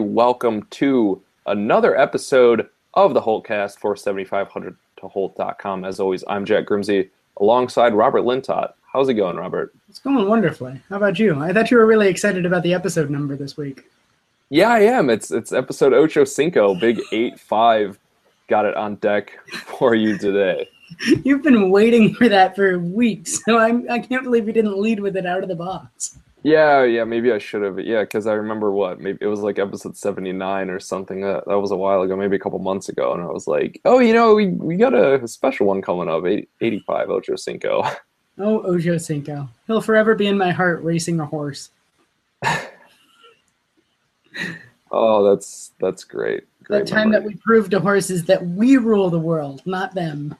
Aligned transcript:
welcome 0.00 0.66
to 0.70 1.22
another 1.46 1.96
episode 1.96 2.68
of 2.94 3.14
the 3.14 3.20
Holtcast 3.20 3.78
for 3.78 3.96
7500 3.96 4.76
to 4.96 5.08
Holte.com. 5.08 5.84
As 5.84 6.00
always, 6.00 6.24
I'm 6.28 6.44
Jack 6.44 6.66
Grimsey 6.66 7.10
alongside 7.38 7.94
Robert 7.94 8.22
Lintott. 8.22 8.74
How's 8.92 9.08
it 9.08 9.14
going, 9.14 9.36
Robert? 9.36 9.74
It's 9.88 9.98
going 9.98 10.28
wonderfully. 10.28 10.80
How 10.88 10.96
about 10.96 11.18
you? 11.18 11.38
I 11.40 11.52
thought 11.52 11.70
you 11.70 11.76
were 11.76 11.86
really 11.86 12.08
excited 12.08 12.46
about 12.46 12.62
the 12.62 12.74
episode 12.74 13.10
number 13.10 13.36
this 13.36 13.56
week. 13.56 13.84
Yeah, 14.50 14.68
I 14.70 14.80
am. 14.80 15.10
It's 15.10 15.30
it's 15.30 15.52
episode 15.52 15.92
Ocho 15.92 16.24
Cinco, 16.24 16.74
big 16.74 17.00
eight 17.12 17.40
five. 17.40 17.98
Got 18.46 18.66
it 18.66 18.76
on 18.76 18.96
deck 18.96 19.38
for 19.78 19.94
you 19.94 20.18
today. 20.18 20.68
You've 21.24 21.42
been 21.42 21.70
waiting 21.70 22.14
for 22.14 22.28
that 22.28 22.54
for 22.54 22.78
weeks, 22.78 23.42
so 23.44 23.58
I'm 23.58 23.90
I 23.90 23.98
can't 23.98 24.22
believe 24.22 24.46
you 24.46 24.52
didn't 24.52 24.78
lead 24.78 25.00
with 25.00 25.16
it 25.16 25.26
out 25.26 25.42
of 25.42 25.48
the 25.48 25.56
box. 25.56 26.18
Yeah, 26.44 26.84
yeah, 26.84 27.04
maybe 27.04 27.32
I 27.32 27.38
should 27.38 27.62
have. 27.62 27.80
Yeah, 27.80 28.02
because 28.02 28.26
I 28.26 28.34
remember 28.34 28.70
what 28.70 29.00
maybe 29.00 29.16
it 29.22 29.26
was 29.28 29.40
like 29.40 29.58
episode 29.58 29.96
seventy 29.96 30.30
nine 30.30 30.68
or 30.68 30.78
something. 30.78 31.22
That 31.22 31.46
that 31.46 31.58
was 31.58 31.70
a 31.70 31.76
while 31.76 32.02
ago, 32.02 32.16
maybe 32.16 32.36
a 32.36 32.38
couple 32.38 32.58
months 32.58 32.90
ago, 32.90 33.14
and 33.14 33.22
I 33.22 33.26
was 33.28 33.46
like, 33.46 33.80
oh, 33.86 33.98
you 33.98 34.12
know, 34.12 34.34
we 34.34 34.48
we 34.48 34.76
got 34.76 34.92
a 34.92 35.26
special 35.26 35.66
one 35.66 35.80
coming 35.80 36.06
up, 36.06 36.26
80, 36.26 36.46
85 36.60 37.10
Ocho 37.10 37.36
Cinco. 37.36 37.82
Oh, 38.36 38.62
Ojo 38.64 38.98
Cinco. 38.98 39.48
He'll 39.68 39.80
forever 39.80 40.16
be 40.16 40.26
in 40.26 40.36
my 40.36 40.50
heart 40.50 40.82
racing 40.82 41.20
a 41.20 41.24
horse. 41.24 41.70
oh, 44.90 45.22
that's 45.30 45.70
that's 45.80 46.02
great. 46.02 46.42
great 46.64 46.80
that 46.80 46.86
time 46.88 47.10
memory. 47.10 47.28
that 47.28 47.28
we 47.28 47.40
proved 47.44 47.70
to 47.70 47.78
horses 47.78 48.24
that 48.24 48.44
we 48.44 48.76
rule 48.76 49.08
the 49.08 49.20
world, 49.20 49.62
not 49.66 49.94
them. 49.94 50.34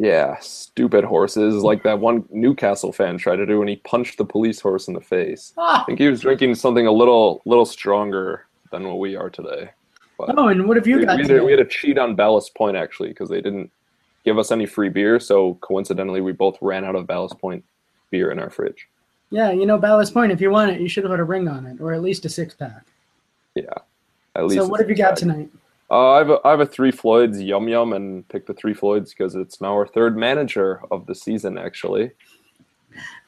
Yeah, 0.00 0.38
stupid 0.40 1.04
horses 1.04 1.62
like 1.62 1.82
that 1.82 1.98
one 2.00 2.24
Newcastle 2.30 2.90
fan 2.90 3.18
tried 3.18 3.36
to 3.36 3.44
do 3.44 3.58
when 3.58 3.68
he 3.68 3.76
punched 3.76 4.16
the 4.16 4.24
police 4.24 4.58
horse 4.58 4.88
in 4.88 4.94
the 4.94 5.00
face. 5.00 5.52
Ah. 5.58 5.82
I 5.82 5.84
think 5.84 5.98
he 5.98 6.08
was 6.08 6.22
drinking 6.22 6.54
something 6.54 6.86
a 6.86 6.90
little 6.90 7.42
little 7.44 7.66
stronger 7.66 8.46
than 8.72 8.88
what 8.88 8.98
we 8.98 9.14
are 9.14 9.28
today. 9.28 9.68
But 10.16 10.38
Oh, 10.38 10.48
and 10.48 10.66
what 10.66 10.78
have 10.78 10.86
you 10.86 11.00
we, 11.00 11.04
got? 11.04 11.16
we, 11.18 11.22
had, 11.24 11.28
to- 11.28 11.44
we 11.44 11.50
had 11.52 11.58
to 11.58 11.66
cheat 11.66 11.98
on 11.98 12.14
Ballast 12.14 12.54
Point 12.54 12.78
actually 12.78 13.10
because 13.10 13.28
they 13.28 13.42
didn't 13.42 13.70
give 14.24 14.38
us 14.38 14.50
any 14.50 14.64
free 14.64 14.88
beer. 14.88 15.20
So 15.20 15.58
coincidentally, 15.60 16.22
we 16.22 16.32
both 16.32 16.56
ran 16.62 16.82
out 16.82 16.96
of 16.96 17.06
Ballast 17.06 17.38
Point 17.38 17.62
beer 18.10 18.30
in 18.30 18.38
our 18.38 18.48
fridge. 18.48 18.88
Yeah, 19.28 19.50
you 19.50 19.66
know, 19.66 19.76
Ballast 19.76 20.14
Point, 20.14 20.32
if 20.32 20.40
you 20.40 20.50
want 20.50 20.70
it, 20.70 20.80
you 20.80 20.88
should 20.88 21.04
have 21.04 21.10
put 21.10 21.20
a 21.20 21.24
ring 21.24 21.46
on 21.46 21.66
it, 21.66 21.78
or 21.78 21.92
at 21.92 22.00
least 22.00 22.24
a 22.24 22.30
six 22.30 22.54
pack. 22.54 22.86
Yeah, 23.54 23.64
at 24.34 24.46
least. 24.46 24.62
So, 24.62 24.66
what 24.66 24.80
have 24.80 24.88
you 24.88 24.96
got 24.96 25.18
tonight? 25.18 25.50
Uh, 25.90 26.12
I 26.12 26.18
have 26.18 26.30
a, 26.30 26.38
I 26.44 26.50
have 26.50 26.60
a 26.60 26.66
Three 26.66 26.92
Floyds 26.92 27.40
Yum 27.40 27.68
Yum 27.68 27.92
and 27.92 28.26
pick 28.28 28.46
the 28.46 28.54
Three 28.54 28.74
Floyds 28.74 29.12
because 29.12 29.34
it's 29.34 29.60
now 29.60 29.72
our 29.72 29.86
third 29.86 30.16
manager 30.16 30.82
of 30.90 31.06
the 31.06 31.14
season 31.14 31.58
actually. 31.58 32.12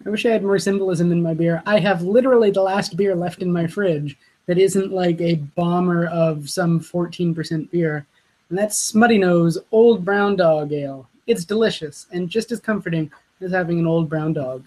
I 0.07 0.11
wish 0.11 0.27
I 0.27 0.31
had 0.31 0.45
more 0.45 0.59
symbolism 0.59 1.11
in 1.13 1.23
my 1.23 1.35
beer. 1.35 1.63
I 1.67 1.81
have 1.81 2.03
literally 2.03 2.51
the 2.51 2.63
last 2.63 2.97
beer 2.97 3.15
left 3.15 3.43
in 3.43 3.53
my 3.53 3.67
fridge 3.67 4.17
that 4.47 4.59
isn't 4.59 4.93
like 4.93 5.21
a 5.21 5.37
bomber 5.37 6.07
of 6.07 6.49
some 6.51 6.81
14% 6.81 7.71
beer, 7.71 8.07
and 8.49 8.59
that's 8.59 8.93
Smuttynose 8.93 9.59
Old 9.71 10.05
Brown 10.05 10.37
Dog 10.37 10.73
Ale. 10.73 11.09
It's 11.27 11.45
delicious 11.45 12.07
and 12.13 12.29
just 12.29 12.53
as 12.53 12.61
comforting 12.61 13.11
as 13.41 13.53
having 13.53 13.79
an 13.79 13.87
old 13.87 14.09
brown 14.09 14.33
dog. 14.33 14.65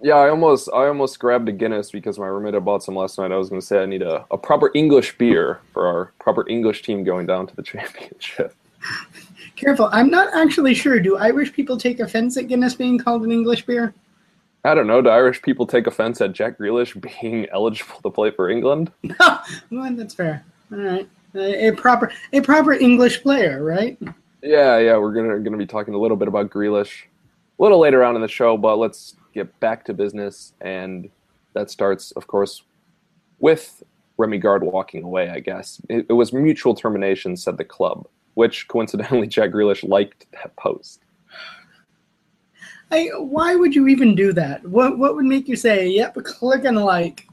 Yeah, 0.00 0.14
I 0.14 0.30
almost 0.30 0.68
I 0.72 0.86
almost 0.86 1.18
grabbed 1.18 1.48
a 1.48 1.52
Guinness 1.52 1.90
because 1.90 2.18
my 2.18 2.26
roommate 2.26 2.54
had 2.54 2.64
bought 2.64 2.84
some 2.84 2.94
last 2.94 3.18
night. 3.18 3.32
I 3.32 3.36
was 3.36 3.48
going 3.48 3.60
to 3.60 3.66
say 3.66 3.82
I 3.82 3.86
need 3.86 4.02
a, 4.02 4.24
a 4.30 4.38
proper 4.38 4.70
English 4.74 5.18
beer 5.18 5.60
for 5.72 5.86
our 5.86 6.12
proper 6.20 6.48
English 6.48 6.82
team 6.82 7.02
going 7.02 7.26
down 7.26 7.46
to 7.48 7.56
the 7.56 7.62
championship. 7.64 8.54
Careful, 9.56 9.88
I'm 9.90 10.08
not 10.08 10.32
actually 10.34 10.74
sure. 10.74 11.00
Do 11.00 11.16
Irish 11.16 11.52
people 11.52 11.76
take 11.76 11.98
offense 11.98 12.36
at 12.36 12.46
Guinness 12.46 12.76
being 12.76 12.96
called 12.96 13.24
an 13.24 13.32
English 13.32 13.66
beer? 13.66 13.92
I 14.64 14.74
don't 14.74 14.86
know. 14.86 15.02
Do 15.02 15.08
Irish 15.08 15.42
people 15.42 15.66
take 15.66 15.88
offense 15.88 16.20
at 16.20 16.32
Jack 16.32 16.58
Grealish 16.58 16.94
being 17.20 17.48
eligible 17.52 18.00
to 18.02 18.10
play 18.10 18.30
for 18.30 18.50
England? 18.50 18.92
well, 19.20 19.94
that's 19.96 20.14
fair. 20.14 20.44
All 20.70 20.78
right, 20.78 21.08
Uh, 21.34 21.40
a 21.40 21.72
proper 21.72 22.12
a 22.32 22.40
proper 22.40 22.72
English 22.72 23.22
player, 23.22 23.64
right? 23.64 23.98
Yeah, 24.42 24.78
yeah. 24.78 24.96
We're 24.96 25.12
gonna 25.12 25.40
gonna 25.40 25.56
be 25.56 25.66
talking 25.66 25.94
a 25.94 25.98
little 25.98 26.16
bit 26.16 26.28
about 26.28 26.50
Grealish 26.50 27.04
a 27.58 27.62
little 27.62 27.80
later 27.80 28.04
on 28.04 28.14
in 28.14 28.22
the 28.22 28.28
show, 28.28 28.56
but 28.56 28.76
let's 28.76 29.14
get 29.34 29.58
back 29.60 29.84
to 29.86 29.94
business, 29.94 30.52
and 30.60 31.10
that 31.54 31.70
starts, 31.70 32.10
of 32.12 32.26
course, 32.26 32.62
with 33.38 33.82
Rémi 34.18 34.40
Garde 34.40 34.64
walking 34.64 35.04
away. 35.04 35.30
I 35.30 35.40
guess 35.40 35.80
it, 35.88 36.06
it 36.08 36.12
was 36.14 36.32
mutual 36.32 36.74
termination, 36.74 37.36
said 37.36 37.56
the 37.56 37.64
club, 37.64 38.06
which 38.34 38.68
coincidentally 38.68 39.26
Jack 39.28 39.50
Grealish 39.50 39.86
liked 39.86 40.26
that 40.32 40.54
post. 40.56 41.00
I, 42.90 43.10
why 43.18 43.54
would 43.54 43.74
you 43.74 43.86
even 43.88 44.14
do 44.14 44.32
that? 44.32 44.66
What 44.66 44.98
what 44.98 45.14
would 45.14 45.26
make 45.26 45.46
you 45.46 45.56
say, 45.56 45.88
"Yep, 45.88 46.14
click 46.24 46.64
and 46.64 46.78
like," 46.78 47.28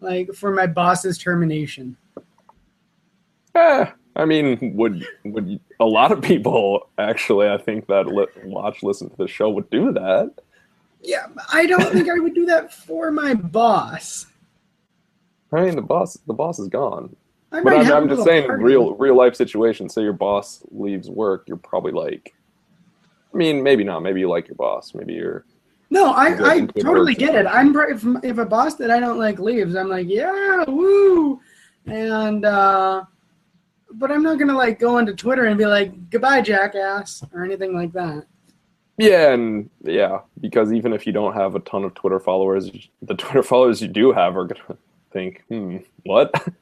like 0.00 0.32
for 0.34 0.50
my 0.50 0.66
boss's 0.66 1.16
termination? 1.16 1.96
Eh, 3.54 3.86
I 4.16 4.24
mean, 4.24 4.74
would 4.74 5.06
would 5.24 5.60
a 5.78 5.84
lot 5.84 6.10
of 6.10 6.22
people 6.22 6.88
actually? 6.98 7.48
I 7.48 7.58
think 7.58 7.86
that 7.86 8.06
li- 8.06 8.26
watch 8.44 8.82
listen 8.82 9.10
to 9.10 9.16
the 9.16 9.28
show 9.28 9.48
would 9.50 9.70
do 9.70 9.92
that. 9.92 10.32
Yeah, 11.02 11.26
I 11.52 11.66
don't 11.66 11.92
think 11.92 12.08
I 12.10 12.18
would 12.18 12.34
do 12.34 12.46
that 12.46 12.72
for 12.72 13.10
my 13.10 13.34
boss. 13.34 14.26
I 15.52 15.64
mean, 15.64 15.76
the 15.76 15.82
boss 15.82 16.18
the 16.26 16.34
boss 16.34 16.58
is 16.58 16.68
gone. 16.68 17.14
I 17.52 17.62
but 17.62 17.72
I'm, 17.74 17.92
I'm 17.92 18.08
just 18.08 18.24
saying, 18.24 18.46
party. 18.46 18.62
real 18.62 18.94
real 18.94 19.16
life 19.16 19.34
situation. 19.34 19.88
Say 19.88 20.02
your 20.02 20.12
boss 20.12 20.62
leaves 20.70 21.10
work, 21.10 21.44
you're 21.48 21.56
probably 21.56 21.92
like, 21.92 22.34
I 23.32 23.36
mean, 23.36 23.62
maybe 23.62 23.82
not. 23.82 24.00
Maybe 24.00 24.20
you 24.20 24.28
like 24.28 24.46
your 24.46 24.56
boss. 24.56 24.94
Maybe 24.94 25.14
you're. 25.14 25.44
No, 25.92 26.12
I, 26.12 26.52
I 26.52 26.66
totally 26.66 27.16
get 27.16 27.34
it. 27.34 27.46
I'm 27.46 27.76
if, 27.76 28.04
if 28.22 28.38
a 28.38 28.46
boss 28.46 28.76
that 28.76 28.92
I 28.92 29.00
don't 29.00 29.18
like 29.18 29.40
leaves, 29.40 29.74
I'm 29.74 29.88
like, 29.88 30.06
yeah, 30.08 30.64
woo, 30.68 31.40
and 31.86 32.44
uh, 32.44 33.02
but 33.94 34.12
I'm 34.12 34.22
not 34.22 34.38
gonna 34.38 34.56
like 34.56 34.78
go 34.78 34.98
onto 34.98 35.14
Twitter 35.14 35.46
and 35.46 35.58
be 35.58 35.66
like, 35.66 36.10
goodbye, 36.10 36.42
jackass, 36.42 37.24
or 37.34 37.44
anything 37.44 37.74
like 37.74 37.92
that. 37.94 38.26
Yeah, 39.00 39.32
and 39.32 39.70
yeah, 39.82 40.20
because 40.40 40.72
even 40.72 40.92
if 40.92 41.06
you 41.06 41.12
don't 41.12 41.34
have 41.34 41.54
a 41.54 41.60
ton 41.60 41.84
of 41.84 41.94
Twitter 41.94 42.20
followers, 42.20 42.70
the 43.02 43.14
Twitter 43.14 43.42
followers 43.52 43.80
you 43.80 43.88
do 43.88 44.12
have 44.12 44.36
are 44.36 44.44
gonna 44.44 44.76
think, 45.10 45.42
hmm, 45.48 45.78
what? 46.04 46.32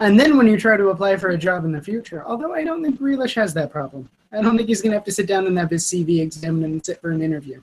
And 0.00 0.20
then 0.20 0.36
when 0.36 0.46
you 0.46 0.58
try 0.58 0.76
to 0.76 0.88
apply 0.90 1.16
for 1.16 1.30
a 1.30 1.38
job 1.38 1.64
in 1.64 1.72
the 1.72 1.80
future, 1.80 2.22
although 2.26 2.52
I 2.52 2.62
don't 2.62 2.82
think 2.82 3.00
Grealish 3.00 3.34
has 3.36 3.54
that 3.54 3.72
problem, 3.72 4.08
I 4.32 4.42
don't 4.42 4.56
think 4.56 4.68
he's 4.68 4.82
going 4.82 4.92
to 4.92 4.98
have 4.98 5.04
to 5.04 5.12
sit 5.12 5.26
down 5.26 5.46
and 5.46 5.58
have 5.58 5.70
his 5.70 5.84
CV 5.84 6.20
examined 6.20 6.64
and 6.64 6.84
sit 6.84 7.00
for 7.00 7.10
an 7.10 7.22
interview. 7.22 7.60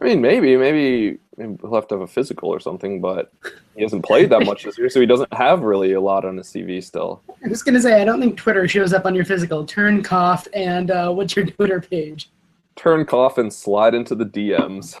I 0.00 0.04
mean, 0.04 0.20
maybe, 0.20 0.56
maybe 0.56 1.18
he'll 1.36 1.74
have 1.74 1.86
to 1.88 1.94
have 1.94 2.02
a 2.02 2.06
physical 2.06 2.48
or 2.48 2.60
something, 2.60 3.00
but 3.00 3.32
he 3.76 3.82
hasn't 3.82 4.04
played 4.04 4.30
that 4.30 4.44
much 4.44 4.64
this 4.64 4.76
year, 4.76 4.88
so 4.88 5.00
he 5.00 5.06
doesn't 5.06 5.32
have 5.32 5.62
really 5.62 5.92
a 5.92 6.00
lot 6.00 6.24
on 6.24 6.36
his 6.36 6.48
CV 6.48 6.82
still. 6.82 7.22
I 7.44 7.48
was 7.48 7.62
going 7.62 7.74
to 7.74 7.80
say, 7.80 8.00
I 8.00 8.04
don't 8.04 8.20
think 8.20 8.36
Twitter 8.36 8.66
shows 8.66 8.92
up 8.92 9.06
on 9.06 9.14
your 9.14 9.24
physical. 9.24 9.64
Turn, 9.64 10.02
cough, 10.02 10.48
and 10.52 10.90
uh, 10.90 11.12
what's 11.12 11.36
your 11.36 11.46
Twitter 11.46 11.80
page? 11.80 12.30
Turn 12.76 13.04
cough 13.06 13.38
and 13.38 13.52
slide 13.52 13.94
into 13.94 14.14
the 14.14 14.24
DMs. 14.26 14.96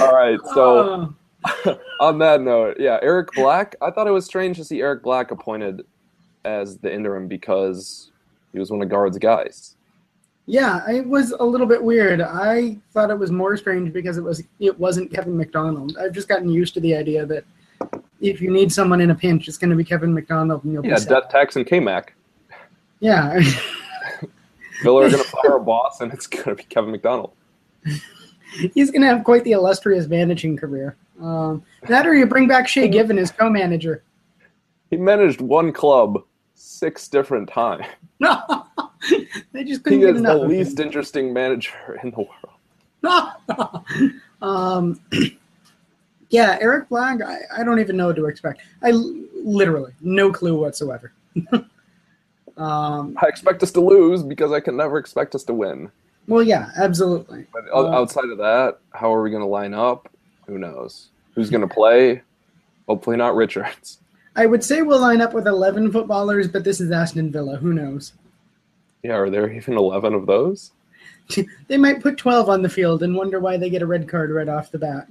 All 0.00 0.12
right, 0.14 0.38
so. 0.54 1.14
On 2.00 2.18
that 2.20 2.40
note, 2.40 2.76
yeah, 2.80 2.98
Eric 3.02 3.28
Black. 3.36 3.76
I 3.82 3.90
thought 3.90 4.06
it 4.06 4.10
was 4.12 4.24
strange 4.24 4.56
to 4.56 4.64
see 4.64 4.80
Eric 4.80 5.02
Black 5.02 5.30
appointed 5.30 5.82
as 6.46 6.78
the 6.78 6.92
interim 6.92 7.28
because 7.28 8.10
he 8.52 8.58
was 8.58 8.70
one 8.70 8.80
of 8.82 8.88
Garde's 8.88 9.18
guys. 9.18 9.76
yeah, 10.46 10.88
it 10.90 11.06
was 11.06 11.32
a 11.32 11.44
little 11.44 11.66
bit 11.66 11.82
weird. 11.82 12.22
I 12.22 12.78
thought 12.92 13.10
it 13.10 13.18
was 13.18 13.30
more 13.30 13.56
strange 13.58 13.92
because 13.92 14.16
it 14.16 14.22
was 14.22 14.42
it 14.58 14.78
wasn't 14.80 15.12
Kevin 15.12 15.36
McDonald. 15.36 15.96
I've 16.00 16.12
just 16.12 16.28
gotten 16.28 16.48
used 16.48 16.72
to 16.74 16.80
the 16.80 16.96
idea 16.96 17.26
that 17.26 17.44
if 18.22 18.40
you 18.40 18.50
need 18.50 18.72
someone 18.72 19.02
in 19.02 19.10
a 19.10 19.14
pinch, 19.14 19.46
it's 19.46 19.58
going 19.58 19.70
to 19.70 19.76
be 19.76 19.84
Kevin 19.84 20.14
McDonald, 20.14 20.64
and 20.64 20.72
you'll 20.72 20.86
Yeah, 20.86 20.98
be. 20.98 21.04
Death 21.04 21.28
Tax 21.28 21.56
and 21.56 21.66
K-Mac. 21.66 22.14
Yeah. 23.00 23.38
Villa 24.82 25.06
are 25.06 25.10
going 25.10 25.23
a 25.52 25.60
boss, 25.60 26.00
and 26.00 26.12
it's 26.12 26.26
going 26.26 26.44
to 26.44 26.54
be 26.54 26.64
Kevin 26.64 26.90
McDonald. 26.90 27.32
He's 28.74 28.90
going 28.90 29.02
to 29.02 29.08
have 29.08 29.24
quite 29.24 29.44
the 29.44 29.52
illustrious 29.52 30.06
managing 30.06 30.56
career. 30.56 30.96
Um, 31.20 31.62
that 31.88 32.06
or 32.06 32.14
you 32.14 32.26
bring 32.26 32.48
back 32.48 32.68
Shay 32.68 32.88
Given 32.88 33.18
as 33.18 33.30
co-manager. 33.30 34.02
He 34.90 34.96
managed 34.96 35.40
one 35.40 35.72
club 35.72 36.22
six 36.54 37.08
different 37.08 37.48
times. 37.48 37.84
No, 38.20 38.38
they 39.52 39.64
just 39.64 39.82
couldn't 39.84 40.00
He 40.00 40.06
get 40.06 40.16
is 40.16 40.22
the 40.22 40.34
least 40.36 40.80
interesting 40.80 41.32
manager 41.32 41.98
in 42.02 42.10
the 42.10 42.26
world. 43.02 44.14
um, 44.40 45.00
yeah, 46.30 46.58
Eric 46.60 46.88
Black. 46.88 47.20
I, 47.22 47.60
I 47.60 47.64
don't 47.64 47.80
even 47.80 47.96
know 47.96 48.06
what 48.06 48.16
to 48.16 48.26
expect. 48.26 48.62
I 48.82 48.92
literally 48.92 49.92
no 50.00 50.32
clue 50.32 50.58
whatsoever. 50.58 51.12
Um, 52.56 53.16
I 53.20 53.26
expect 53.26 53.62
us 53.62 53.70
to 53.72 53.80
lose 53.80 54.22
because 54.22 54.52
I 54.52 54.60
can 54.60 54.76
never 54.76 54.98
expect 54.98 55.34
us 55.34 55.44
to 55.44 55.54
win. 55.54 55.90
well, 56.28 56.42
yeah, 56.42 56.70
absolutely. 56.76 57.46
But 57.52 57.64
Uh, 57.72 57.88
outside 57.90 58.30
of 58.30 58.38
that, 58.38 58.78
how 58.92 59.12
are 59.14 59.22
we 59.22 59.30
going 59.30 59.42
to 59.42 59.46
line 59.48 59.74
up? 59.74 60.08
Who 60.46 60.58
knows? 60.58 61.08
Who's 61.34 61.50
going 61.50 61.66
to 61.66 61.74
play? 61.74 62.22
Hopefully 62.88 63.16
not 63.16 63.34
Richards. 63.34 63.98
I 64.36 64.46
would 64.46 64.62
say 64.64 64.82
we'll 64.82 65.00
line 65.00 65.20
up 65.20 65.32
with 65.32 65.46
eleven 65.46 65.90
footballers, 65.92 66.48
but 66.48 66.64
this 66.64 66.80
is 66.80 66.90
Aston 66.90 67.30
Villa. 67.32 67.56
Who 67.56 67.72
knows? 67.72 68.12
Yeah, 69.02 69.14
are 69.14 69.30
there 69.30 69.50
even 69.52 69.76
11 69.76 70.14
of 70.14 70.26
those? 70.26 70.72
They 71.68 71.78
might 71.78 72.02
put 72.02 72.18
twelve 72.18 72.48
on 72.50 72.60
the 72.62 72.68
field 72.68 73.02
and 73.02 73.14
wonder 73.16 73.40
why 73.40 73.56
they 73.56 73.70
get 73.70 73.80
a 73.82 73.86
red 73.86 74.06
card 74.08 74.30
right 74.30 74.48
off 74.48 74.70
the 74.70 74.78
bat. 74.78 75.08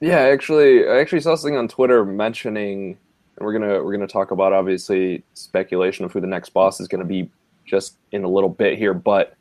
Yeah, 0.00 0.18
actually, 0.20 0.86
I 0.86 0.98
actually 1.00 1.20
saw 1.22 1.34
something 1.34 1.56
on 1.56 1.68
Twitter 1.68 2.04
mentioning, 2.04 2.98
and 3.40 3.46
we're 3.46 3.52
gonna 3.54 3.82
we're 3.82 3.92
gonna 3.92 4.06
talk 4.06 4.30
about 4.30 4.52
obviously 4.52 5.24
speculation 5.34 6.04
of 6.04 6.12
who 6.12 6.20
the 6.20 6.26
next 6.26 6.50
boss 6.50 6.78
is 6.78 6.86
to 6.88 7.04
be 7.04 7.28
just 7.64 7.96
in 8.12 8.22
a 8.22 8.28
little 8.28 8.50
bit 8.50 8.78
here. 8.78 8.92
But 8.94 9.34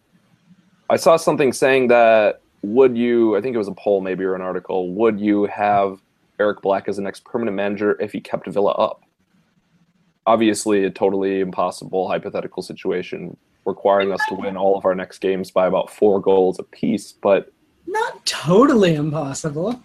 I 0.89 0.95
saw 0.95 1.17
something 1.17 1.51
saying 1.51 1.89
that 1.89 2.41
would 2.61 2.97
you? 2.97 3.35
I 3.35 3.41
think 3.41 3.55
it 3.55 3.57
was 3.57 3.67
a 3.67 3.73
poll, 3.73 4.01
maybe 4.01 4.23
or 4.23 4.35
an 4.35 4.41
article. 4.41 4.91
Would 4.93 5.19
you 5.19 5.45
have 5.45 6.01
Eric 6.39 6.61
Black 6.61 6.87
as 6.87 6.95
the 6.95 7.01
next 7.01 7.25
permanent 7.25 7.55
manager 7.55 8.01
if 8.01 8.13
he 8.13 8.21
kept 8.21 8.47
Villa 8.47 8.71
up? 8.71 9.03
Obviously, 10.25 10.85
a 10.85 10.89
totally 10.89 11.41
impossible 11.41 12.07
hypothetical 12.07 12.63
situation 12.63 13.35
requiring 13.65 14.11
us 14.11 14.21
to 14.29 14.35
win 14.35 14.55
all 14.55 14.77
of 14.77 14.85
our 14.85 14.95
next 14.95 15.19
games 15.19 15.51
by 15.51 15.67
about 15.67 15.91
four 15.91 16.21
goals 16.21 16.57
apiece, 16.57 17.11
but 17.11 17.51
Not 17.85 18.25
totally 18.25 18.95
impossible. 18.95 19.81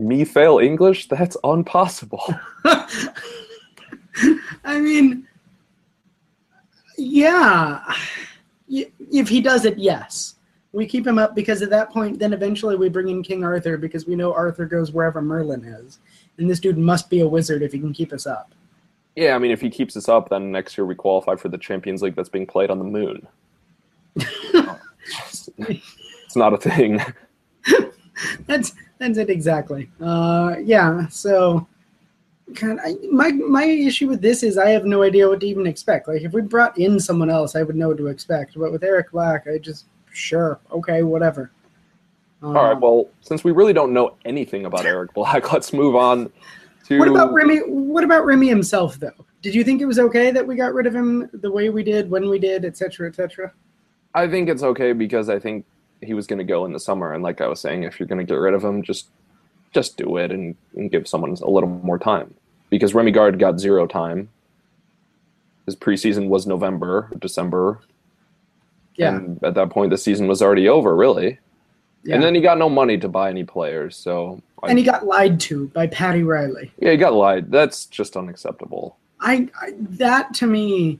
Me 0.00 0.24
fail 0.24 0.58
English? 0.58 1.08
That's 1.08 1.36
impossible. 1.44 2.22
I 4.64 4.80
mean, 4.80 5.26
yeah. 6.96 7.82
If 8.68 9.28
he 9.28 9.40
does 9.40 9.64
it, 9.64 9.78
yes. 9.78 10.36
We 10.72 10.86
keep 10.86 11.06
him 11.06 11.18
up 11.18 11.34
because 11.34 11.62
at 11.62 11.70
that 11.70 11.90
point, 11.90 12.18
then 12.18 12.32
eventually 12.32 12.76
we 12.76 12.88
bring 12.88 13.08
in 13.08 13.22
King 13.22 13.44
Arthur 13.44 13.76
because 13.76 14.06
we 14.06 14.14
know 14.14 14.32
Arthur 14.32 14.66
goes 14.66 14.92
wherever 14.92 15.20
Merlin 15.20 15.64
is. 15.64 15.98
And 16.38 16.48
this 16.48 16.60
dude 16.60 16.78
must 16.78 17.10
be 17.10 17.20
a 17.20 17.28
wizard 17.28 17.62
if 17.62 17.72
he 17.72 17.80
can 17.80 17.92
keep 17.92 18.12
us 18.12 18.26
up. 18.26 18.54
yeah, 19.16 19.34
I 19.34 19.38
mean, 19.38 19.50
if 19.50 19.60
he 19.60 19.68
keeps 19.68 19.96
us 19.96 20.08
up, 20.08 20.28
then 20.28 20.52
next 20.52 20.78
year 20.78 20.86
we 20.86 20.94
qualify 20.94 21.34
for 21.34 21.48
the 21.48 21.58
Champions 21.58 22.02
League 22.02 22.14
that's 22.14 22.28
being 22.28 22.46
played 22.46 22.70
on 22.70 22.78
the 22.78 22.84
moon. 22.84 23.26
it's 24.16 25.50
not 26.36 26.54
a 26.54 26.56
thing. 26.56 27.00
That's 28.46 28.74
that's 29.00 29.16
it 29.16 29.30
exactly. 29.30 29.90
Uh, 30.00 30.56
yeah. 30.62 31.08
So, 31.08 31.66
God, 32.52 32.78
I, 32.84 32.96
my 33.10 33.30
my 33.32 33.64
issue 33.64 34.08
with 34.08 34.20
this 34.20 34.42
is 34.42 34.58
I 34.58 34.68
have 34.70 34.84
no 34.84 35.02
idea 35.02 35.26
what 35.26 35.40
to 35.40 35.46
even 35.46 35.66
expect. 35.66 36.06
Like 36.06 36.22
if 36.22 36.32
we 36.32 36.42
brought 36.42 36.76
in 36.78 37.00
someone 37.00 37.30
else, 37.30 37.56
I 37.56 37.62
would 37.62 37.76
know 37.76 37.88
what 37.88 37.96
to 37.96 38.08
expect. 38.08 38.58
But 38.58 38.70
with 38.70 38.84
Eric 38.84 39.10
Black, 39.10 39.46
I 39.48 39.56
just 39.56 39.86
sure 40.12 40.60
okay 40.70 41.02
whatever. 41.02 41.50
Um, 42.42 42.56
All 42.56 42.64
right, 42.64 42.80
well, 42.80 43.08
since 43.20 43.42
we 43.42 43.52
really 43.52 43.72
don't 43.72 43.92
know 43.92 44.16
anything 44.26 44.66
about 44.66 44.84
Eric 44.86 45.14
Black, 45.14 45.50
let's 45.50 45.72
move 45.72 45.96
on 45.96 46.30
to. 46.84 46.98
What 46.98 47.08
about 47.08 47.32
Remy? 47.32 47.60
What 47.68 48.04
about 48.04 48.26
Remy 48.26 48.48
himself, 48.48 49.00
though? 49.00 49.24
Did 49.40 49.54
you 49.54 49.64
think 49.64 49.80
it 49.80 49.86
was 49.86 49.98
okay 49.98 50.30
that 50.30 50.46
we 50.46 50.56
got 50.56 50.74
rid 50.74 50.86
of 50.86 50.94
him 50.94 51.30
the 51.32 51.50
way 51.50 51.70
we 51.70 51.82
did, 51.82 52.10
when 52.10 52.28
we 52.28 52.38
did, 52.38 52.66
et 52.66 52.76
cetera, 52.76 53.08
et 53.08 53.14
cetera? 53.14 53.50
I 54.14 54.28
think 54.28 54.50
it's 54.50 54.62
okay 54.62 54.92
because 54.92 55.30
I 55.30 55.38
think 55.38 55.64
he 56.02 56.14
was 56.14 56.26
going 56.26 56.38
to 56.38 56.44
go 56.44 56.64
in 56.64 56.72
the 56.72 56.80
summer, 56.80 57.12
and 57.12 57.22
like 57.22 57.40
I 57.40 57.46
was 57.48 57.60
saying, 57.60 57.82
if 57.84 57.98
you're 58.00 58.06
going 58.06 58.24
to 58.24 58.24
get 58.24 58.38
rid 58.38 58.54
of 58.54 58.64
him, 58.64 58.82
just 58.82 59.08
just 59.72 59.96
do 59.96 60.16
it 60.16 60.32
and, 60.32 60.56
and 60.74 60.90
give 60.90 61.06
someone 61.06 61.30
a 61.42 61.48
little 61.50 61.68
more 61.68 61.98
time. 61.98 62.34
Because 62.70 62.92
Rémi 62.92 63.14
Garde 63.14 63.38
got 63.38 63.60
zero 63.60 63.86
time. 63.86 64.28
His 65.66 65.76
preseason 65.76 66.28
was 66.28 66.46
November, 66.46 67.08
December, 67.20 67.78
Yeah, 68.96 69.16
and 69.16 69.42
at 69.44 69.54
that 69.54 69.70
point 69.70 69.90
the 69.90 69.98
season 69.98 70.26
was 70.26 70.42
already 70.42 70.68
over, 70.68 70.96
really. 70.96 71.38
yeah. 72.02 72.14
And 72.16 72.24
then 72.24 72.34
he 72.34 72.40
got 72.40 72.58
no 72.58 72.68
money 72.68 72.98
to 72.98 73.08
buy 73.08 73.30
any 73.30 73.44
players, 73.44 73.96
so 73.96 74.42
I, 74.62 74.70
and 74.70 74.78
he 74.78 74.84
got 74.84 75.06
lied 75.06 75.38
to 75.40 75.68
by 75.68 75.86
Paddy 75.86 76.22
Riley. 76.24 76.72
yeah, 76.80 76.90
he 76.92 76.96
got 76.96 77.12
lied. 77.12 77.50
That's 77.52 77.86
just 77.86 78.16
unacceptable. 78.16 78.96
I, 79.20 79.48
I 79.60 79.74
that 79.78 80.34
to 80.34 80.46
me, 80.46 80.98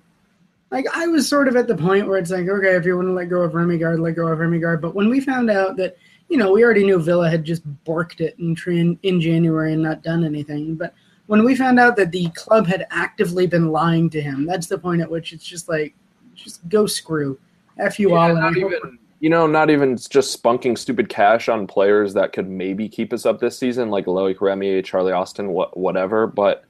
like 0.70 0.87
I 0.94 1.06
was 1.06 1.28
sort 1.28 1.49
of 1.49 1.56
at 1.56 1.67
the 1.67 1.76
point 1.76 2.06
where 2.06 2.19
it's 2.19 2.31
like, 2.31 2.49
okay, 2.49 2.76
if 2.76 2.84
you 2.84 2.96
want 2.96 3.08
to 3.08 3.12
let 3.12 3.28
go 3.28 3.43
of 3.43 3.52
Rémi 3.52 3.78
Garde, 3.78 4.00
let 4.00 4.17
go 4.17 4.28
of 4.28 4.38
Rémi 4.38 4.61
Garde. 4.61 4.81
But 4.81 4.94
when 4.94 5.08
we 5.08 5.20
found 5.20 5.50
out 5.50 5.76
that, 5.76 5.96
you 6.28 6.37
know, 6.37 6.52
we 6.52 6.64
already 6.64 6.84
knew 6.84 6.99
Villa 7.00 7.28
had 7.28 7.44
just 7.44 7.62
borked 7.84 8.20
it 8.20 8.37
in 8.38 8.56
in, 8.72 8.99
in 9.02 9.20
January 9.20 9.72
and 9.72 9.82
not 9.82 10.02
done 10.02 10.25
anything. 10.25 10.76
But 10.76 10.94
when 11.26 11.44
we 11.44 11.56
found 11.56 11.81
out 11.81 11.96
that 11.96 12.12
the 12.12 12.28
club 12.31 12.67
had 12.67 12.87
actively 12.90 13.46
been 13.46 13.72
lying 13.72 14.11
to 14.11 14.22
him, 14.22 14.46
that's 14.46 14.69
the 14.69 14.78
point 14.78 15.02
at 15.02 15.11
which 15.11 15.32
it's 15.32 15.44
just 15.44 15.69
like, 15.69 15.94
just 16.34 16.67
go 16.69 16.87
screw, 16.87 17.38
f 17.78 17.99
you 17.99 18.14
all. 18.14 18.28
Yeah, 18.28 18.34
I 18.34 18.50
not 18.50 18.56
even, 18.56 18.99
you 19.19 19.28
know, 19.28 19.46
not 19.46 19.70
even 19.70 19.96
just 19.96 20.40
spunking 20.40 20.78
stupid 20.78 21.08
cash 21.08 21.49
on 21.49 21.67
players 21.67 22.14
that 22.14 22.32
could 22.32 22.49
maybe 22.49 22.88
keep 22.88 23.12
us 23.12 23.26
up 23.26 23.40
this 23.40 23.58
season, 23.58 23.90
like 23.90 24.06
Loic 24.06 24.40
Remy, 24.40 24.82
Charlie 24.82 25.12
Austin, 25.12 25.49
what, 25.49 25.76
whatever. 25.76 26.26
But 26.26 26.64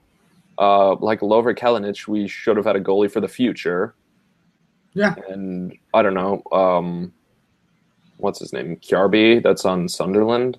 uh, 0.61 0.95
like 0.97 1.21
Lovre 1.21 1.57
Kalinic, 1.59 2.07
we 2.07 2.29
should 2.29 2.57
have 2.57 2.67
had 2.67 2.77
a 2.77 2.81
goalie 2.81 3.11
for 3.11 3.21
the 3.21 3.29
future. 3.29 3.95
Yeah. 4.95 5.15
And 5.29 5.77
I 5.95 6.03
don't 6.03 6.15
know, 6.15 6.43
um, 6.53 7.12
what's 8.19 8.39
his 8.39 8.53
name? 8.53 8.77
Kjarby, 8.77 9.43
that's 9.43 9.65
on 9.65 9.89
Sunderland. 9.89 10.59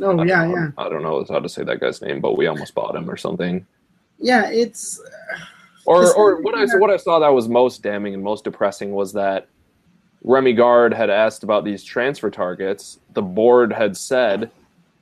oh 0.00 0.18
I 0.18 0.24
yeah, 0.24 0.46
know- 0.46 0.54
yeah, 0.54 0.68
I 0.78 0.88
don't 0.88 1.02
know 1.02 1.24
how 1.28 1.40
to 1.40 1.48
say 1.48 1.64
that 1.64 1.80
guy's 1.80 2.00
name, 2.00 2.20
but 2.20 2.36
we 2.38 2.46
almost 2.46 2.74
bought 2.74 2.94
him 2.96 3.10
or 3.10 3.16
something. 3.16 3.66
yeah. 4.18 4.48
It's 4.50 5.00
Or, 5.86 6.12
or 6.14 6.40
what 6.40 6.54
I 6.54 6.64
what 6.78 6.90
I 6.90 6.96
saw 6.96 7.18
that 7.18 7.28
was 7.34 7.48
most 7.48 7.82
damning 7.82 8.14
and 8.14 8.22
most 8.22 8.44
depressing 8.44 8.92
was 8.92 9.12
that 9.14 9.48
Rémi 10.24 10.56
Garde 10.56 10.94
had 10.94 11.10
asked 11.10 11.42
about 11.42 11.64
these 11.64 11.84
transfer 11.84 12.30
targets. 12.30 12.98
The 13.12 13.20
board 13.22 13.72
had 13.72 13.94
said 13.96 14.50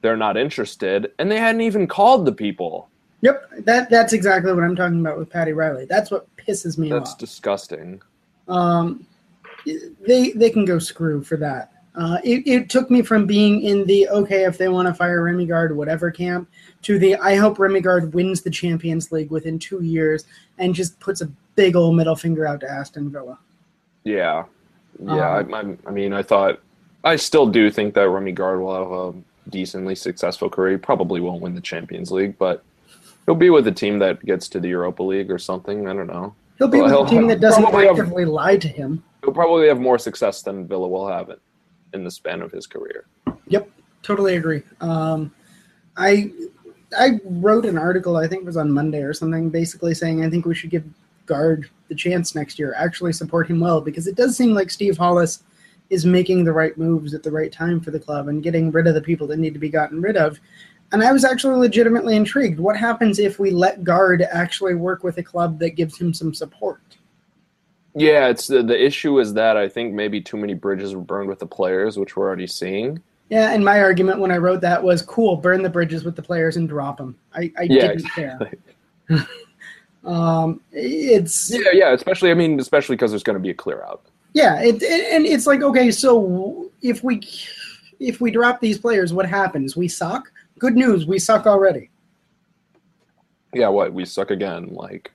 they're 0.01 0.17
not 0.17 0.37
interested, 0.37 1.13
and 1.19 1.31
they 1.31 1.39
hadn't 1.39 1.61
even 1.61 1.87
called 1.87 2.25
the 2.27 2.33
people. 2.33 2.89
Yep. 3.23 3.51
That 3.65 3.89
that's 3.89 4.13
exactly 4.13 4.53
what 4.53 4.65
I'm 4.65 4.77
talking 4.77 5.01
about 5.01 5.19
with 5.19 5.31
Paddy 5.31 5.53
Riley. 5.53 5.87
That's 5.87 6.11
what 6.11 6.27
pisses 6.37 6.77
me 6.77 6.91
That's 6.91 7.11
off. 7.11 7.19
That's 7.19 7.31
disgusting. 7.31 8.03
um, 8.49 9.07
they 9.65 10.33
they 10.33 10.51
can 10.51 10.65
go 10.65 10.79
screw 10.79 11.23
for 11.23 11.37
that. 11.39 11.73
Uh, 11.95 12.19
it, 12.25 12.47
it 12.47 12.71
took 12.71 12.91
me 12.91 13.03
from 13.03 13.27
being 13.27 13.63
in 13.63 13.85
the 13.87 14.09
okay 14.09 14.45
if 14.45 14.59
they 14.59 14.69
want 14.69 14.89
to 14.89 14.95
fire 14.95 15.21
Rémi 15.21 15.47
Garde 15.47 15.77
whatever 15.77 16.11
camp 16.11 16.49
to 16.81 16.99
the 16.99 17.17
I 17.17 17.37
hope 17.37 17.59
Rémi 17.59 17.83
Garde 17.83 18.15
wins 18.15 18.41
the 18.41 18.51
Champions 18.51 19.13
League 19.13 19.31
within 19.31 19.59
two 19.59 19.83
years 19.83 20.25
and 20.59 20.75
just 20.75 20.99
puts 21.01 21.21
a 21.21 21.27
big 21.55 21.77
old 21.77 21.95
middle 21.95 22.17
finger 22.17 22.47
out 22.47 22.61
to 22.61 22.71
Aston 22.71 23.11
Villa. 23.11 23.39
Yeah, 24.05 24.45
yeah. 25.05 25.37
Um, 25.37 25.55
I, 25.55 25.61
I, 25.61 25.77
I 25.87 25.91
mean, 25.91 26.13
I 26.13 26.23
thought 26.23 26.61
I 27.05 27.17
still 27.17 27.47
do 27.47 27.71
think 27.71 27.95
that 27.95 28.09
Rémi 28.09 28.35
Garde 28.35 28.61
will 28.61 28.75
have 28.75 29.15
a 29.15 29.51
decently 29.51 29.95
successful 29.95 30.51
career. 30.51 30.73
He 30.73 30.79
probably 30.79 31.21
won't 31.21 31.43
win 31.43 31.55
the 31.55 31.61
Champions 31.61 32.11
League, 32.11 32.37
but 32.39 32.65
he'll 33.27 33.35
be 33.35 33.51
with 33.51 33.67
a 33.67 33.73
team 33.73 33.99
that 34.01 34.25
gets 34.25 34.49
to 34.51 34.61
the 34.61 34.69
Europa 34.69 35.03
League 35.03 35.31
or 35.31 35.39
something. 35.39 35.89
I 35.89 35.93
don't 35.95 36.07
know. 36.07 36.35
He'll 36.59 36.69
be 36.69 36.79
Well, 36.79 36.85
with 36.87 36.93
he'll 36.93 37.07
a 37.07 37.09
team 37.21 37.29
that 37.29 37.41
doesn't 37.41 37.63
probably 37.63 37.87
have- 37.87 37.99
actively 37.99 38.25
lie 38.25 38.57
to 38.57 38.69
him. 38.69 39.03
He'll 39.23 39.33
probably 39.33 39.69
have 39.69 39.81
more 39.81 39.99
success 39.99 40.43
than 40.43 40.67
Villa 40.67 40.89
will 40.89 41.07
have 41.09 41.31
it 41.31 41.41
in 41.95 42.05
the 42.05 42.11
span 42.11 42.43
of 42.43 42.51
his 42.51 42.67
career. 42.67 43.05
Yep, 43.47 43.69
totally 44.03 44.37
agree. 44.37 44.63
Um, 44.81 45.33
I 45.97 46.33
I 46.99 47.21
wrote 47.25 47.65
an 47.65 47.79
article 47.79 48.17
I 48.17 48.27
think 48.27 48.43
it 48.43 48.47
was 48.47 48.57
on 48.57 48.71
Monday 48.71 49.03
or 49.03 49.13
something, 49.15 49.49
basically 49.49 49.95
saying 49.95 50.25
I 50.25 50.29
think 50.31 50.45
we 50.45 50.55
should 50.55 50.71
give 50.71 50.85
Garde 51.27 51.69
the 51.89 51.95
chance 51.95 52.35
next 52.35 52.59
year, 52.59 52.75
actually 52.77 53.13
support 53.13 53.49
him 53.49 53.61
well, 53.61 53.81
because 53.81 54.07
it 54.07 54.17
does 54.17 54.37
seem 54.37 54.53
like 54.55 54.71
Steve 54.71 54.99
Hollis 54.99 55.43
is 55.89 56.05
making 56.05 56.45
the 56.45 56.53
right 56.53 56.77
moves 56.77 57.15
at 57.15 57.23
the 57.23 57.31
right 57.31 57.53
time 57.53 57.79
for 57.81 57.91
the 57.93 58.01
club 58.01 58.29
and 58.29 58.43
getting 58.43 58.71
rid 58.73 58.87
of 58.87 58.95
the 58.95 59.01
people 59.01 59.27
that 59.29 59.39
need 59.39 59.53
to 59.53 59.61
be 59.61 59.69
gotten 59.69 60.01
rid 60.01 60.17
of. 60.17 60.41
And 60.93 61.03
I 61.03 61.11
was 61.13 61.25
actually 61.25 61.57
legitimately 61.57 62.17
intrigued. 62.17 62.61
What 62.61 62.77
happens 62.77 63.19
if 63.19 63.39
we 63.39 63.51
let 63.51 63.83
Garde 63.83 64.23
actually 64.23 64.75
work 64.75 65.03
with 65.03 65.17
a 65.19 65.23
club 65.23 65.59
that 65.61 65.71
gives 65.71 65.99
him 65.99 66.13
some 66.13 66.35
support? 66.35 66.81
Yeah, 67.95 68.29
it's 68.29 68.47
the, 68.47 68.63
the 68.63 68.83
issue 68.83 69.19
is 69.19 69.35
that 69.35 69.57
I 69.57 69.69
think 69.69 69.95
maybe 69.95 70.21
too 70.21 70.37
many 70.37 70.55
bridges 70.55 70.95
were 70.95 71.01
burned 71.03 71.29
with 71.29 71.39
the 71.41 71.47
players, 71.47 71.99
which 71.99 72.17
we're 72.17 72.27
already 72.27 72.47
seeing. 72.47 73.03
Yeah, 73.29 73.53
and 73.53 73.65
my 73.65 73.81
argument 73.81 74.21
when 74.21 74.31
I 74.31 74.37
wrote 74.37 74.61
that 74.61 74.83
was 74.83 75.01
cool, 75.03 75.37
burn 75.37 75.63
the 75.63 75.71
bridges 75.71 76.05
with 76.05 76.17
the 76.17 76.23
players 76.23 76.57
and 76.57 76.69
drop 76.69 76.99
them. 76.99 77.17
I, 77.35 77.51
I 77.59 77.65
Yeah, 77.65 77.89
didn't 77.89 78.09
care. 78.15 78.39
Um, 80.05 80.61
it's 80.73 81.49
Yeah, 81.49 81.71
yeah, 81.73 81.93
especially 81.93 82.33
I 82.33 82.35
mean, 82.35 82.59
especially 82.59 82.97
because 82.97 83.13
there's 83.13 83.23
going 83.23 83.37
to 83.39 83.41
be 83.43 83.51
a 83.51 83.55
clear 83.55 83.85
out. 83.85 84.03
yeah, 84.35 84.61
it, 84.61 84.83
it- 84.83 85.13
and 85.15 85.25
it's 85.27 85.47
like 85.47 85.63
okay, 85.63 85.91
so 85.93 86.71
if 86.83 87.05
we 87.05 87.21
if 88.01 88.21
we 88.21 88.33
drop 88.33 88.61
these 88.61 88.79
players, 88.79 89.13
what 89.13 89.27
happens? 89.27 89.77
We 89.77 89.87
suck. 89.87 90.32
Good 90.63 90.77
news, 90.77 91.07
we 91.07 91.19
suck 91.19 91.47
already. 91.49 91.91
Yeah, 93.53 93.67
what 93.67 93.93
we 93.93 94.05
suck 94.05 94.31
again? 94.31 94.69
Like, 94.71 95.11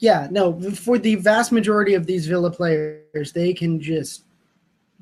Yeah, 0.00 0.26
no, 0.32 0.60
for 0.72 0.98
the 0.98 1.14
vast 1.14 1.52
majority 1.52 1.94
of 1.94 2.06
these 2.06 2.26
Villa 2.26 2.50
players, 2.50 3.30
they 3.32 3.54
can 3.54 3.80
just 3.80 4.24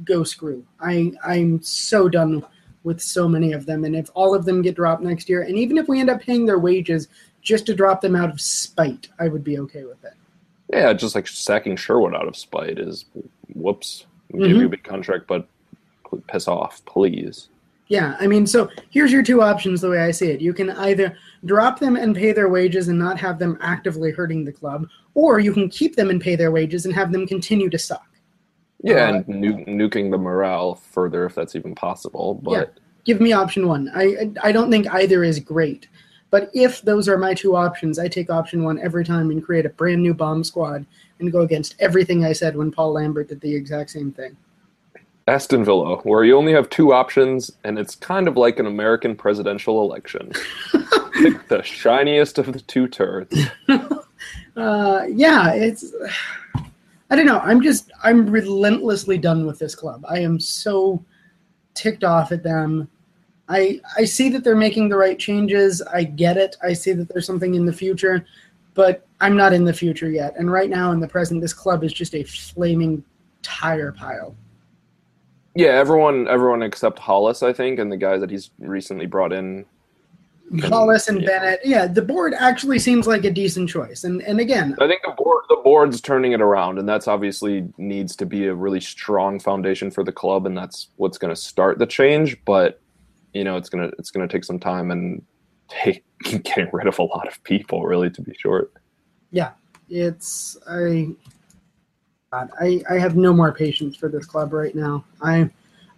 go 0.05 0.25
screw. 0.25 0.63
I 0.79 1.13
I'm 1.25 1.63
so 1.63 2.11
done 2.11 2.45
with 2.83 3.01
so 3.01 3.27
many 3.27 3.53
of 3.55 3.65
them, 3.65 3.85
and 3.85 3.97
if 3.97 4.11
all 4.13 4.35
of 4.35 4.45
them 4.45 4.61
get 4.61 4.75
dropped 4.75 5.03
next 5.03 5.27
year, 5.31 5.41
and 5.41 5.57
even 5.57 5.79
if 5.79 5.89
we 5.89 6.01
end 6.01 6.11
up 6.11 6.21
paying 6.21 6.45
their 6.45 6.59
wages 6.59 7.09
just 7.41 7.65
to 7.65 7.75
drop 7.75 8.03
them 8.03 8.15
out 8.15 8.29
of 8.29 8.43
spite, 8.43 9.09
I 9.19 9.29
would 9.29 9.43
be 9.43 9.59
okay 9.61 9.85
with 9.85 10.05
it. 10.05 10.13
yeah, 10.71 10.93
just 10.93 11.15
like 11.15 11.27
sacking 11.29 11.77
Sherwood 11.77 12.15
out 12.15 12.29
of 12.29 12.37
spite 12.37 12.79
is 12.79 13.07
whoops. 13.55 14.05
Give 14.33 14.41
Mhm. 14.43 14.59
you 14.61 14.67
a 14.67 14.69
big 14.69 14.85
contract, 14.85 15.27
but 15.27 15.47
piss 16.27 16.47
off, 16.47 16.85
please. 16.85 17.49
Yeah, 17.93 18.17
I 18.19 18.27
mean, 18.27 18.47
so 18.47 18.71
here's 18.89 19.13
your 19.13 19.23
two 19.23 19.43
options 19.43 19.83
the 19.83 19.91
way 19.91 20.01
I 20.01 20.13
see 20.13 20.31
it. 20.31 20.41
You 20.41 20.55
can 20.55 20.71
either 20.71 21.15
drop 21.45 21.79
them 21.79 21.97
and 21.97 22.17
pay 22.17 22.33
their 22.33 22.49
wages 22.49 22.89
and 22.89 22.99
not 22.99 23.21
have 23.21 23.39
them 23.39 23.59
actively 23.61 24.11
hurting 24.11 24.47
the 24.47 24.53
club, 24.53 24.89
or 25.13 25.41
you 25.41 25.53
can 25.53 25.69
keep 25.69 25.95
them 25.95 26.09
and 26.09 26.19
pay 26.19 26.35
their 26.35 26.51
wages 26.51 26.87
and 26.87 26.95
have 26.95 27.13
them 27.13 27.27
continue 27.27 27.69
to 27.69 27.79
suck. 27.79 28.09
Yeah, 28.83 28.95
Uh, 28.95 29.13
and 29.17 29.29
nu- 29.29 29.65
nuking 29.67 30.11
the 30.11 30.17
morale 30.17 30.75
further 30.75 31.27
if 31.27 31.35
that's 31.35 31.55
even 31.55 31.75
possible. 31.75 32.41
But 32.43 32.79
give 33.05 33.21
me 33.21 33.35
option 33.35 33.69
one. 33.69 33.91
I 33.95 34.31
I 34.43 34.53
don't 34.53 34.71
think 34.71 34.87
either 34.95 35.23
is 35.23 35.39
great, 35.39 35.87
but 36.31 36.51
if 36.55 36.81
those 36.81 37.11
are 37.11 37.19
my 37.19 37.35
two 37.35 37.55
options, 37.55 37.99
I 37.99 38.09
take 38.09 38.31
option 38.31 38.65
one 38.65 38.79
every 38.79 39.05
time 39.05 39.31
and 39.31 39.45
create 39.45 39.67
a 39.67 39.77
brand 39.81 40.03
new 40.03 40.15
bomb 40.15 40.45
squad 40.45 40.87
and 41.21 41.31
go 41.31 41.43
against 41.43 41.77
everything 41.79 42.25
I 42.25 42.33
said 42.33 42.57
when 42.57 42.73
Paul 42.73 42.95
Lambert 42.95 43.29
did 43.29 43.43
the 43.43 43.55
exact 43.55 43.91
same 43.91 44.13
thing. 44.13 44.35
Aston 45.29 45.65
Villa, 45.65 45.97
where 45.99 46.25
you 46.25 46.37
only 46.37 46.53
have 46.53 46.69
two 46.69 46.93
options, 46.93 47.53
and 47.63 47.79
it's 47.79 47.95
kind 47.95 48.27
of 48.27 48.37
like 48.37 48.59
an 48.59 48.67
American 48.67 49.15
presidential 49.15 49.83
election. 49.83 50.33
Pick 51.13 51.49
the 51.49 51.63
shiniest 51.63 52.39
of 52.39 52.53
the 52.53 52.61
two 52.61 52.89
turds. 52.89 53.37
uh, 54.57 55.05
yeah, 55.09 55.53
it's. 55.53 55.93
I 57.11 57.17
don't 57.17 57.27
know. 57.27 57.39
I'm 57.39 57.63
just. 57.63 57.93
I'm 58.03 58.29
relentlessly 58.29 59.19
done 59.19 59.47
with 59.47 59.59
this 59.59 59.75
club. 59.75 60.05
I 60.09 60.19
am 60.19 60.41
so 60.41 61.05
ticked 61.75 62.03
off 62.03 62.33
at 62.33 62.43
them. 62.43 62.89
I 63.49 63.81
I 63.97 64.05
see 64.05 64.29
that 64.31 64.43
they're 64.43 64.57
making 64.57 64.89
the 64.89 64.97
right 64.97 65.19
changes. 65.19 65.83
I 65.83 66.03
get 66.03 66.37
it. 66.37 66.57
I 66.63 66.73
see 66.73 66.93
that 66.93 67.09
there's 67.09 67.27
something 67.27 67.55
in 67.55 67.65
the 67.65 67.73
future, 67.73 68.25
but 68.75 69.07
I'm 69.21 69.37
not 69.37 69.53
in 69.53 69.65
the 69.65 69.73
future 69.73 70.11
yet. 70.11 70.35
And 70.37 70.51
right 70.51 70.71
now, 70.71 70.91
in 70.91 70.99
the 70.99 71.07
present, 71.07 71.41
this 71.41 71.53
club 71.53 71.85
is 71.85 71.93
just 71.93 72.15
a 72.15 72.25
flaming 72.25 73.05
tire 73.43 73.93
pile. 73.93 74.35
Yeah, 75.55 75.69
everyone, 75.69 76.29
everyone 76.29 76.63
except 76.63 76.99
Hollis, 76.99 77.43
I 77.43 77.53
think, 77.53 77.79
and 77.79 77.93
the 77.93 77.97
guys 77.97 78.21
that 78.21 78.31
he's 78.31 78.51
recently 78.59 79.07
brought 79.07 79.33
in. 79.33 79.67
Hollis 80.63 81.09
and 81.09 81.23
yeah. 81.23 81.27
Bennett. 81.27 81.61
Yeah, 81.65 81.87
the 81.87 82.03
board 82.03 82.35
actually 82.39 82.79
seems 82.79 83.07
like 83.07 83.25
a 83.25 83.31
decent 83.31 83.69
choice. 83.69 84.05
And 84.05 84.23
and 84.23 84.41
again, 84.41 84.77
I 84.81 84.87
think 84.87 85.01
the 85.03 85.13
board 85.13 85.45
the 85.49 85.61
board's 85.63 86.01
turning 86.01 86.33
it 86.33 86.41
around, 86.41 86.79
and 86.79 86.89
that's 86.89 87.09
obviously 87.09 87.69
needs 87.79 88.17
to 88.17 88.27
be 88.27 88.47
a 88.47 88.55
really 88.55 88.81
strong 88.81 89.41
foundation 89.41 89.91
for 89.91 90.05
the 90.05 90.13
club, 90.13 90.47
and 90.47 90.57
that's 90.57 90.89
what's 90.97 91.19
going 91.19 91.35
to 91.35 91.41
start 91.41 91.79
the 91.79 91.87
change. 91.87 92.43
But 92.45 92.81
you 93.33 93.45
know, 93.45 93.57
it's 93.57 93.69
gonna 93.69 93.91
it's 93.99 94.11
gonna 94.11 94.29
take 94.29 94.45
some 94.45 94.59
time 94.59 94.91
and 94.91 95.23
take 95.69 96.05
getting 96.23 96.69
rid 96.73 96.87
of 96.87 96.99
a 96.99 97.05
lot 97.05 97.29
of 97.29 97.43
people, 97.45 97.85
really, 97.85 98.11
to 98.11 98.23
be 98.23 98.35
short. 98.35 98.73
Yeah, 99.31 99.53
it's 99.89 100.57
I 100.69 101.09
God, 102.33 102.51
I, 102.59 102.83
I 102.89 102.99
have 102.99 103.15
no 103.15 103.35
more 103.35 103.53
patience 103.53 103.95
for 103.95 104.09
this 104.09 104.25
club 104.25 104.55
right 104.55 104.75
now. 104.75 105.05
I 105.21 105.51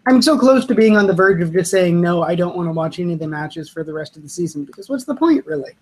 I'm 0.07 0.21
so 0.21 0.37
close 0.37 0.67
to 0.67 0.75
being 0.75 0.97
on 0.97 1.07
the 1.07 1.15
verge 1.15 1.41
of 1.41 1.53
just 1.53 1.71
saying 1.71 2.01
no, 2.01 2.23
I 2.23 2.35
don't 2.35 2.57
want 2.57 2.69
to 2.69 2.73
watch 2.73 2.99
any 2.99 3.13
of 3.13 3.21
the 3.21 3.29
matches 3.29 3.71
for 3.71 3.85
the 3.85 3.93
rest 3.93 4.17
of 4.17 4.23
the 4.23 4.29
season 4.29 4.65
because 4.65 4.89
what's 4.89 5.05
the 5.05 5.15
point 5.15 5.47
really? 5.47 5.73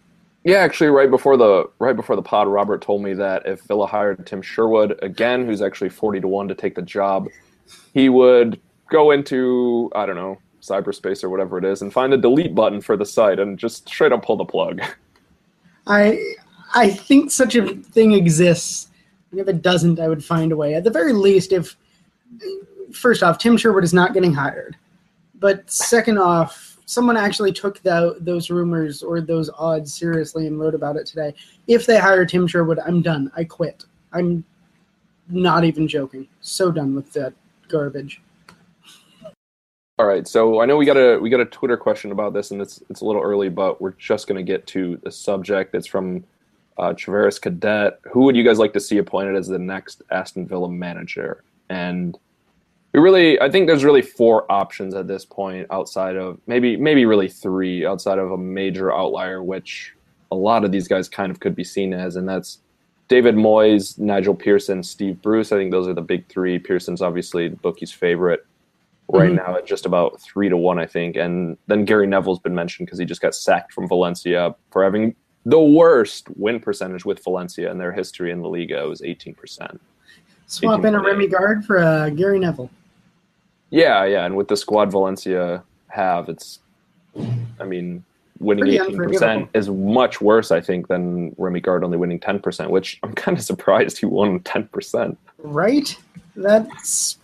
Yeah, 0.44 0.58
actually 0.58 0.90
right 0.90 1.10
before 1.10 1.38
the 1.38 1.70
right 1.78 1.96
before 1.96 2.16
the 2.16 2.22
pod, 2.22 2.48
Robert 2.48 2.82
told 2.82 3.02
me 3.02 3.14
that 3.14 3.46
if 3.46 3.62
Villa 3.62 3.86
hired 3.86 4.26
Tim 4.26 4.42
Sherwood 4.42 4.98
again, 5.02 5.46
who's 5.46 5.62
actually 5.62 5.88
forty 5.88 6.20
to 6.20 6.28
one 6.28 6.48
to 6.48 6.54
take 6.54 6.74
the 6.74 6.82
job, 6.82 7.28
he 7.94 8.10
would 8.10 8.60
go 8.90 9.12
into 9.12 9.90
I 9.94 10.04
don't 10.04 10.16
know, 10.16 10.38
cyberspace 10.60 11.24
or 11.24 11.30
whatever 11.30 11.56
it 11.56 11.64
is 11.64 11.80
and 11.80 11.90
find 11.90 12.12
a 12.12 12.18
delete 12.18 12.54
button 12.54 12.82
for 12.82 12.98
the 12.98 13.06
site 13.06 13.40
and 13.40 13.58
just 13.58 13.88
straight 13.88 14.12
up 14.12 14.22
pull 14.22 14.36
the 14.36 14.44
plug. 14.44 14.82
I 15.86 16.18
I 16.74 16.90
think 16.90 17.30
such 17.30 17.56
a 17.56 17.74
thing 17.76 18.12
exists 18.12 18.88
if 19.32 19.48
it 19.48 19.62
doesn't, 19.62 20.00
I 20.00 20.08
would 20.08 20.24
find 20.24 20.52
a 20.52 20.56
way. 20.56 20.74
At 20.74 20.84
the 20.84 20.90
very 20.90 21.12
least, 21.12 21.52
if 21.52 21.76
first 22.92 23.22
off, 23.22 23.38
Tim 23.38 23.56
Sherwood 23.56 23.84
is 23.84 23.94
not 23.94 24.14
getting 24.14 24.32
hired, 24.32 24.76
but 25.34 25.70
second 25.70 26.18
off, 26.18 26.78
someone 26.86 27.16
actually 27.16 27.52
took 27.52 27.80
the, 27.82 28.16
those 28.20 28.50
rumors 28.50 29.02
or 29.02 29.20
those 29.20 29.50
odds 29.56 29.94
seriously 29.94 30.46
and 30.46 30.58
wrote 30.58 30.74
about 30.74 30.96
it 30.96 31.06
today. 31.06 31.34
If 31.66 31.86
they 31.86 31.98
hire 31.98 32.26
Tim 32.26 32.46
Sherwood, 32.46 32.78
I'm 32.80 33.02
done. 33.02 33.30
I 33.36 33.44
quit. 33.44 33.84
I'm 34.12 34.44
not 35.28 35.64
even 35.64 35.88
joking. 35.88 36.28
So 36.40 36.70
done 36.70 36.94
with 36.94 37.12
that 37.14 37.32
garbage. 37.68 38.20
All 39.98 40.06
right, 40.06 40.26
so 40.26 40.60
I 40.60 40.66
know 40.66 40.76
we 40.76 40.84
got 40.84 40.96
a 40.96 41.18
we 41.18 41.30
got 41.30 41.40
a 41.40 41.44
Twitter 41.44 41.76
question 41.76 42.12
about 42.12 42.32
this, 42.32 42.50
and 42.50 42.60
it's 42.60 42.82
it's 42.90 43.02
a 43.02 43.04
little 43.04 43.22
early, 43.22 43.48
but 43.48 43.80
we're 43.80 43.92
just 43.92 44.26
going 44.26 44.36
to 44.36 44.42
get 44.42 44.66
to 44.68 44.98
the 45.04 45.12
subject. 45.12 45.74
It's 45.74 45.86
from 45.86 46.24
uh, 46.78 46.92
Travaris 46.92 47.40
Cadet. 47.40 48.00
Who 48.10 48.20
would 48.20 48.36
you 48.36 48.44
guys 48.44 48.58
like 48.58 48.72
to 48.74 48.80
see 48.80 48.98
appointed 48.98 49.36
as 49.36 49.48
the 49.48 49.58
next 49.58 50.02
Aston 50.10 50.46
Villa 50.46 50.68
manager? 50.68 51.44
And 51.68 52.18
we 52.92 53.00
really, 53.00 53.40
I 53.40 53.50
think 53.50 53.66
there's 53.66 53.84
really 53.84 54.02
four 54.02 54.50
options 54.50 54.94
at 54.94 55.08
this 55.08 55.24
point 55.24 55.66
outside 55.70 56.16
of 56.16 56.38
maybe 56.46 56.76
maybe 56.76 57.06
really 57.06 57.28
three 57.28 57.86
outside 57.86 58.18
of 58.18 58.32
a 58.32 58.38
major 58.38 58.92
outlier, 58.92 59.42
which 59.42 59.94
a 60.30 60.36
lot 60.36 60.64
of 60.64 60.72
these 60.72 60.88
guys 60.88 61.08
kind 61.08 61.30
of 61.30 61.40
could 61.40 61.54
be 61.54 61.64
seen 61.64 61.92
as, 61.92 62.16
and 62.16 62.28
that's 62.28 62.58
David 63.08 63.34
Moyes, 63.34 63.98
Nigel 63.98 64.34
Pearson, 64.34 64.82
Steve 64.82 65.20
Bruce. 65.20 65.52
I 65.52 65.56
think 65.56 65.70
those 65.70 65.88
are 65.88 65.94
the 65.94 66.00
big 66.00 66.26
three. 66.28 66.58
Pearson's 66.58 67.02
obviously 67.02 67.48
the 67.48 67.56
bookie's 67.56 67.92
favorite 67.92 68.46
right 69.08 69.30
mm-hmm. 69.30 69.36
now 69.36 69.56
at 69.56 69.66
just 69.66 69.84
about 69.84 70.20
three 70.20 70.48
to 70.48 70.56
one, 70.56 70.78
I 70.78 70.86
think. 70.86 71.16
And 71.16 71.56
then 71.66 71.84
Gary 71.84 72.06
Neville's 72.06 72.38
been 72.38 72.54
mentioned 72.54 72.86
because 72.86 72.98
he 72.98 73.04
just 73.04 73.20
got 73.20 73.34
sacked 73.34 73.72
from 73.72 73.86
Valencia 73.86 74.54
for 74.70 74.82
having 74.82 75.14
the 75.44 75.60
worst 75.60 76.28
win 76.36 76.60
percentage 76.60 77.04
with 77.04 77.22
Valencia 77.24 77.70
in 77.70 77.78
their 77.78 77.92
history 77.92 78.30
in 78.30 78.42
the 78.42 78.48
Liga. 78.48 78.88
Was 78.88 79.00
18%. 79.00 79.78
Swap 80.46 80.84
in 80.84 80.94
a 80.94 81.00
Rémi 81.00 81.30
Garde 81.30 81.64
for 81.64 81.78
uh, 81.78 82.10
Gary 82.10 82.38
Neville. 82.38 82.70
Yeah, 83.70 84.04
yeah. 84.04 84.26
And 84.26 84.36
with 84.36 84.48
the 84.48 84.56
squad 84.56 84.90
Valencia 84.90 85.62
have, 85.88 86.28
it's, 86.28 86.60
I 87.58 87.64
mean, 87.64 88.04
winning 88.38 88.64
Pretty 88.64 88.78
18% 88.78 89.48
is 89.54 89.70
much 89.70 90.20
worse, 90.20 90.50
I 90.50 90.60
think, 90.60 90.88
than 90.88 91.32
Rémi 91.36 91.62
Garde 91.62 91.84
only 91.84 91.96
winning 91.96 92.20
10%, 92.20 92.68
which 92.68 92.98
I'm 93.02 93.12
kind 93.14 93.38
of 93.38 93.42
surprised 93.42 93.98
he 93.98 94.06
won 94.06 94.40
10%. 94.40 95.16
Right? 95.38 95.96
That 96.36 96.68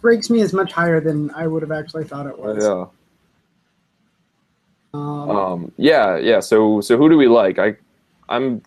breaks 0.00 0.30
me 0.30 0.40
as 0.40 0.52
much 0.52 0.72
higher 0.72 1.00
than 1.00 1.30
I 1.32 1.46
would 1.46 1.62
have 1.62 1.72
actually 1.72 2.04
thought 2.04 2.26
it 2.26 2.38
was. 2.38 2.64
Yeah. 2.64 2.87
Um, 4.94 5.30
um, 5.30 5.72
yeah, 5.76 6.16
yeah. 6.16 6.40
So, 6.40 6.80
so 6.80 6.96
who 6.96 7.10
do 7.10 7.18
we 7.18 7.28
like? 7.28 7.58
I 7.58 7.76
I'm 8.28 8.62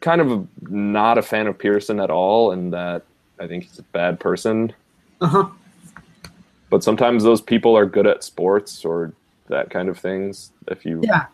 kind 0.00 0.20
of 0.20 0.46
not 0.70 1.18
a 1.18 1.22
fan 1.22 1.46
of 1.46 1.58
Pearson 1.58 2.00
at 2.00 2.10
all, 2.10 2.52
and 2.52 2.72
that 2.72 3.02
I 3.40 3.46
think 3.46 3.64
he's 3.64 3.78
a 3.78 3.84
bad 3.84 4.20
person. 4.20 4.72
Uh 5.20 5.26
huh. 5.26 5.48
But 6.70 6.82
sometimes 6.82 7.22
those 7.22 7.40
people 7.40 7.76
are 7.76 7.86
good 7.86 8.06
at 8.06 8.24
sports 8.24 8.84
or 8.84 9.12
that 9.48 9.70
kind 9.70 9.88
of 9.88 9.98
things. 9.98 10.52
If 10.68 10.84
you 10.84 11.00
yeah, 11.02 11.26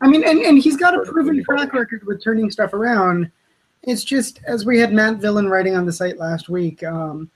I 0.00 0.08
mean, 0.08 0.24
and, 0.24 0.38
and 0.40 0.58
he's 0.58 0.76
got 0.76 0.94
a 0.94 1.02
proven 1.10 1.42
track 1.44 1.72
record 1.72 2.04
with 2.06 2.22
turning 2.22 2.50
stuff 2.50 2.72
around. 2.72 3.30
It's 3.82 4.04
just 4.04 4.40
as 4.46 4.64
we 4.64 4.78
had 4.78 4.92
Matt 4.92 5.16
Villain 5.16 5.48
writing 5.48 5.74
on 5.74 5.86
the 5.86 5.92
site 5.92 6.18
last 6.18 6.48
week. 6.48 6.82
Um, 6.82 7.30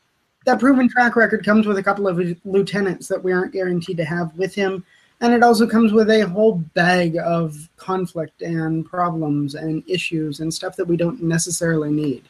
that 0.44 0.60
proven 0.60 0.88
track 0.88 1.16
record 1.16 1.44
comes 1.44 1.66
with 1.66 1.78
a 1.78 1.82
couple 1.82 2.06
of 2.06 2.20
lieutenants 2.44 3.08
that 3.08 3.22
we 3.22 3.32
aren't 3.32 3.52
guaranteed 3.52 3.96
to 3.96 4.04
have 4.04 4.36
with 4.36 4.54
him 4.54 4.84
and 5.24 5.32
it 5.32 5.42
also 5.42 5.66
comes 5.66 5.90
with 5.94 6.10
a 6.10 6.20
whole 6.20 6.56
bag 6.74 7.16
of 7.16 7.70
conflict 7.78 8.42
and 8.42 8.84
problems 8.84 9.54
and 9.54 9.82
issues 9.88 10.40
and 10.40 10.52
stuff 10.52 10.76
that 10.76 10.86
we 10.86 10.98
don't 10.98 11.22
necessarily 11.22 11.90
need. 11.90 12.22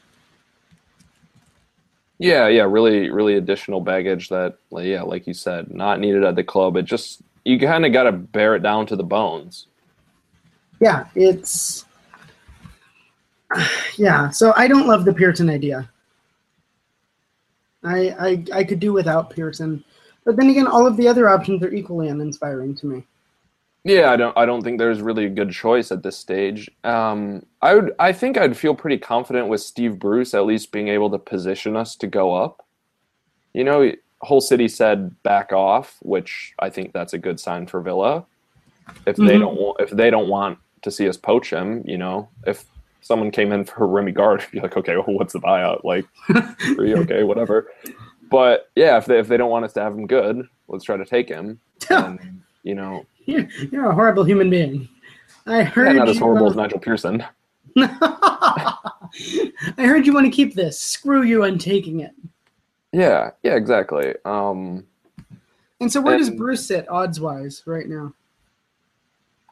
Yeah, 2.19 2.47
yeah, 2.47 2.63
really, 2.63 3.11
really 3.11 3.35
additional 3.35 3.81
baggage 3.81 4.29
that, 4.29 4.59
yeah, 4.71 5.03
like 5.03 5.27
you 5.27 5.35
said, 5.35 5.75
not 5.75 5.99
needed 5.99 6.23
at 6.23 6.37
the 6.37 6.45
club. 6.45 6.77
It 6.77 6.85
just 6.85 7.21
you 7.45 7.59
kind 7.59 7.85
of 7.85 7.93
got 7.93 8.05
to 8.05 8.13
bear 8.13 8.55
it 8.55 8.63
down 8.63 8.87
to 8.87 8.95
the 8.95 9.03
bones. 9.03 9.67
Yeah, 10.81 11.07
it's 11.17 11.85
yeah. 13.99 14.31
So 14.31 14.53
I 14.57 14.69
don't 14.69 14.87
love 14.87 15.05
the 15.05 15.13
Pearson 15.13 15.51
idea. 15.51 15.91
I 17.83 18.15
I 18.21 18.45
I 18.61 18.65
could 18.65 18.79
do 18.79 18.93
without 18.93 19.31
Pearson. 19.31 19.85
But 20.25 20.37
then 20.37 20.49
again, 20.51 20.67
all 20.67 20.87
of 20.87 20.97
the 20.97 21.09
other 21.09 21.29
options 21.29 21.63
are 21.63 21.73
equally 21.73 22.09
uninspiring 22.09 22.75
to 22.77 22.87
me. 22.87 23.05
Yeah, 23.85 24.11
I 24.11 24.17
don't. 24.17 24.37
I 24.37 24.47
don't 24.47 24.63
think 24.63 24.79
there's 24.79 25.03
really 25.03 25.27
a 25.27 25.31
good 25.31 25.51
choice 25.51 25.93
at 25.93 26.03
this 26.03 26.17
stage. 26.17 26.71
Um, 26.85 27.45
I 27.61 27.75
would. 27.75 27.93
I 27.99 28.13
think 28.13 28.39
I'd 28.39 28.57
feel 28.57 28.75
pretty 28.75 28.97
confident 28.97 29.49
with 29.49 29.61
Steve 29.61 29.99
Bruce 29.99 30.33
at 30.33 30.47
least 30.47 30.73
being 30.73 30.89
able 30.89 31.11
to 31.11 31.19
position 31.19 31.77
us 31.77 31.95
to 31.97 32.07
go 32.07 32.35
up. 32.35 32.65
You 33.53 33.63
know, 33.65 33.93
Hull 34.23 34.41
City 34.41 34.69
said 34.69 35.23
back 35.23 35.53
off, 35.53 35.99
which 36.01 36.55
I 36.59 36.71
think 36.71 36.95
that's 36.95 37.13
a 37.13 37.19
good 37.19 37.39
sign 37.39 37.67
for 37.67 37.83
Villa. 37.83 38.25
If 39.07 39.17
mm-hmm. 39.17 39.27
they 39.27 39.39
don't, 39.39 39.57
want, 39.57 39.81
if 39.81 39.91
they 39.91 40.11
don't 40.11 40.29
want 40.29 40.59
to 40.83 40.91
see 40.91 41.07
us 41.07 41.17
poach 41.19 41.51
him, 41.51 41.83
you 41.87 41.99
know, 41.99 42.29
if 42.47 42.65
someone 43.03 43.31
came 43.31 43.53
in 43.53 43.65
for 43.65 43.87
Rémi 43.87 44.15
Garde, 44.15 44.45
be 44.53 44.61
like, 44.61 44.77
okay, 44.79 44.97
well, 44.97 45.17
what's 45.17 45.35
the 45.35 45.41
buyout? 45.41 45.85
Like, 45.85 46.07
okay, 46.79 47.23
whatever. 47.23 47.71
But 48.31 48.71
yeah, 48.75 48.97
if 48.97 49.07
they 49.07 49.19
if 49.19 49.29
they 49.29 49.37
don't 49.37 49.51
want 49.51 49.65
us 49.65 49.73
to 49.75 49.83
have 49.83 49.95
him 49.95 50.07
good, 50.07 50.49
let's 50.69 50.85
try 50.85 50.97
to 50.97 51.05
take 51.05 51.29
him. 51.29 51.61
And, 51.91 52.43
you 52.63 52.75
know, 52.75 53.05
you're, 53.27 53.47
you're, 53.71 53.91
a 53.91 53.95
horrible 53.95 54.25
human 54.25 54.49
being. 54.49 54.89
I 55.47 55.63
heard 55.63 55.89
yeah, 55.89 55.93
not 55.93 56.09
as 56.09 56.19
horrible 56.19 56.49
as 56.49 56.57
Nigel 56.57 56.79
Pearson. 56.79 57.23
I 57.77 58.77
heard 59.77 60.07
you 60.07 60.15
want 60.15 60.25
to 60.25 60.31
keep 60.31 60.55
this. 60.55 60.81
Screw 60.81 61.23
you 61.23 61.45
on 61.45 61.59
taking 61.59 62.01
it. 62.01 62.13
Yeah, 62.93 63.33
yeah, 63.43 63.57
exactly. 63.57 64.15
Um, 64.25 64.87
and 65.81 65.93
so, 65.93 66.01
where 66.01 66.15
and, 66.15 66.25
does 66.25 66.31
Bruce 66.31 66.67
sit 66.67 66.89
odds 66.89 67.21
wise 67.21 67.63
right 67.67 67.89
now? 67.89 68.15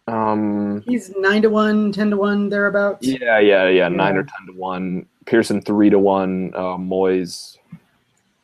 Um, 0.06 0.82
he's 0.86 1.14
nine 1.16 1.42
to 1.42 1.50
one, 1.50 1.92
ten 1.92 2.10
to 2.10 2.16
one, 2.16 2.48
thereabouts. 2.48 3.06
Yeah, 3.06 3.38
yeah, 3.40 3.68
yeah, 3.68 3.88
nine 3.88 4.16
or 4.16 4.22
ten 4.22 4.46
to 4.46 4.52
one. 4.52 5.06
Pearson 5.26 5.60
three 5.60 5.90
to 5.90 5.98
one. 5.98 6.52
Uh, 6.54 6.76
Moyes 6.76 7.58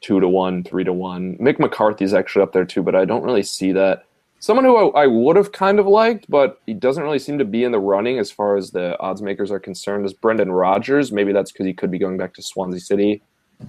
two 0.00 0.20
to 0.20 0.28
one, 0.28 0.62
three 0.64 0.84
to 0.84 0.92
one. 0.92 1.36
Mick 1.38 1.58
McCarthy's 1.58 2.14
actually 2.14 2.42
up 2.42 2.52
there 2.52 2.64
too, 2.64 2.82
but 2.82 2.94
I 2.94 3.04
don't 3.04 3.22
really 3.22 3.42
see 3.42 3.72
that. 3.72 4.04
Someone 4.40 4.64
who 4.64 4.76
I, 4.76 5.02
I 5.02 5.06
would 5.06 5.34
have 5.34 5.50
kind 5.50 5.80
of 5.80 5.86
liked, 5.86 6.26
but 6.28 6.60
he 6.64 6.72
doesn't 6.72 7.02
really 7.02 7.18
seem 7.18 7.38
to 7.38 7.44
be 7.44 7.64
in 7.64 7.72
the 7.72 7.80
running 7.80 8.20
as 8.20 8.30
far 8.30 8.56
as 8.56 8.70
the 8.70 8.98
odds 9.00 9.20
makers 9.20 9.50
are 9.50 9.58
concerned, 9.58 10.06
is 10.06 10.12
Brendan 10.12 10.52
Rodgers. 10.52 11.10
Maybe 11.10 11.32
that's 11.32 11.50
because 11.50 11.66
he 11.66 11.74
could 11.74 11.90
be 11.90 11.98
going 11.98 12.16
back 12.16 12.34
to 12.34 12.42
Swansea 12.42 12.80
City. 12.80 13.22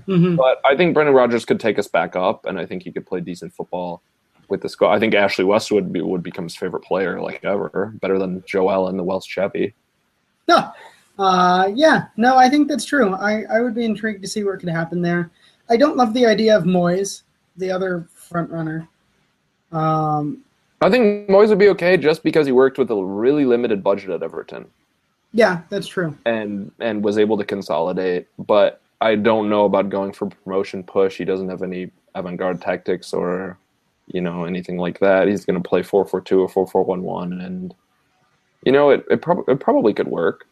Mhm. 0.08 0.38
But 0.38 0.62
I 0.64 0.76
think 0.78 0.94
Brendan 0.94 1.16
Rodgers 1.16 1.46
could 1.46 1.60
take 1.60 1.80
us 1.80 1.88
back 1.88 2.16
up, 2.16 2.46
and 2.46 2.60
I 2.60 2.68
think 2.68 2.84
he 2.84 2.92
could 2.92 3.08
play 3.08 3.20
decent 3.20 3.54
football 3.54 4.04
with 4.48 4.62
the 4.62 4.70
squad. 4.70 4.94
I 4.94 5.00
think 5.00 5.16
Ashley 5.16 5.46
Westwood 5.46 5.92
be, 5.92 6.02
would 6.02 6.22
become 6.22 6.46
his 6.46 6.56
favorite 6.56 6.84
player, 6.84 7.20
like 7.20 7.44
ever, 7.44 7.94
better 8.00 8.20
than 8.20 8.44
Joe 8.46 8.70
Allen 8.70 8.98
the 8.98 9.04
Welsh 9.04 9.36
Xavi. 9.36 9.74
No. 10.48 10.70
Uh, 11.18 11.70
yeah, 11.74 12.06
no, 12.16 12.38
I 12.38 12.50
think 12.50 12.68
that's 12.68 12.86
true. 12.86 13.14
I, 13.14 13.44
I 13.52 13.62
would 13.62 13.76
be 13.76 13.86
intrigued 13.86 14.22
to 14.22 14.28
see 14.28 14.44
what 14.44 14.60
could 14.60 14.70
happen 14.70 15.02
there. 15.02 15.32
I 15.70 15.78
don't 15.78 15.98
love 15.98 16.14
the 16.14 16.26
idea 16.26 16.58
of 16.58 16.64
Moyes, 16.64 17.24
the 17.58 17.72
other 17.72 18.08
front 18.14 18.50
runner. 18.50 18.88
Um, 19.72 20.44
I 20.82 20.90
think 20.90 21.30
Moyes 21.30 21.50
would 21.50 21.60
be 21.60 21.70
okay 21.70 21.98
just 21.98 22.24
because 22.24 22.46
he 22.46 22.52
worked 22.52 22.78
with 22.78 22.90
a 22.90 22.96
really 22.96 23.46
limited 23.46 23.84
budget 23.84 24.10
at 24.10 24.24
Everton 24.24 24.66
yeah, 25.32 25.62
that's 25.70 25.88
true. 25.88 26.18
and 26.26 26.72
and 26.80 27.04
was 27.04 27.18
able 27.18 27.38
to 27.38 27.46
consolidate. 27.46 28.28
But 28.40 28.82
I 29.02 29.16
don't 29.16 29.50
know 29.50 29.66
about 29.66 29.90
going 29.90 30.12
for 30.12 30.28
promotion 30.28 30.84
push. 30.84 31.18
He 31.18 31.26
doesn't 31.26 31.50
have 31.50 31.62
any 31.62 31.92
avant-garde 32.16 32.62
tactics 32.62 33.14
or 33.14 33.58
you 34.08 34.22
know 34.22 34.46
anything 34.46 34.78
like 34.78 35.00
that. 35.00 35.28
He's 35.28 35.46
going 35.46 35.62
to 35.62 35.68
play 35.68 35.84
four 35.84 36.06
four 36.06 36.22
two 36.22 36.42
or 36.42 36.50
four 36.50 36.68
four 36.68 36.84
one 36.84 37.04
one, 37.04 37.34
and 37.42 37.74
you 38.66 38.72
know 38.72 38.90
it 38.90 39.06
it, 39.12 39.22
prob- 39.22 39.48
it 39.48 39.60
probably 39.60 39.94
could 39.94 40.08
work. 40.08 40.48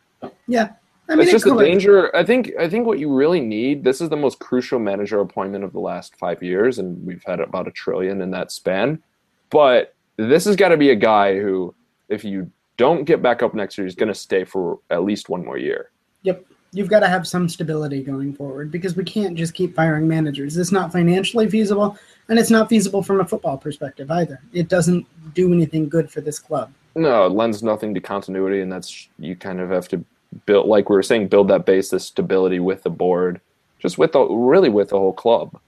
Yeah. 0.47 0.73
I 1.09 1.15
mean, 1.15 1.23
it's 1.23 1.31
just 1.31 1.45
the 1.45 1.55
danger. 1.55 2.13
I 2.15 2.23
think. 2.23 2.51
I 2.59 2.67
think 2.69 2.85
what 2.85 2.99
you 2.99 3.13
really 3.13 3.39
need. 3.39 3.83
This 3.83 4.01
is 4.01 4.09
the 4.09 4.17
most 4.17 4.39
crucial 4.39 4.79
manager 4.79 5.19
appointment 5.19 5.63
of 5.63 5.71
the 5.71 5.79
last 5.79 6.15
five 6.17 6.43
years, 6.43 6.79
and 6.79 7.05
we've 7.05 7.23
had 7.25 7.39
about 7.39 7.67
a 7.67 7.71
trillion 7.71 8.21
in 8.21 8.31
that 8.31 8.51
span. 8.51 9.01
But 9.49 9.95
this 10.17 10.45
has 10.45 10.55
got 10.55 10.69
to 10.69 10.77
be 10.77 10.89
a 10.89 10.95
guy 10.95 11.39
who, 11.39 11.73
if 12.09 12.23
you 12.23 12.51
don't 12.75 13.05
get 13.05 13.21
back 13.21 13.41
up 13.41 13.53
next 13.53 13.77
year, 13.77 13.85
he's 13.85 13.95
going 13.95 14.07
to 14.11 14.15
stay 14.15 14.43
for 14.43 14.79
at 14.89 15.03
least 15.03 15.29
one 15.29 15.45
more 15.45 15.57
year. 15.57 15.91
Yep. 16.23 16.43
You've 16.73 16.89
got 16.89 16.99
to 16.99 17.07
have 17.07 17.25
some 17.25 17.47
stability 17.47 18.03
going 18.03 18.33
forward 18.33 18.71
because 18.71 18.95
we 18.95 19.05
can't 19.05 19.37
just 19.37 19.53
keep 19.53 19.73
firing 19.73 20.07
managers. 20.07 20.57
It's 20.57 20.71
not 20.73 20.91
financially 20.91 21.49
feasible, 21.49 21.97
and 22.27 22.37
it's 22.37 22.51
not 22.51 22.67
feasible 22.67 23.01
from 23.01 23.21
a 23.21 23.25
football 23.25 23.57
perspective 23.57 24.11
either. 24.11 24.41
It 24.51 24.67
doesn't 24.67 25.07
do 25.33 25.53
anything 25.53 25.87
good 25.87 26.11
for 26.11 26.19
this 26.19 26.39
club. 26.39 26.73
No, 26.95 27.25
it 27.25 27.31
lends 27.31 27.63
nothing 27.63 27.93
to 27.93 28.01
continuity, 28.01 28.61
and 28.61 28.71
that's 28.71 29.07
you 29.17 29.35
kind 29.35 29.61
of 29.61 29.69
have 29.69 29.87
to 29.89 30.03
build, 30.45 30.67
like 30.67 30.89
we 30.89 30.95
were 30.95 31.03
saying, 31.03 31.27
build 31.27 31.47
that 31.49 31.65
base, 31.65 31.89
this 31.89 32.05
stability 32.05 32.59
with 32.59 32.83
the 32.83 32.89
board, 32.89 33.41
just 33.79 33.97
with 33.97 34.13
the 34.13 34.25
really 34.25 34.69
with 34.69 34.89
the 34.89 34.97
whole 34.97 35.13
club. 35.13 35.59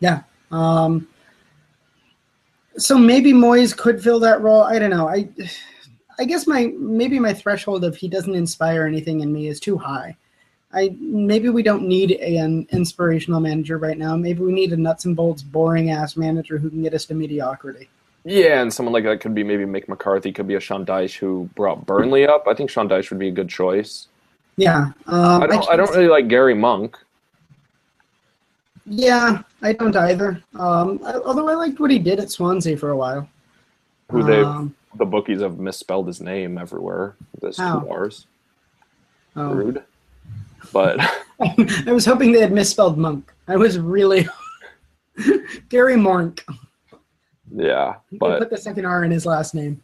Yeah. 0.00 0.22
Um, 0.50 1.08
so 2.76 2.98
maybe 2.98 3.32
Moyes 3.32 3.76
could 3.76 4.02
fill 4.02 4.20
that 4.20 4.40
role. 4.40 4.62
I 4.62 4.78
don't 4.78 4.90
know. 4.90 5.08
I 5.08 5.28
I 6.18 6.24
guess 6.24 6.46
my 6.46 6.72
maybe 6.78 7.18
my 7.18 7.32
threshold 7.32 7.84
of 7.84 7.96
he 7.96 8.08
doesn't 8.08 8.34
inspire 8.34 8.86
anything 8.86 9.20
in 9.20 9.32
me 9.32 9.48
is 9.48 9.60
too 9.60 9.76
high. 9.76 10.16
I 10.72 10.94
maybe 11.00 11.48
we 11.48 11.62
don't 11.62 11.86
need 11.86 12.12
an 12.12 12.66
inspirational 12.70 13.40
manager 13.40 13.78
right 13.78 13.96
now. 13.96 14.16
Maybe 14.16 14.40
we 14.40 14.52
need 14.52 14.72
a 14.72 14.76
nuts 14.76 15.04
and 15.04 15.16
bolts, 15.16 15.42
boring 15.42 15.90
ass 15.90 16.16
manager 16.16 16.58
who 16.58 16.70
can 16.70 16.82
get 16.82 16.94
us 16.94 17.06
to 17.06 17.14
mediocrity. 17.14 17.88
Yeah, 18.28 18.60
and 18.60 18.74
someone 18.74 18.92
like 18.92 19.04
that 19.04 19.20
could 19.20 19.36
be 19.36 19.44
maybe 19.44 19.64
Mick 19.64 19.86
McCarthy, 19.86 20.32
could 20.32 20.48
be 20.48 20.56
a 20.56 20.60
Sean 20.60 20.84
Dyche 20.84 21.16
who 21.16 21.48
brought 21.54 21.86
Burnley 21.86 22.26
up. 22.26 22.48
I 22.48 22.54
think 22.54 22.70
Sean 22.70 22.88
Dyche 22.88 23.08
would 23.10 23.20
be 23.20 23.28
a 23.28 23.32
good 23.32 23.48
choice. 23.48 24.08
Yeah. 24.56 24.90
Um, 25.06 25.42
I 25.42 25.46
don't. 25.46 25.62
I, 25.62 25.66
can't 25.66 25.76
don't 25.78 25.90
really 25.94 26.08
like 26.08 26.26
Gary 26.26 26.54
Monk. 26.54 26.96
Yeah, 28.84 29.42
I 29.62 29.72
don't 29.74 29.94
either. 29.94 30.42
Um, 30.58 31.00
I- 31.04 31.14
although 31.24 31.48
I 31.48 31.54
liked 31.54 31.78
what 31.78 31.92
he 31.92 32.00
did 32.00 32.18
at 32.18 32.30
Swansea 32.30 32.76
for 32.76 32.90
a 32.90 32.96
while. 32.96 33.28
Who 34.10 34.24
they 34.24 34.42
Um, 34.42 34.74
the 34.96 35.04
bookies 35.04 35.40
have 35.40 35.58
misspelled 35.58 36.08
his 36.08 36.20
name 36.20 36.58
everywhere. 36.58 37.14
There's 37.40 37.58
How? 37.58 37.78
two 37.78 37.88
R's. 37.88 38.26
oh. 39.36 39.52
Rude. 39.52 39.84
But 40.72 40.98
I 41.40 41.92
was 41.92 42.04
hoping 42.04 42.32
they 42.32 42.40
had 42.40 42.50
misspelled 42.52 42.98
Monk. 42.98 43.32
I 43.46 43.54
was 43.56 43.78
really 43.78 44.26
Gary 45.68 45.96
Monk. 45.96 46.44
Yeah, 47.56 47.94
They 48.12 48.18
but 48.18 48.38
put 48.38 48.50
the 48.50 48.56
second 48.58 48.84
R 48.84 49.02
in 49.04 49.10
his 49.10 49.26
last 49.26 49.54
name. 49.54 49.82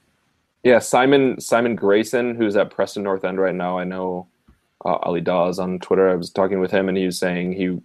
yeah, 0.62 0.78
Simon 0.78 1.40
Simon 1.40 1.74
Grayson, 1.74 2.34
who's 2.36 2.56
at 2.56 2.70
Preston 2.70 3.02
North 3.02 3.24
End 3.24 3.40
right 3.40 3.54
now. 3.54 3.78
I 3.78 3.84
know 3.84 4.26
uh, 4.84 4.98
Ali 5.02 5.20
Dawes 5.20 5.58
on 5.58 5.78
Twitter. 5.80 6.08
I 6.08 6.14
was 6.14 6.30
talking 6.30 6.60
with 6.60 6.70
him, 6.70 6.88
and 6.88 6.96
he 6.98 7.06
was 7.06 7.18
saying 7.18 7.52
he 7.52 7.78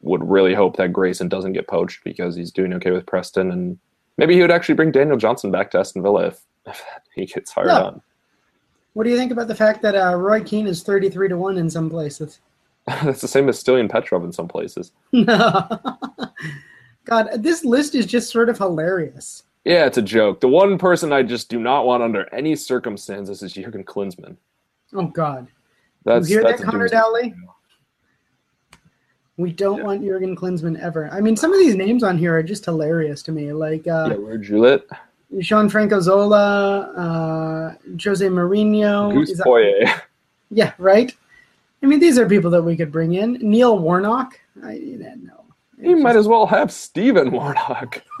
would 0.00 0.28
really 0.28 0.54
hope 0.54 0.76
that 0.76 0.92
Grayson 0.92 1.28
doesn't 1.28 1.52
get 1.52 1.68
poached 1.68 2.02
because 2.04 2.34
he's 2.36 2.50
doing 2.50 2.72
okay 2.74 2.90
with 2.90 3.06
Preston, 3.06 3.50
and 3.50 3.78
maybe 4.16 4.34
he 4.34 4.40
would 4.40 4.50
actually 4.50 4.74
bring 4.74 4.90
Daniel 4.92 5.16
Johnson 5.16 5.50
back 5.50 5.70
to 5.72 5.78
Aston 5.78 6.02
Villa 6.02 6.26
if, 6.28 6.40
if 6.66 6.82
he 7.14 7.26
gets 7.26 7.52
hired 7.52 7.68
on. 7.70 8.02
What 8.94 9.04
do 9.04 9.10
you 9.10 9.16
think 9.16 9.32
about 9.32 9.48
the 9.48 9.54
fact 9.56 9.82
that 9.82 9.94
uh, 9.96 10.14
Roy 10.16 10.42
Keane 10.42 10.66
is 10.66 10.82
thirty-three 10.82 11.28
to 11.28 11.36
one 11.36 11.58
in 11.58 11.68
some 11.68 11.90
places? 11.90 12.38
That's 12.86 13.20
the 13.20 13.28
same 13.28 13.48
as 13.48 13.62
Stilian 13.62 13.88
Petrov 13.90 14.24
in 14.24 14.32
some 14.32 14.46
places. 14.46 14.92
God, 17.04 17.28
this 17.42 17.64
list 17.64 17.94
is 17.94 18.06
just 18.06 18.30
sort 18.30 18.48
of 18.48 18.58
hilarious. 18.58 19.44
Yeah, 19.64 19.86
it's 19.86 19.98
a 19.98 20.02
joke. 20.02 20.40
The 20.40 20.48
one 20.48 20.76
person 20.78 21.12
I 21.12 21.22
just 21.22 21.48
do 21.48 21.58
not 21.58 21.86
want 21.86 22.02
under 22.02 22.32
any 22.34 22.54
circumstances 22.54 23.42
is 23.42 23.52
Jurgen 23.52 23.84
Klinsmann. 23.84 24.36
Oh 24.92 25.06
God, 25.06 25.48
That's 26.04 26.28
you 26.28 26.36
hear 26.36 26.44
that's 26.44 26.60
that, 26.60 26.70
Connor 26.70 26.88
Dowley? 26.88 27.34
We 29.36 29.52
don't 29.52 29.82
want 29.82 30.02
Jurgen 30.04 30.36
Klinsmann 30.36 30.78
ever. 30.80 31.08
I 31.10 31.20
mean, 31.20 31.36
some 31.36 31.52
of 31.52 31.58
these 31.58 31.74
names 31.74 32.04
on 32.04 32.16
here 32.16 32.36
are 32.36 32.42
just 32.42 32.64
hilarious 32.64 33.22
to 33.24 33.32
me. 33.32 33.52
Like 33.52 33.86
uh, 33.88 34.10
Yeah, 34.10 34.16
where 34.16 34.38
Juliet, 34.38 34.82
Gianfranco 35.34 36.00
Zola, 36.00 36.92
uh, 36.92 37.74
Jose 38.02 38.26
Mourinho. 38.26 39.14
Gus 39.14 39.40
Poyet. 39.40 40.00
yeah, 40.50 40.72
right. 40.78 41.12
I 41.82 41.86
mean, 41.86 41.98
these 41.98 42.18
are 42.18 42.28
people 42.28 42.50
that 42.50 42.62
we 42.62 42.76
could 42.76 42.92
bring 42.92 43.14
in. 43.14 43.34
Neil 43.34 43.78
Warnock. 43.78 44.38
I 44.62 44.74
yeah, 44.74 45.14
no. 45.20 45.43
He 45.80 45.94
might 45.94 46.16
as 46.16 46.28
well 46.28 46.46
have 46.46 46.72
Steven 46.72 47.30
Warnock. 47.30 48.02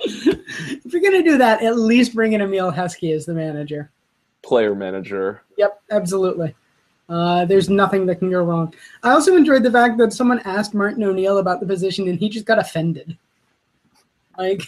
if 0.00 0.92
you're 0.92 1.02
gonna 1.02 1.22
do 1.22 1.38
that, 1.38 1.62
at 1.62 1.76
least 1.76 2.14
bring 2.14 2.32
in 2.32 2.40
Emile 2.40 2.72
Heskey 2.72 3.14
as 3.14 3.26
the 3.26 3.34
manager. 3.34 3.90
Player 4.42 4.74
manager. 4.74 5.42
Yep, 5.58 5.80
absolutely. 5.90 6.54
Uh, 7.08 7.44
there's 7.44 7.68
nothing 7.68 8.06
that 8.06 8.16
can 8.16 8.30
go 8.30 8.42
wrong. 8.42 8.72
I 9.02 9.10
also 9.10 9.36
enjoyed 9.36 9.64
the 9.64 9.70
fact 9.70 9.98
that 9.98 10.12
someone 10.12 10.38
asked 10.40 10.74
Martin 10.74 11.02
O'Neill 11.02 11.38
about 11.38 11.58
the 11.60 11.66
position 11.66 12.08
and 12.08 12.18
he 12.18 12.28
just 12.28 12.46
got 12.46 12.58
offended. 12.60 13.18
Like, 14.38 14.62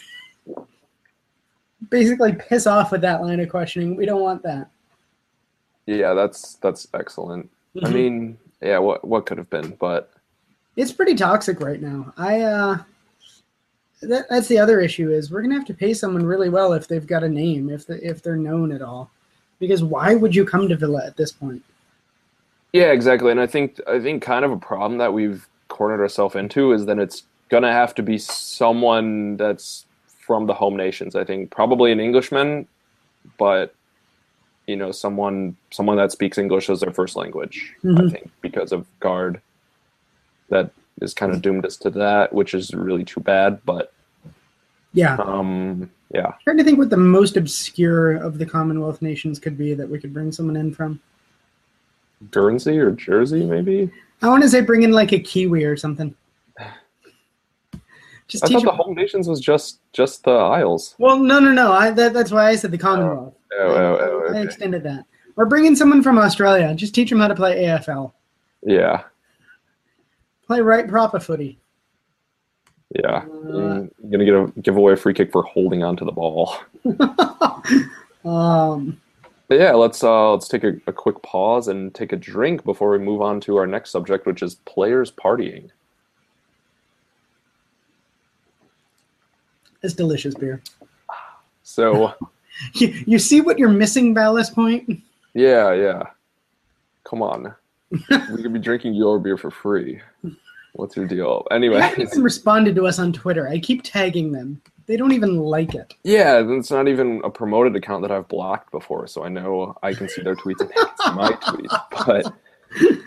basically, 1.89 2.33
piss 2.35 2.67
off 2.67 2.91
with 2.91 3.01
that 3.03 3.23
line 3.23 3.39
of 3.41 3.49
questioning. 3.49 3.95
We 3.97 4.07
don't 4.07 4.21
want 4.21 4.43
that. 4.43 4.69
Yeah, 5.87 6.15
that's 6.15 6.55
that's 6.57 6.87
excellent. 6.95 7.49
I 7.83 7.87
Mhm. 7.89 7.93
mean, 7.95 8.39
yeah, 8.61 8.79
what 8.79 9.05
what 9.07 9.25
could 9.27 9.39
have 9.39 9.51
been, 9.51 9.77
but 9.81 10.12
it's 10.77 10.93
pretty 10.93 11.15
toxic 11.15 11.61
right 11.61 11.81
now. 11.81 12.13
I 12.17 12.41
uh, 12.43 12.79
that, 14.03 14.29
that's 14.29 14.49
the 14.49 14.59
other 14.59 14.81
issue 14.81 15.11
is 15.11 15.31
we're 15.31 15.43
gonna 15.43 15.55
have 15.55 15.67
to 15.67 15.75
pay 15.75 15.95
someone 15.95 16.25
really 16.25 16.49
well 16.49 16.73
if 16.73 16.89
they've 16.89 17.07
got 17.07 17.23
a 17.23 17.29
name, 17.29 17.71
if 17.71 17.87
the, 17.87 18.05
if 18.07 18.23
they're 18.23 18.37
known 18.37 18.73
at 18.73 18.83
all. 18.83 19.11
Because 19.59 19.83
why 19.85 20.15
would 20.15 20.35
you 20.35 20.45
come 20.45 20.69
to 20.69 20.77
Villa 20.77 21.05
at 21.07 21.17
this 21.17 21.31
point? 21.33 21.63
yeah, 22.73 22.91
exactly. 22.91 23.31
And 23.31 23.41
I 23.41 23.47
think 23.47 23.79
I 23.87 24.01
think 24.01 24.23
kind 24.23 24.45
of 24.45 24.51
a 24.51 24.57
problem 24.57 24.99
that 24.99 25.13
we've 25.13 25.47
cornered 25.69 26.01
ourselves 26.01 26.35
into 26.37 26.73
is 26.73 26.87
that 26.87 26.99
it's 26.99 27.23
gonna 27.49 27.73
have 27.73 27.95
to 27.97 28.03
be 28.03 28.19
someone 28.19 29.37
that's 29.37 29.85
from 30.07 30.47
the 30.47 30.55
home 30.55 30.77
nations. 30.77 31.15
I 31.15 31.25
think 31.25 31.51
probably 31.51 31.93
an 31.93 32.01
Englishman, 32.01 32.67
but 33.39 33.75
you 34.67 34.77
know, 34.77 34.91
someone 34.91 35.57
someone 35.71 35.97
that 35.99 36.13
speaks 36.13 36.39
English 36.39 36.71
as 36.71 36.81
their 36.81 36.93
first 36.93 37.15
language. 37.15 37.75
I 37.85 37.87
Mhm. 37.89 38.11
think 38.11 38.31
because 38.41 38.73
of 38.73 38.87
Garde, 39.01 39.41
that 40.53 40.71
is 41.01 41.15
kind 41.15 41.33
of 41.33 41.43
doomed 41.43 41.67
us 41.67 41.77
to 41.79 41.91
that, 41.91 42.33
which 42.33 42.55
is 42.55 42.73
really 42.73 43.05
too 43.05 43.21
bad. 43.21 43.61
But 43.65 43.93
Yeah, 44.93 45.17
um, 45.17 45.91
yeah, 46.15 46.33
trying 46.45 46.59
to 46.59 46.65
think 46.65 46.79
what 46.79 46.91
the 46.91 46.97
most 46.97 47.37
obscure 47.37 48.17
of 48.17 48.39
the 48.39 48.47
Commonwealth 48.47 49.03
nations 49.03 49.39
could 49.39 49.59
be 49.59 49.75
that 49.75 49.89
we 49.89 49.99
could 49.99 50.13
bring 50.13 50.31
someone 50.31 50.57
in 50.57 50.73
from. 50.73 51.01
Guernsey 52.31 52.79
or 52.79 52.93
Jersey, 52.93 53.45
maybe. 53.45 53.91
I 54.21 54.29
want 54.29 54.45
to 54.45 54.49
say 54.49 54.61
bring 54.61 54.85
in 54.85 54.93
like 54.93 55.13
a 55.13 55.19
Kiwi 55.19 55.65
or 55.65 55.77
something. 55.77 56.15
Just 58.29 58.45
I 58.45 58.49
thought 58.49 58.63
the 58.63 58.71
them- 58.71 58.77
home 58.77 58.95
nations 58.95 59.27
was 59.29 59.41
just 59.41 59.81
just 59.93 60.23
the 60.25 60.31
Isles. 60.31 60.95
well, 60.99 61.19
no, 61.19 61.41
no, 61.41 61.51
no. 61.51 61.73
I, 61.73 61.91
that, 61.91 62.13
that's 62.13 62.31
why 62.31 62.49
I 62.49 62.57
said 62.57 62.71
the 62.71 62.79
Commonwealth. 62.79 63.35
Oh, 63.55 63.67
oh, 63.67 63.99
oh, 64.01 64.21
I 64.27 64.31
okay. 64.31 64.43
extended 64.43 64.83
that. 64.85 65.05
Or 65.37 65.47
bring 65.47 65.65
in 65.65 65.75
someone 65.75 66.03
from 66.03 66.19
Australia. 66.19 66.75
Just 66.75 66.95
teach 66.95 67.11
them 67.11 67.21
how 67.21 67.29
to 67.29 67.35
play 67.35 67.65
AFL. 67.65 68.13
Yeah, 68.63 69.03
Play 70.53 70.61
right 70.61 70.87
proper 70.87 71.19
footy. 71.19 71.59
yeah. 72.95 73.25
Uh, 73.25 73.87
You're 74.05 74.11
gonna 74.11 74.25
get 74.27 74.35
a 74.35 74.53
give 74.61 74.77
away 74.77 74.93
a 74.93 74.97
free 74.97 75.15
kick 75.15 75.33
for 75.33 75.43
holding 75.45 75.83
onto 75.83 76.05
the 76.05 76.13
ball. 76.13 76.55
um, 78.27 79.01
But 79.49 79.59
yeah, 79.59 79.73
let's 79.73 80.05
uh 80.05 80.33
let's 80.33 80.49
take 80.49 80.65
a, 80.65 80.75
a 80.87 80.93
quick 80.93 81.23
pause 81.23 81.69
and 81.69 81.95
take 81.95 82.13
a 82.13 82.17
drink 82.17 82.65
before 82.65 82.91
we 82.91 82.99
move 82.99 83.23
on 83.23 83.41
to 83.41 83.57
our 83.57 83.67
next 83.67 83.93
subject, 83.93 84.27
which 84.27 84.43
is 84.43 84.57
players 84.67 85.11
partying. 85.11 85.71
It's 89.83 89.95
delicious 89.95 90.35
beer. 90.35 90.61
So 91.63 92.13
You, 92.75 92.89
you 93.07 93.19
see 93.19 93.41
what 93.41 93.59
you're 93.59 93.71
missing, 93.71 94.13
Ballast 94.13 94.55
Point? 94.55 95.01
yeah, 95.33 95.73
yeah. 95.73 96.03
Come 97.05 97.23
on, 97.23 97.55
we 98.11 98.43
could 98.43 98.53
be 98.53 98.59
drinking 98.59 98.95
your 98.95 99.19
beer 99.19 99.37
for 99.37 99.51
free. 99.51 100.01
What's 100.75 100.97
your 100.97 101.07
deal? 101.07 101.47
Anyway, 101.51 101.77
They 101.77 101.83
haven't 101.83 102.03
even 102.09 102.23
responded 102.23 102.75
to 102.77 102.87
us 102.87 102.99
on 102.99 103.13
Twitter. 103.13 103.49
I 103.49 103.59
keep 103.59 103.83
tagging 103.83 104.33
them. 104.33 104.61
They 104.87 104.97
don't 104.97 105.13
even 105.13 105.37
like 105.39 105.75
it. 105.75 105.95
yeah, 106.03 106.43
it's 106.45 106.71
not 106.71 106.89
even 106.89 107.21
a 107.25 107.31
promoted 107.31 107.77
account 107.77 108.03
that 108.03 108.11
I've 108.11 108.27
blocked 108.29 108.71
before, 108.73 109.07
so 109.07 109.23
I 109.25 109.29
know 109.29 109.77
I 109.83 109.95
can 109.95 110.09
see 110.09 110.23
their 110.23 110.35
tweets 110.35 110.61
and 110.61 110.71
it's 110.75 111.07
my 111.15 111.31
tweets. 111.33 111.81
But 112.07 112.35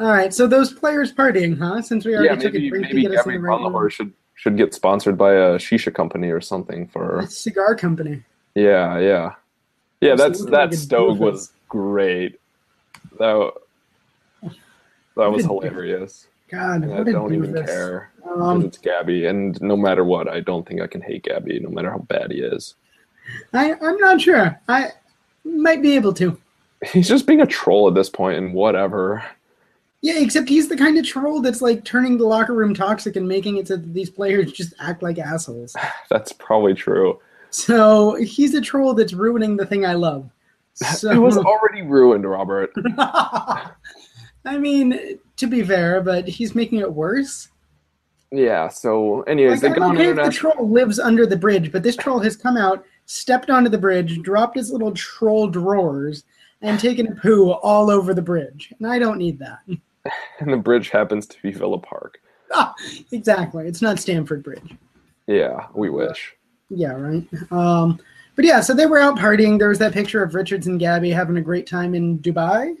All 0.00 0.10
right, 0.12 0.34
so 0.34 0.46
those 0.46 0.72
players 0.72 1.12
partying, 1.12 1.58
huh? 1.58 1.80
Since 1.82 2.04
we 2.04 2.14
already 2.14 2.28
yeah, 2.28 2.36
took 2.36 2.52
maybe 2.52 2.66
a 2.66 2.70
drink 2.70 2.88
to 2.88 3.00
get 3.00 3.12
us 3.12 3.26
in 3.26 3.32
the 3.34 3.38
right 3.38 3.60
Agbonlahor 3.60 3.90
should 3.90 4.12
should 4.34 4.56
get 4.56 4.74
sponsored 4.74 5.16
by 5.16 5.32
a 5.34 5.56
shisha 5.56 5.92
company 5.94 6.30
or 6.30 6.40
something 6.40 6.86
for 6.88 7.20
A 7.20 7.26
cigar 7.26 7.74
company. 7.74 8.22
yeah, 8.54 8.98
yeah, 8.98 9.34
yeah. 10.00 10.14
That's 10.14 10.40
Absolutely, 10.46 10.50
that 10.50 11.10
like 11.12 11.20
was 11.20 11.52
great. 11.68 12.40
That 13.18 13.52
was 15.26 15.44
hilarious. 15.44 16.28
God, 16.48 16.84
I 16.90 17.02
don't 17.02 17.34
even 17.34 17.52
doofus. 17.52 17.66
care. 17.66 18.12
Um, 18.24 18.64
it's 18.64 18.78
Gabby, 18.78 19.26
and 19.26 19.60
no 19.60 19.76
matter 19.76 20.04
what, 20.04 20.28
I 20.28 20.40
don't 20.40 20.66
think 20.66 20.80
I 20.80 20.86
can 20.86 21.00
hate 21.00 21.24
Gabby, 21.24 21.58
no 21.60 21.68
matter 21.68 21.90
how 21.90 21.98
bad 21.98 22.30
he 22.30 22.38
is. 22.38 22.74
I, 23.52 23.74
I'm 23.82 23.98
not 23.98 24.20
sure. 24.20 24.58
I 24.68 24.92
might 25.44 25.82
be 25.82 25.94
able 25.94 26.14
to. 26.14 26.38
He's 26.92 27.08
just 27.08 27.26
being 27.26 27.40
a 27.40 27.46
troll 27.46 27.88
at 27.88 27.94
this 27.94 28.08
point, 28.08 28.38
and 28.38 28.54
whatever. 28.54 29.22
Yeah, 30.00 30.18
except 30.18 30.48
he's 30.48 30.68
the 30.68 30.76
kind 30.76 30.96
of 30.96 31.04
troll 31.04 31.40
that's 31.40 31.60
like 31.60 31.84
turning 31.84 32.18
the 32.18 32.24
locker 32.24 32.54
room 32.54 32.72
toxic 32.72 33.16
and 33.16 33.26
making 33.26 33.56
it 33.56 33.68
so 33.68 33.76
that 33.76 33.92
these 33.92 34.10
players 34.10 34.52
just 34.52 34.72
act 34.78 35.02
like 35.02 35.18
assholes. 35.18 35.74
That's 36.08 36.32
probably 36.32 36.74
true. 36.74 37.20
So 37.50 38.14
he's 38.14 38.54
a 38.54 38.60
troll 38.60 38.94
that's 38.94 39.12
ruining 39.12 39.56
the 39.56 39.66
thing 39.66 39.84
I 39.84 39.94
love. 39.94 40.30
So, 40.74 41.10
It 41.12 41.18
was 41.18 41.36
already 41.36 41.82
ruined, 41.82 42.28
Robert. 42.28 42.72
I 44.44 44.58
mean, 44.58 45.18
to 45.36 45.46
be 45.46 45.62
fair, 45.62 46.00
but 46.00 46.26
he's 46.26 46.54
making 46.54 46.80
it 46.80 46.92
worse. 46.92 47.48
Yeah. 48.30 48.68
So, 48.68 49.22
anyways, 49.22 49.62
Like, 49.62 49.72
they 49.74 49.78
go 49.78 49.84
I'm 49.84 49.90
on 49.90 49.98
okay 49.98 50.12
the 50.12 50.30
troll 50.30 50.68
lives 50.68 50.98
under 50.98 51.26
the 51.26 51.36
bridge, 51.36 51.72
but 51.72 51.82
this 51.82 51.96
troll 51.96 52.20
has 52.20 52.36
come 52.36 52.56
out, 52.56 52.84
stepped 53.06 53.50
onto 53.50 53.70
the 53.70 53.78
bridge, 53.78 54.20
dropped 54.22 54.56
his 54.56 54.70
little 54.70 54.92
troll 54.92 55.48
drawers, 55.48 56.24
and 56.62 56.78
taken 56.78 57.06
a 57.06 57.14
poo 57.14 57.50
all 57.50 57.90
over 57.90 58.12
the 58.14 58.22
bridge. 58.22 58.72
And 58.78 58.86
I 58.86 58.98
don't 58.98 59.18
need 59.18 59.38
that. 59.38 59.60
And 60.40 60.52
the 60.52 60.56
bridge 60.56 60.90
happens 60.90 61.26
to 61.26 61.36
be 61.42 61.52
Villa 61.52 61.78
Park. 61.78 62.20
Ah, 62.52 62.74
exactly. 63.12 63.66
It's 63.66 63.82
not 63.82 63.98
Stamford 63.98 64.42
Bridge. 64.42 64.76
Yeah, 65.26 65.66
we 65.74 65.90
wish. 65.90 66.34
Yeah, 66.70 66.92
right. 66.92 67.26
Um, 67.50 67.98
but 68.36 68.44
yeah, 68.44 68.60
so 68.60 68.72
they 68.72 68.86
were 68.86 68.98
out 68.98 69.18
partying. 69.18 69.58
There 69.58 69.68
was 69.68 69.78
that 69.80 69.92
picture 69.92 70.22
of 70.22 70.34
Richards 70.34 70.66
and 70.66 70.78
Gabby 70.78 71.10
having 71.10 71.36
a 71.36 71.42
great 71.42 71.66
time 71.66 71.94
in 71.94 72.18
Dubai. 72.20 72.76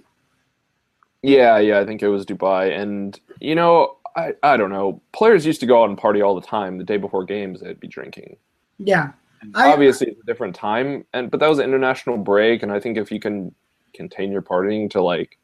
Yeah, 1.22 1.58
yeah, 1.58 1.80
I 1.80 1.84
think 1.86 2.02
it 2.02 2.08
was 2.08 2.24
Dubai. 2.24 2.78
And, 2.78 3.18
you 3.40 3.54
know, 3.54 3.96
I, 4.16 4.34
I 4.42 4.56
don't 4.56 4.70
know. 4.70 5.00
Players 5.12 5.44
used 5.46 5.60
to 5.60 5.66
go 5.66 5.82
out 5.82 5.88
and 5.88 5.98
party 5.98 6.22
all 6.22 6.34
the 6.34 6.46
time. 6.46 6.78
The 6.78 6.84
day 6.84 6.96
before 6.96 7.24
games, 7.24 7.60
they'd 7.60 7.80
be 7.80 7.88
drinking. 7.88 8.36
Yeah, 8.78 9.12
I- 9.54 9.72
Obviously, 9.72 10.08
it's 10.08 10.20
a 10.20 10.26
different 10.26 10.54
time, 10.54 11.04
and 11.12 11.30
but 11.30 11.40
that 11.40 11.48
was 11.48 11.58
an 11.58 11.64
international 11.64 12.16
break. 12.16 12.62
And 12.62 12.72
I 12.72 12.80
think 12.80 12.96
if 12.98 13.10
you 13.10 13.20
can 13.20 13.54
contain 13.94 14.30
your 14.30 14.42
partying 14.42 14.90
to 14.90 15.02
like 15.02 15.38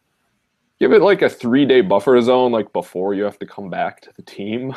give 0.78 0.92
it 0.92 1.02
like 1.02 1.22
a 1.22 1.28
three 1.28 1.64
day 1.64 1.80
buffer 1.80 2.20
zone, 2.20 2.52
like 2.52 2.72
before 2.72 3.14
you 3.14 3.24
have 3.24 3.38
to 3.40 3.46
come 3.46 3.70
back 3.70 4.00
to 4.02 4.10
the 4.16 4.22
team. 4.22 4.74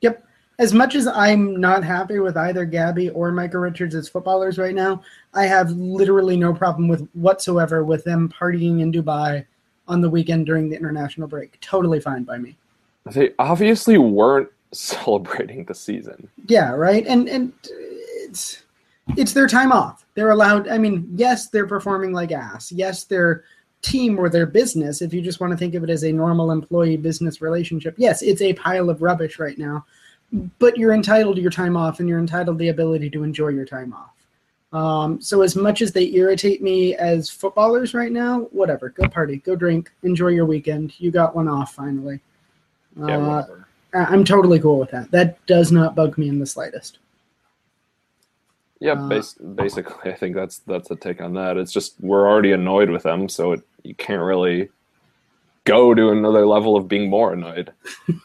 Yep. 0.00 0.24
As 0.58 0.74
much 0.74 0.94
as 0.94 1.06
I'm 1.06 1.58
not 1.58 1.82
happy 1.82 2.18
with 2.18 2.36
either 2.36 2.64
Gabby 2.64 3.10
or 3.10 3.32
Micah 3.32 3.58
Richards 3.58 3.94
as 3.94 4.08
footballers 4.08 4.58
right 4.58 4.74
now, 4.74 5.02
I 5.34 5.46
have 5.46 5.70
literally 5.70 6.36
no 6.36 6.52
problem 6.52 6.86
with 6.86 7.08
whatsoever 7.12 7.82
with 7.84 8.04
them 8.04 8.28
partying 8.28 8.80
in 8.80 8.92
Dubai 8.92 9.46
on 9.90 10.00
the 10.00 10.08
weekend 10.08 10.46
during 10.46 10.70
the 10.70 10.76
international 10.76 11.28
break. 11.28 11.60
Totally 11.60 12.00
fine 12.00 12.22
by 12.22 12.38
me. 12.38 12.56
They 13.06 13.32
obviously 13.38 13.98
weren't 13.98 14.48
celebrating 14.72 15.64
the 15.64 15.74
season. 15.74 16.28
Yeah, 16.46 16.70
right. 16.72 17.06
And 17.06 17.28
and 17.28 17.52
it's 17.64 18.62
it's 19.16 19.32
their 19.32 19.48
time 19.48 19.72
off. 19.72 20.06
They're 20.14 20.30
allowed. 20.30 20.68
I 20.68 20.78
mean, 20.78 21.08
yes, 21.14 21.48
they're 21.48 21.66
performing 21.66 22.12
like 22.12 22.32
ass. 22.32 22.70
Yes, 22.70 23.04
their 23.04 23.44
team 23.82 24.18
or 24.18 24.28
their 24.28 24.46
business, 24.46 25.00
if 25.00 25.12
you 25.14 25.22
just 25.22 25.40
want 25.40 25.52
to 25.52 25.56
think 25.56 25.74
of 25.74 25.82
it 25.82 25.90
as 25.90 26.04
a 26.04 26.12
normal 26.12 26.50
employee 26.50 26.96
business 26.96 27.40
relationship, 27.40 27.94
yes, 27.96 28.22
it's 28.22 28.42
a 28.42 28.52
pile 28.52 28.90
of 28.90 29.02
rubbish 29.02 29.38
right 29.38 29.58
now. 29.58 29.84
But 30.58 30.76
you're 30.76 30.92
entitled 30.92 31.36
to 31.36 31.42
your 31.42 31.50
time 31.50 31.76
off, 31.76 31.98
and 31.98 32.08
you're 32.08 32.18
entitled 32.18 32.58
to 32.58 32.62
the 32.62 32.68
ability 32.68 33.10
to 33.10 33.24
enjoy 33.24 33.48
your 33.48 33.64
time 33.64 33.92
off. 33.92 34.12
Um, 34.72 35.20
so 35.20 35.42
as 35.42 35.56
much 35.56 35.82
as 35.82 35.92
they 35.92 36.12
irritate 36.12 36.62
me 36.62 36.94
as 36.94 37.28
footballers 37.28 37.92
right 37.92 38.12
now, 38.12 38.42
whatever. 38.52 38.90
Go 38.90 39.08
party, 39.08 39.38
go 39.38 39.56
drink, 39.56 39.90
enjoy 40.02 40.28
your 40.28 40.46
weekend. 40.46 40.98
You 41.00 41.10
got 41.10 41.34
one 41.34 41.48
off 41.48 41.74
finally. 41.74 42.20
Yeah, 42.96 43.16
Uh, 43.16 43.44
I'm 43.92 44.24
totally 44.24 44.60
cool 44.60 44.78
with 44.78 44.90
that. 44.92 45.10
That 45.10 45.44
does 45.46 45.72
not 45.72 45.96
bug 45.96 46.16
me 46.16 46.28
in 46.28 46.38
the 46.38 46.46
slightest. 46.46 46.98
Yeah, 48.78 48.92
uh, 48.92 49.22
basically, 49.54 50.10
I 50.10 50.14
think 50.14 50.34
that's 50.34 50.58
that's 50.60 50.88
the 50.88 50.96
take 50.96 51.20
on 51.20 51.34
that. 51.34 51.56
It's 51.56 51.72
just 51.72 51.94
we're 52.00 52.28
already 52.28 52.52
annoyed 52.52 52.88
with 52.88 53.02
them, 53.02 53.28
so 53.28 53.52
it, 53.52 53.62
you 53.82 53.94
can't 53.94 54.22
really 54.22 54.70
go 55.64 55.94
to 55.94 56.10
another 56.10 56.46
level 56.46 56.76
of 56.76 56.88
being 56.88 57.10
more 57.10 57.32
annoyed. 57.32 57.72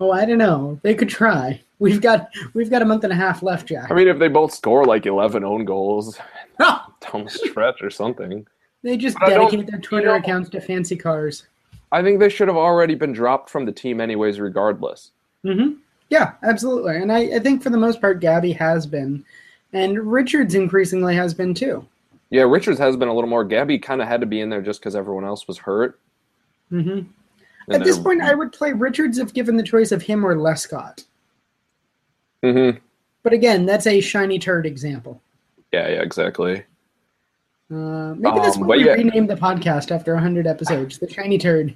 Oh, 0.00 0.10
I 0.12 0.24
don't 0.24 0.38
know. 0.38 0.78
They 0.82 0.94
could 0.94 1.08
try. 1.08 1.60
We've 1.78 2.00
got 2.00 2.28
we've 2.54 2.70
got 2.70 2.82
a 2.82 2.84
month 2.84 3.04
and 3.04 3.12
a 3.12 3.16
half 3.16 3.42
left, 3.42 3.68
Jack. 3.68 3.90
I 3.90 3.94
mean, 3.94 4.08
if 4.08 4.18
they 4.18 4.28
both 4.28 4.52
score 4.54 4.84
like 4.84 5.06
eleven 5.06 5.44
own 5.44 5.64
goals 5.64 6.18
down 6.58 7.24
the 7.24 7.30
stretch 7.30 7.82
or 7.82 7.90
something, 7.90 8.46
they 8.82 8.96
just 8.96 9.16
But 9.18 9.30
dedicate 9.30 9.66
their 9.70 9.80
Twitter 9.80 10.06
you 10.08 10.12
know- 10.12 10.18
accounts 10.18 10.50
to 10.50 10.60
fancy 10.60 10.96
cars. 10.96 11.46
I 11.90 12.02
think 12.02 12.20
they 12.20 12.28
should 12.30 12.48
have 12.48 12.56
already 12.56 12.94
been 12.94 13.12
dropped 13.12 13.50
from 13.50 13.66
the 13.66 13.72
team 13.72 14.00
anyways, 14.00 14.40
regardless. 14.40 15.10
hmm 15.42 15.72
Yeah, 16.08 16.32
absolutely. 16.42 16.96
And 16.96 17.12
I, 17.12 17.36
I 17.36 17.38
think 17.38 17.62
for 17.62 17.68
the 17.68 17.76
most 17.76 18.00
part, 18.00 18.20
Gabby 18.20 18.52
has 18.52 18.86
been, 18.86 19.22
and 19.74 19.98
Richards 20.10 20.54
increasingly 20.54 21.14
has 21.16 21.34
been 21.34 21.52
too. 21.52 21.84
Yeah, 22.30 22.44
Richards 22.44 22.78
has 22.78 22.96
been 22.96 23.08
a 23.08 23.14
little 23.14 23.28
more. 23.28 23.44
Gabby 23.44 23.78
kind 23.78 24.00
of 24.00 24.08
had 24.08 24.20
to 24.22 24.26
be 24.26 24.40
in 24.40 24.48
there 24.48 24.62
just 24.62 24.80
because 24.80 24.96
everyone 24.96 25.24
else 25.26 25.46
was 25.46 25.58
hurt. 25.58 26.00
hmm 26.70 26.88
And 26.88 27.12
At 27.70 27.84
this 27.84 27.98
point, 27.98 28.22
I 28.22 28.34
would 28.34 28.52
play 28.52 28.72
Richards 28.72 29.18
if 29.18 29.32
given 29.32 29.56
the 29.56 29.62
choice 29.62 29.92
of 29.92 30.02
him 30.02 30.24
or 30.26 30.34
Lescott. 30.36 31.04
Mhm. 32.42 32.80
But 33.22 33.32
again, 33.32 33.66
that's 33.66 33.86
a 33.86 34.00
shiny 34.00 34.38
turd 34.38 34.66
example. 34.66 35.20
Yeah, 35.72 35.88
yeah, 35.88 36.02
exactly. 36.02 36.64
Uh, 37.70 38.14
maybe 38.18 38.38
that's 38.40 38.56
Um, 38.56 38.66
what 38.66 38.78
we 38.78 38.84
yeah. 38.86 38.92
rename 38.94 39.26
the 39.26 39.36
podcast 39.36 39.90
after 39.90 40.12
100 40.14 40.46
episodes. 40.46 40.98
The 40.98 41.08
shiny 41.08 41.38
turd. 41.38 41.74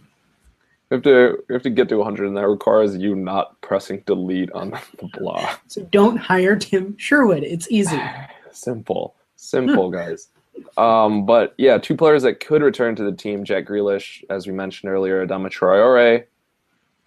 We 0.91 0.95
have 0.97 1.03
to 1.05 1.43
we 1.49 1.55
have 1.55 1.63
to 1.63 1.71
get 1.71 1.89
to 1.89 1.97
100, 1.99 2.27
and 2.27 2.37
that 2.37 2.47
requires 2.49 2.97
you 2.97 3.15
not 3.15 3.61
pressing 3.61 4.03
delete 4.07 4.53
on 4.53 4.71
the 4.99 5.09
blog. 5.19 5.45
So 5.69 5.83
don't 5.91 6.17
hire 6.17 6.57
Tim 6.57 6.97
Sherwood. 6.99 7.43
It's 7.45 7.71
easy. 7.71 8.01
Simple, 8.53 9.15
simple, 9.37 9.91
guys. 9.91 10.29
Um, 10.77 11.27
but 11.27 11.55
yeah, 11.59 11.79
two 11.79 11.97
players 11.97 12.23
that 12.23 12.41
could 12.41 12.63
return 12.63 12.97
to 12.97 13.05
the 13.05 13.13
team: 13.13 13.45
Jack 13.45 13.67
Grealish, 13.67 14.25
as 14.31 14.47
we 14.47 14.53
mentioned 14.53 14.91
earlier, 14.91 15.27
Adama 15.27 15.49
Traore, 15.51 16.25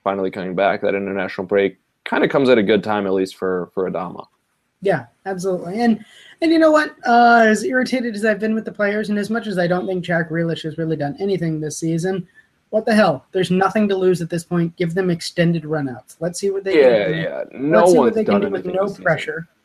finally 0.04 0.32
coming 0.32 0.56
back. 0.56 0.82
That 0.82 0.96
international 0.96 1.48
break 1.48 1.78
kind 2.06 2.24
of 2.24 2.30
comes 2.30 2.50
at 2.50 2.58
a 2.58 2.64
good 2.64 2.84
time, 2.84 3.06
at 3.06 3.14
least 3.14 3.36
for 3.36 3.70
for 3.74 3.90
Adama. 3.90 4.26
Yeah, 4.82 5.08
absolutely. 5.26 5.82
And 5.82 6.04
and 6.42 6.52
you 6.52 6.60
know 6.60 6.72
what? 6.72 6.96
Uh, 7.06 7.44
as 7.46 7.64
irritated 7.64 8.16
as 8.16 8.24
I've 8.26 8.40
been 8.40 8.56
with 8.56 8.66
the 8.66 8.72
players, 8.72 9.10
and 9.10 9.20
as 9.20 9.30
much 9.30 9.46
as 9.48 9.58
I 9.58 9.68
don't 9.68 9.86
think 9.88 10.04
Jack 10.06 10.30
Grealish 10.30 10.64
has 10.64 10.78
really 10.78 10.96
done 10.96 11.18
anything 11.20 11.60
this 11.60 11.78
season, 11.78 12.28
what 12.70 12.86
the 12.86 12.94
hell? 12.96 13.26
There's 13.32 13.52
nothing 13.52 13.90
to 13.90 13.96
lose 13.96 14.22
at 14.22 14.30
this 14.30 14.44
point. 14.44 14.76
Give 14.78 14.94
them 14.94 15.10
extended 15.10 15.64
runouts. 15.64 16.16
Let's 16.20 16.40
see 16.40 16.50
what 16.50 16.64
they 16.64 16.80
Yeah, 16.82 17.04
can 17.06 17.14
do. 17.14 17.20
yeah. 17.20 17.44
No 17.60 17.80
Let's 17.80 17.92
see 17.92 17.98
what 17.98 18.04
one's 18.06 18.16
they 18.16 18.24
can 18.24 18.34
done 18.34 18.42
do 18.42 18.50
with 18.52 18.66
no 18.66 18.88
pressure. 19.04 19.42
season. 19.42 19.56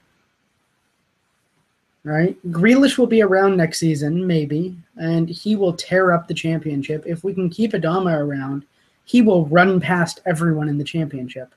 Right? 2.07 2.37
Grealish 2.53 2.99
will 2.99 3.07
be 3.07 3.23
around 3.23 3.57
next 3.57 3.79
season, 3.79 4.27
maybe, 4.27 4.77
and 4.99 5.27
he 5.27 5.57
will 5.57 5.73
tear 5.73 6.12
up 6.12 6.29
the 6.29 6.35
championship. 6.35 7.03
If 7.07 7.25
we 7.25 7.33
can 7.33 7.49
keep 7.49 7.73
Adama 7.73 8.19
around, 8.19 8.67
he 9.07 9.23
will 9.23 9.47
run 9.47 9.81
past 9.81 10.21
everyone 10.27 10.69
in 10.69 10.77
the 10.77 10.85
championship. 10.85 11.55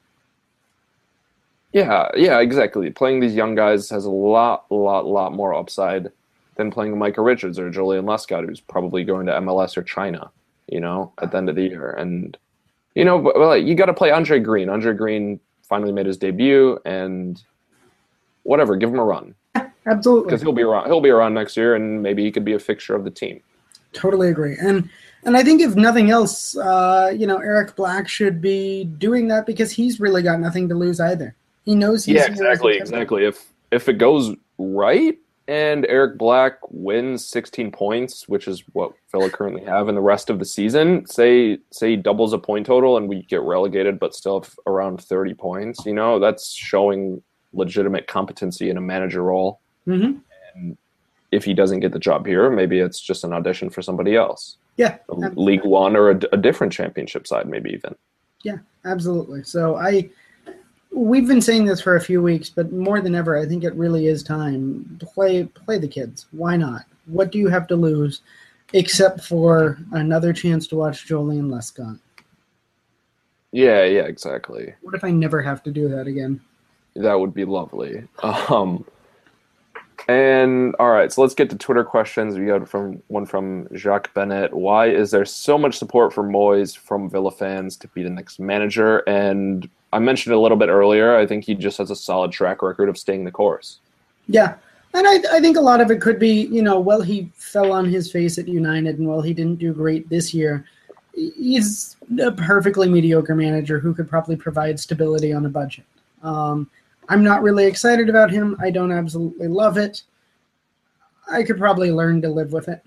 Yeah, 1.73 2.07
yeah, 2.15 2.39
exactly. 2.39 2.89
Playing 2.89 3.19
these 3.19 3.35
young 3.35 3.55
guys 3.55 3.89
has 3.89 4.05
a 4.05 4.09
lot, 4.09 4.65
lot, 4.71 5.05
lot 5.05 5.33
more 5.33 5.53
upside 5.53 6.07
than 6.55 6.71
playing 6.71 6.97
Micah 6.97 7.21
Richards 7.21 7.59
or 7.59 7.69
Joleon 7.69 8.05
Lescott, 8.05 8.47
who's 8.47 8.61
probably 8.61 9.03
going 9.03 9.25
to 9.27 9.33
MLS 9.33 9.75
or 9.75 9.83
China, 9.83 10.31
you 10.67 10.79
know, 10.79 11.11
at 11.21 11.31
the 11.31 11.37
end 11.37 11.49
of 11.49 11.55
the 11.55 11.63
year. 11.63 11.91
And, 11.91 12.37
you 12.95 13.03
know, 13.03 13.19
but, 13.19 13.37
well, 13.37 13.57
you 13.57 13.75
got 13.75 13.87
to 13.87 13.93
play 13.93 14.11
Andre 14.11 14.39
Green. 14.39 14.69
Andre 14.69 14.93
Green 14.93 15.41
finally 15.63 15.91
made 15.91 16.05
his 16.05 16.17
debut, 16.17 16.79
and 16.85 17.43
whatever, 18.43 18.77
give 18.77 18.89
him 18.89 18.99
a 18.99 19.03
run 19.03 19.35
Absolutely. 19.87 20.25
because 20.25 20.41
he'll 20.41 20.53
be 20.53 20.63
around. 20.63 20.85
He'll 20.87 21.01
be 21.01 21.09
around 21.09 21.33
next 21.33 21.55
year, 21.55 21.75
and 21.75 22.01
maybe 22.01 22.23
he 22.23 22.31
could 22.31 22.45
be 22.45 22.53
a 22.53 22.59
fixture 22.59 22.95
of 22.95 23.03
the 23.03 23.11
team. 23.11 23.41
Totally 23.93 24.29
agree. 24.29 24.57
And 24.59 24.89
and 25.23 25.35
I 25.35 25.43
think 25.43 25.61
if 25.61 25.75
nothing 25.75 26.09
else, 26.09 26.57
uh, 26.57 27.13
you 27.15 27.25
know, 27.25 27.37
Eric 27.37 27.75
Black 27.75 28.07
should 28.07 28.41
be 28.41 28.85
doing 28.85 29.27
that 29.29 29.45
because 29.45 29.71
he's 29.71 29.99
really 29.99 30.21
got 30.21 30.39
nothing 30.39 30.69
to 30.69 30.75
lose 30.75 30.99
either. 30.99 31.35
He 31.65 31.75
knows 31.75 32.05
he's 32.05 32.15
yeah, 32.15 32.23
here 32.23 32.33
as 32.33 32.39
a 32.39 32.43
exactly, 32.43 32.77
exactly. 32.77 33.25
If 33.25 33.45
if 33.71 33.89
it 33.89 33.97
goes 33.97 34.35
right 34.57 35.17
and 35.47 35.85
Eric 35.85 36.17
Black 36.17 36.59
wins 36.69 37.25
16 37.25 37.71
points, 37.71 38.27
which 38.27 38.47
is 38.47 38.63
what 38.73 38.93
Villa 39.11 39.29
currently 39.29 39.63
have 39.63 39.87
in 39.87 39.95
the 39.95 40.01
rest 40.01 40.29
of 40.29 40.39
the 40.39 40.45
season, 40.45 41.05
say 41.05 41.57
say 41.71 41.91
he 41.91 41.95
doubles 41.95 42.33
a 42.33 42.37
point 42.37 42.65
total 42.65 42.97
and 42.97 43.07
we 43.07 43.23
get 43.23 43.41
relegated 43.41 43.99
but 43.99 44.13
still 44.13 44.41
have 44.41 44.55
around 44.65 45.01
30 45.01 45.33
points, 45.33 45.85
you 45.85 45.93
know, 45.93 46.19
that's 46.19 46.53
showing 46.53 47.21
legitimate 47.53 48.07
competency 48.07 48.69
in 48.69 48.77
a 48.77 48.81
manager 48.81 49.23
role. 49.23 49.61
Mhm. 49.87 50.21
If 51.31 51.43
he 51.43 51.53
doesn't 51.53 51.79
get 51.79 51.91
the 51.91 51.99
job 51.99 52.25
here, 52.25 52.49
maybe 52.49 52.79
it's 52.79 52.99
just 53.01 53.23
an 53.23 53.33
audition 53.33 53.69
for 53.69 53.81
somebody 53.81 54.15
else. 54.15 54.57
Yeah, 54.77 54.97
League 55.09 55.65
One 55.65 55.95
or 55.95 56.11
a, 56.11 56.19
a 56.31 56.37
different 56.37 56.71
championship 56.71 57.25
side, 57.25 57.47
maybe 57.47 57.71
even. 57.71 57.95
Yeah, 58.43 58.59
absolutely. 58.85 59.43
So 59.43 59.75
I, 59.75 60.09
we've 60.91 61.27
been 61.27 61.41
saying 61.41 61.65
this 61.65 61.81
for 61.81 61.95
a 61.95 62.01
few 62.01 62.21
weeks, 62.21 62.49
but 62.49 62.71
more 62.71 63.01
than 63.01 63.15
ever, 63.15 63.37
I 63.37 63.45
think 63.45 63.63
it 63.63 63.73
really 63.73 64.07
is 64.07 64.21
time 64.21 64.99
play 65.01 65.45
play 65.45 65.79
the 65.79 65.87
kids. 65.87 66.27
Why 66.31 66.57
not? 66.57 66.85
What 67.07 67.31
do 67.31 67.39
you 67.39 67.47
have 67.47 67.67
to 67.67 67.75
lose, 67.75 68.21
except 68.73 69.21
for 69.21 69.79
another 69.93 70.31
chance 70.31 70.67
to 70.67 70.75
watch 70.75 71.07
Joleon 71.07 71.49
Lescott? 71.49 71.99
Yeah, 73.51 73.83
yeah, 73.85 74.03
exactly. 74.03 74.75
What 74.81 74.93
if 74.93 75.03
I 75.03 75.11
never 75.11 75.41
have 75.41 75.63
to 75.63 75.71
do 75.71 75.89
that 75.89 76.05
again? 76.05 76.39
That 76.95 77.19
would 77.19 77.33
be 77.33 77.45
lovely. 77.45 78.03
Um, 78.23 78.85
and 80.07 80.75
all 80.79 80.89
right, 80.89 81.11
so 81.11 81.21
let's 81.21 81.33
get 81.33 81.49
to 81.49 81.57
Twitter 81.57 81.83
questions. 81.83 82.37
We 82.37 82.45
got 82.45 82.67
from 82.67 83.01
one 83.07 83.25
from 83.25 83.67
Jacques 83.75 84.13
Bennett. 84.13 84.53
Why 84.53 84.87
is 84.87 85.11
there 85.11 85.25
so 85.25 85.57
much 85.57 85.77
support 85.77 86.13
for 86.13 86.23
Moyes 86.23 86.77
from 86.77 87.09
Villa 87.09 87.31
fans 87.31 87.75
to 87.77 87.87
be 87.89 88.03
the 88.03 88.09
next 88.09 88.39
manager? 88.39 88.99
And 89.07 89.69
I 89.93 89.99
mentioned 89.99 90.33
it 90.33 90.37
a 90.37 90.41
little 90.41 90.57
bit 90.57 90.69
earlier. 90.69 91.15
I 91.15 91.25
think 91.25 91.43
he 91.43 91.55
just 91.55 91.77
has 91.77 91.91
a 91.91 91.95
solid 91.95 92.31
track 92.31 92.61
record 92.61 92.89
of 92.89 92.97
staying 92.97 93.25
the 93.25 93.31
course. 93.31 93.79
Yeah. 94.27 94.55
And 94.93 95.05
I, 95.05 95.35
I 95.35 95.39
think 95.39 95.57
a 95.57 95.61
lot 95.61 95.81
of 95.81 95.91
it 95.91 96.01
could 96.01 96.19
be, 96.19 96.47
you 96.47 96.61
know, 96.61 96.79
well, 96.79 97.01
he 97.01 97.31
fell 97.35 97.71
on 97.71 97.85
his 97.85 98.11
face 98.11 98.37
at 98.37 98.47
United, 98.47 98.99
and 98.99 99.07
while 99.07 99.21
he 99.21 99.33
didn't 99.33 99.59
do 99.59 99.73
great 99.73 100.09
this 100.09 100.33
year, 100.33 100.65
he's 101.13 101.97
a 102.21 102.31
perfectly 102.31 102.87
mediocre 102.87 103.35
manager 103.35 103.79
who 103.79 103.93
could 103.93 104.09
probably 104.09 104.35
provide 104.35 104.79
stability 104.79 105.33
on 105.33 105.45
a 105.45 105.49
budget. 105.49 105.85
Um, 106.23 106.69
I'm 107.09 107.23
not 107.23 107.41
really 107.41 107.65
excited 107.65 108.09
about 108.09 108.31
him. 108.31 108.57
I 108.59 108.69
don't 108.69 108.91
absolutely 108.91 109.47
love 109.47 109.77
it. 109.77 110.03
I 111.29 111.43
could 111.43 111.57
probably 111.57 111.91
learn 111.91 112.21
to 112.21 112.29
live 112.29 112.51
with 112.51 112.67
it. 112.67 112.81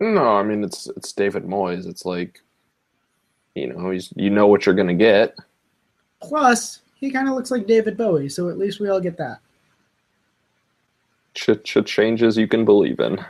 No, 0.00 0.36
I 0.36 0.42
mean 0.42 0.64
it's 0.64 0.86
it's 0.96 1.12
David 1.12 1.44
Moyes. 1.44 1.86
It's 1.86 2.04
like, 2.04 2.40
you 3.54 3.72
know, 3.72 3.90
he's 3.90 4.12
you 4.16 4.30
know 4.30 4.46
what 4.46 4.64
you're 4.64 4.74
gonna 4.74 4.94
get. 4.94 5.36
Plus, 6.20 6.80
he 6.94 7.10
kind 7.10 7.28
of 7.28 7.34
looks 7.34 7.50
like 7.50 7.66
David 7.66 7.96
Bowie, 7.96 8.28
so 8.28 8.48
at 8.48 8.58
least 8.58 8.80
we 8.80 8.88
all 8.88 9.00
get 9.00 9.16
that. 9.18 9.40
Ch- 11.34 11.62
ch- 11.62 11.84
changes 11.84 12.36
you 12.36 12.48
can 12.48 12.64
believe 12.64 13.00
in. 13.00 13.24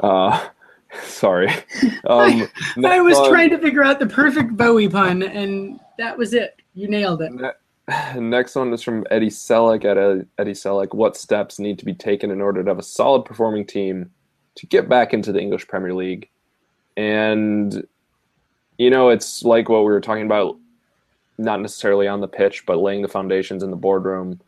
Uh, 0.00 0.48
sorry. 1.02 1.48
Um, 2.08 2.48
I 2.86 3.00
was 3.00 3.18
next 3.18 3.28
trying 3.28 3.50
to 3.50 3.58
figure 3.58 3.84
out 3.84 3.98
the 3.98 4.06
perfect 4.06 4.56
Bowie 4.56 4.88
pun, 4.88 5.22
and 5.22 5.78
that 5.98 6.16
was 6.16 6.32
it. 6.32 6.57
You 6.78 6.86
nailed 6.86 7.22
it. 7.22 7.32
Next 8.20 8.54
one 8.54 8.72
is 8.72 8.84
from 8.84 9.04
Eddie 9.10 9.30
Selleck 9.30 9.84
at 9.84 9.98
uh, 9.98 10.22
Eddie 10.38 10.52
Selleck. 10.52 10.94
What 10.94 11.16
steps 11.16 11.58
need 11.58 11.76
to 11.80 11.84
be 11.84 11.92
taken 11.92 12.30
in 12.30 12.40
order 12.40 12.62
to 12.62 12.70
have 12.70 12.78
a 12.78 12.84
solid 12.84 13.24
performing 13.24 13.66
team 13.66 14.12
to 14.54 14.66
get 14.66 14.88
back 14.88 15.12
into 15.12 15.32
the 15.32 15.40
English 15.40 15.66
Premier 15.66 15.92
League? 15.92 16.28
And 16.96 17.84
you 18.78 18.90
know, 18.90 19.08
it's 19.08 19.42
like 19.42 19.68
what 19.68 19.80
we 19.80 19.86
were 19.86 20.00
talking 20.00 20.24
about, 20.24 20.56
not 21.36 21.60
necessarily 21.60 22.06
on 22.06 22.20
the 22.20 22.28
pitch, 22.28 22.64
but 22.64 22.78
laying 22.78 23.02
the 23.02 23.08
foundations 23.08 23.64
in 23.64 23.70
the 23.72 23.76
boardroom 23.76 24.40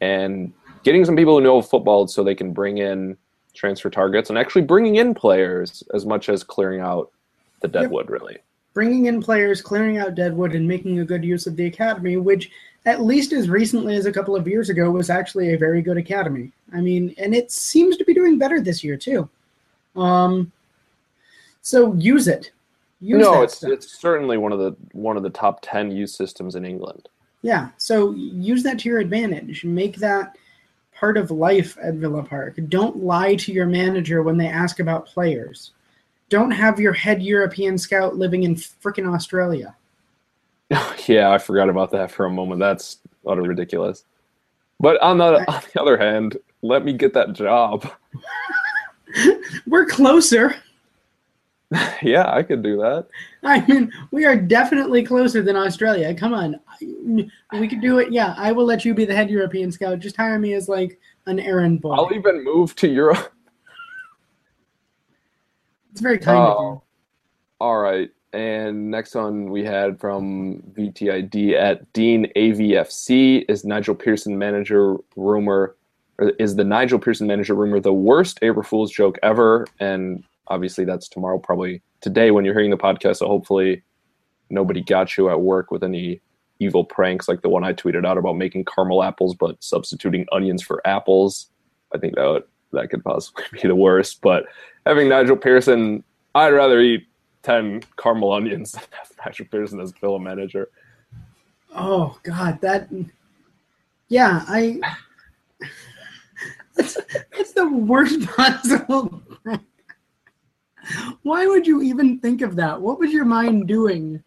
and 0.00 0.52
getting 0.82 1.04
some 1.04 1.14
people 1.14 1.36
who 1.38 1.44
know 1.44 1.62
football 1.62 2.08
so 2.08 2.24
they 2.24 2.34
can 2.34 2.52
bring 2.52 2.78
in 2.78 3.16
transfer 3.54 3.90
targets 3.90 4.28
and 4.28 4.36
actually 4.40 4.62
bringing 4.62 4.96
in 4.96 5.14
players 5.14 5.84
as 5.94 6.04
much 6.04 6.28
as 6.28 6.42
clearing 6.42 6.80
out 6.80 7.12
the 7.60 7.68
deadwood. 7.68 8.10
Really, 8.10 8.38
bringing 8.76 9.06
in 9.06 9.22
players, 9.22 9.62
clearing 9.62 9.96
out 9.96 10.14
Deadwood, 10.14 10.54
and 10.54 10.68
making 10.68 10.98
a 10.98 11.04
good 11.04 11.24
use 11.24 11.46
of 11.46 11.56
the 11.56 11.64
academy, 11.64 12.18
which 12.18 12.50
at 12.84 13.00
least 13.00 13.32
as 13.32 13.48
recently 13.48 13.96
as 13.96 14.04
a 14.04 14.12
couple 14.12 14.36
of 14.36 14.46
years 14.46 14.68
ago 14.68 14.90
was 14.90 15.08
actually 15.08 15.54
a 15.54 15.58
very 15.58 15.80
good 15.80 15.96
academy. 15.96 16.52
I 16.74 16.82
mean, 16.82 17.14
and 17.16 17.34
it 17.34 17.50
seems 17.50 17.96
to 17.96 18.04
be 18.04 18.12
doing 18.12 18.38
better 18.38 18.60
this 18.60 18.84
year 18.84 18.98
too. 18.98 19.30
Um, 19.96 20.52
so 21.62 21.94
use 21.94 22.28
it. 22.28 22.50
Use 23.00 23.22
no, 23.22 23.40
it's 23.40 23.56
stuff. 23.56 23.70
it's 23.70 23.98
certainly 23.98 24.36
one 24.36 24.52
of 24.52 24.58
the 24.58 24.76
one 24.92 25.16
of 25.16 25.22
the 25.22 25.30
top 25.30 25.60
ten 25.62 25.90
youth 25.90 26.10
systems 26.10 26.54
in 26.54 26.66
England. 26.66 27.08
Yeah, 27.40 27.70
so 27.78 28.12
use 28.12 28.62
that 28.64 28.80
to 28.80 28.90
your 28.90 28.98
advantage. 28.98 29.64
Make 29.64 29.96
that 29.96 30.36
part 30.94 31.16
of 31.16 31.30
life 31.30 31.78
at 31.82 31.94
Villa 31.94 32.22
Park. 32.22 32.58
Don't 32.68 32.98
lie 32.98 33.36
to 33.36 33.52
your 33.52 33.66
manager 33.66 34.22
when 34.22 34.36
they 34.36 34.48
ask 34.48 34.80
about 34.80 35.06
players. 35.06 35.72
Don't 36.28 36.50
have 36.50 36.80
your 36.80 36.92
head 36.92 37.22
European 37.22 37.78
scout 37.78 38.16
living 38.16 38.42
in 38.42 38.54
frickin' 38.54 39.12
Australia. 39.12 39.76
yeah, 41.06 41.30
I 41.30 41.38
forgot 41.38 41.68
about 41.68 41.90
that 41.92 42.10
for 42.10 42.26
a 42.26 42.30
moment. 42.30 42.58
That's 42.58 42.98
utter 43.26 43.42
ridiculous. 43.42 44.04
But 44.80 45.00
on 45.00 45.18
the 45.18 45.44
on 45.50 45.62
the 45.72 45.80
other 45.80 45.96
hand, 45.96 46.36
let 46.62 46.84
me 46.84 46.92
get 46.92 47.14
that 47.14 47.32
job. 47.32 47.90
We're 49.66 49.86
closer. 49.86 50.56
yeah, 52.02 52.30
I 52.32 52.42
could 52.42 52.62
do 52.62 52.76
that. 52.78 53.08
I 53.42 53.64
mean, 53.66 53.92
we 54.10 54.24
are 54.24 54.36
definitely 54.36 55.02
closer 55.02 55.42
than 55.42 55.56
Australia. 55.56 56.14
Come 56.14 56.32
on. 56.32 56.60
We 56.80 57.68
could 57.68 57.80
do 57.80 57.98
it. 57.98 58.12
Yeah, 58.12 58.34
I 58.36 58.52
will 58.52 58.64
let 58.64 58.84
you 58.84 58.94
be 58.94 59.04
the 59.04 59.14
head 59.14 59.30
European 59.30 59.72
scout. 59.72 59.98
Just 59.98 60.16
hire 60.16 60.38
me 60.38 60.54
as 60.54 60.68
like 60.68 60.98
an 61.26 61.40
errand 61.40 61.80
boy. 61.80 61.94
I'll 61.94 62.12
even 62.14 62.44
move 62.44 62.76
to 62.76 62.88
Europe. 62.88 63.32
It's 65.96 66.02
very 66.02 66.18
kind 66.18 66.36
of 66.36 66.58
Oh, 66.58 66.82
all 67.58 67.78
right. 67.78 68.10
And 68.34 68.90
next 68.90 69.14
one 69.14 69.48
we 69.48 69.64
had 69.64 69.98
from 69.98 70.62
VTID 70.76 71.54
at 71.54 71.90
Dean 71.94 72.30
AVFC 72.36 73.46
is 73.48 73.64
Nigel 73.64 73.94
Pearson 73.94 74.36
manager 74.36 74.96
rumor 75.16 75.74
is 76.38 76.54
the 76.54 76.64
Nigel 76.64 76.98
Pearson 76.98 77.26
manager 77.26 77.54
rumor 77.54 77.80
the 77.80 77.94
worst 77.94 78.38
April 78.42 78.62
Fool's 78.62 78.92
joke 78.92 79.18
ever? 79.22 79.66
And 79.80 80.22
obviously 80.48 80.84
that's 80.84 81.08
tomorrow, 81.08 81.38
probably 81.38 81.80
today 82.02 82.30
when 82.30 82.44
you're 82.44 82.52
hearing 82.52 82.68
the 82.68 82.76
podcast. 82.76 83.16
So 83.16 83.26
hopefully 83.26 83.82
nobody 84.50 84.82
got 84.82 85.16
you 85.16 85.30
at 85.30 85.40
work 85.40 85.70
with 85.70 85.82
any 85.82 86.20
evil 86.58 86.84
pranks 86.84 87.26
like 87.26 87.40
the 87.40 87.48
one 87.48 87.64
I 87.64 87.72
tweeted 87.72 88.04
out 88.04 88.18
about 88.18 88.36
making 88.36 88.66
caramel 88.66 89.02
apples 89.02 89.34
but 89.34 89.64
substituting 89.64 90.26
onions 90.30 90.62
for 90.62 90.86
apples. 90.86 91.48
I 91.94 91.96
think 91.96 92.16
that 92.16 92.44
that 92.76 92.90
could 92.90 93.04
possibly 93.04 93.44
be 93.52 93.68
the 93.68 93.74
worst. 93.74 94.20
But 94.20 94.46
having 94.84 95.08
Nigel 95.08 95.36
Pearson, 95.36 96.04
I'd 96.34 96.50
rather 96.50 96.80
eat 96.80 97.06
ten 97.42 97.82
caramel 97.96 98.32
onions 98.32 98.72
than 98.72 98.82
have 98.90 99.12
Nigel 99.24 99.46
Pearson 99.50 99.80
as 99.80 99.92
Villa 99.92 100.20
manager. 100.20 100.70
Oh 101.74 102.18
God, 102.22 102.60
that. 102.60 102.88
Yeah, 104.08 104.44
I. 104.46 104.80
That's 106.76 106.98
that's 107.34 107.52
the 107.52 107.66
worst 107.66 108.26
possible. 108.26 109.22
Why 111.22 111.46
would 111.46 111.66
you 111.66 111.82
even 111.82 112.20
think 112.20 112.42
of 112.42 112.56
that? 112.56 112.80
What 112.80 112.98
was 112.98 113.12
your 113.12 113.24
mind 113.24 113.66
doing? 113.66 114.22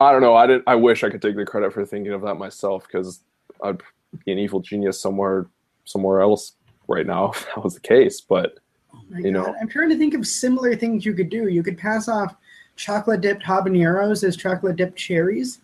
I 0.00 0.12
don't 0.12 0.22
know. 0.22 0.34
I 0.34 0.46
did. 0.46 0.62
I 0.66 0.74
wish 0.74 1.04
I 1.04 1.10
could 1.10 1.22
take 1.22 1.36
the 1.36 1.44
credit 1.44 1.72
for 1.72 1.84
thinking 1.84 2.12
of 2.12 2.22
that 2.22 2.34
myself 2.34 2.86
because 2.86 3.22
I'd 3.62 3.80
be 4.24 4.32
an 4.32 4.38
evil 4.38 4.60
genius 4.60 4.98
somewhere, 4.98 5.46
somewhere 5.84 6.20
else 6.20 6.52
right 6.90 7.06
now 7.06 7.30
if 7.34 7.46
that 7.46 7.62
was 7.64 7.74
the 7.74 7.80
case. 7.80 8.20
But 8.20 8.58
Oh 8.92 8.98
You 9.16 9.32
God. 9.32 9.32
know. 9.32 9.54
I'm 9.60 9.68
trying 9.68 9.88
to 9.90 9.96
think 9.96 10.14
of 10.14 10.26
similar 10.26 10.74
things 10.76 11.06
you 11.06 11.14
could 11.14 11.30
do. 11.30 11.48
You 11.48 11.62
could 11.62 11.78
pass 11.78 12.08
off 12.08 12.34
chocolate 12.76 13.20
dipped 13.20 13.42
habaneros 13.44 14.24
as 14.24 14.36
chocolate 14.36 14.76
dipped 14.76 14.96
cherries. 14.98 15.60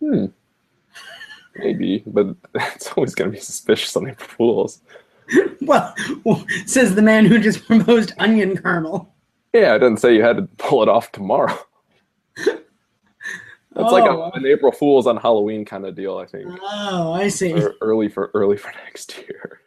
hmm, 0.00 0.26
maybe. 1.56 2.02
But 2.06 2.34
it's 2.54 2.90
always 2.92 3.14
going 3.14 3.30
to 3.30 3.36
be 3.36 3.40
suspicious 3.40 3.94
on 3.96 4.08
April 4.08 4.28
Fools. 4.28 4.80
Well, 5.62 5.94
says 6.66 6.96
the 6.96 7.02
man 7.02 7.24
who 7.24 7.38
just 7.38 7.64
proposed 7.66 8.12
onion 8.18 8.56
caramel. 8.56 9.14
Yeah, 9.54 9.74
I 9.74 9.78
didn't 9.78 9.98
say 9.98 10.14
you 10.16 10.22
had 10.22 10.36
to 10.36 10.42
pull 10.58 10.82
it 10.82 10.88
off 10.88 11.12
tomorrow. 11.12 11.56
That's 12.36 13.90
like 13.92 14.04
Oh. 14.04 14.22
a, 14.22 14.30
an 14.36 14.44
April 14.44 14.72
Fools 14.72 15.06
on 15.06 15.16
Halloween 15.16 15.64
kind 15.64 15.86
of 15.86 15.94
deal. 15.94 16.18
I 16.18 16.26
think 16.26 16.46
Oh, 16.60 17.12
I 17.12 17.28
see. 17.28 17.52
or 17.54 17.74
early 17.80 18.08
for 18.08 18.30
early 18.34 18.56
for 18.56 18.72
next 18.84 19.16
year. 19.16 19.60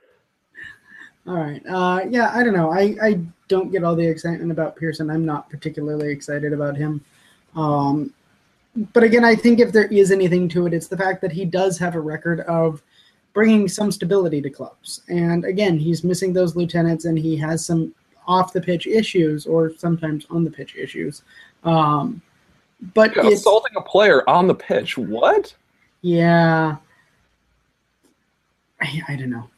All 1.27 1.35
right. 1.35 1.61
Uh, 1.67 2.01
yeah, 2.09 2.31
I 2.33 2.43
don't 2.43 2.53
know. 2.53 2.71
I, 2.71 2.95
I 3.01 3.19
don't 3.47 3.71
get 3.71 3.83
all 3.83 3.95
the 3.95 4.07
excitement 4.07 4.51
about 4.51 4.75
Pearson. 4.75 5.09
I'm 5.09 5.25
not 5.25 5.49
particularly 5.49 6.11
excited 6.11 6.53
about 6.53 6.77
him. 6.77 7.03
Um, 7.55 8.13
but 8.93 9.03
again, 9.03 9.23
I 9.23 9.35
think 9.35 9.59
if 9.59 9.71
there 9.71 9.85
is 9.85 10.11
anything 10.11 10.49
to 10.49 10.67
it, 10.67 10.73
it's 10.73 10.87
the 10.87 10.97
fact 10.97 11.21
that 11.21 11.31
he 11.31 11.45
does 11.45 11.77
have 11.79 11.95
a 11.95 11.99
record 11.99 12.41
of 12.41 12.81
bringing 13.33 13.67
some 13.67 13.91
stability 13.91 14.41
to 14.41 14.49
clubs. 14.49 15.01
And 15.07 15.45
again, 15.45 15.79
he's 15.79 16.03
missing 16.03 16.33
those 16.33 16.55
lieutenants 16.55 17.05
and 17.05 17.17
he 17.17 17.35
has 17.37 17.65
some 17.65 17.93
off 18.27 18.53
the 18.53 18.61
pitch 18.61 18.87
issues 18.87 19.45
or 19.45 19.71
sometimes 19.77 20.25
on 20.29 20.43
the 20.43 20.51
pitch 20.51 20.75
issues. 20.75 21.23
Um, 21.63 22.21
but 22.93 23.15
Yeah, 23.15 23.29
assaulting 23.29 23.75
a 23.77 23.81
player 23.81 24.27
on 24.29 24.47
the 24.47 24.55
pitch. 24.55 24.97
What? 24.97 25.53
yeah. 26.01 26.77
I, 28.81 29.01
I 29.07 29.15
don't 29.15 29.29
know. 29.29 29.49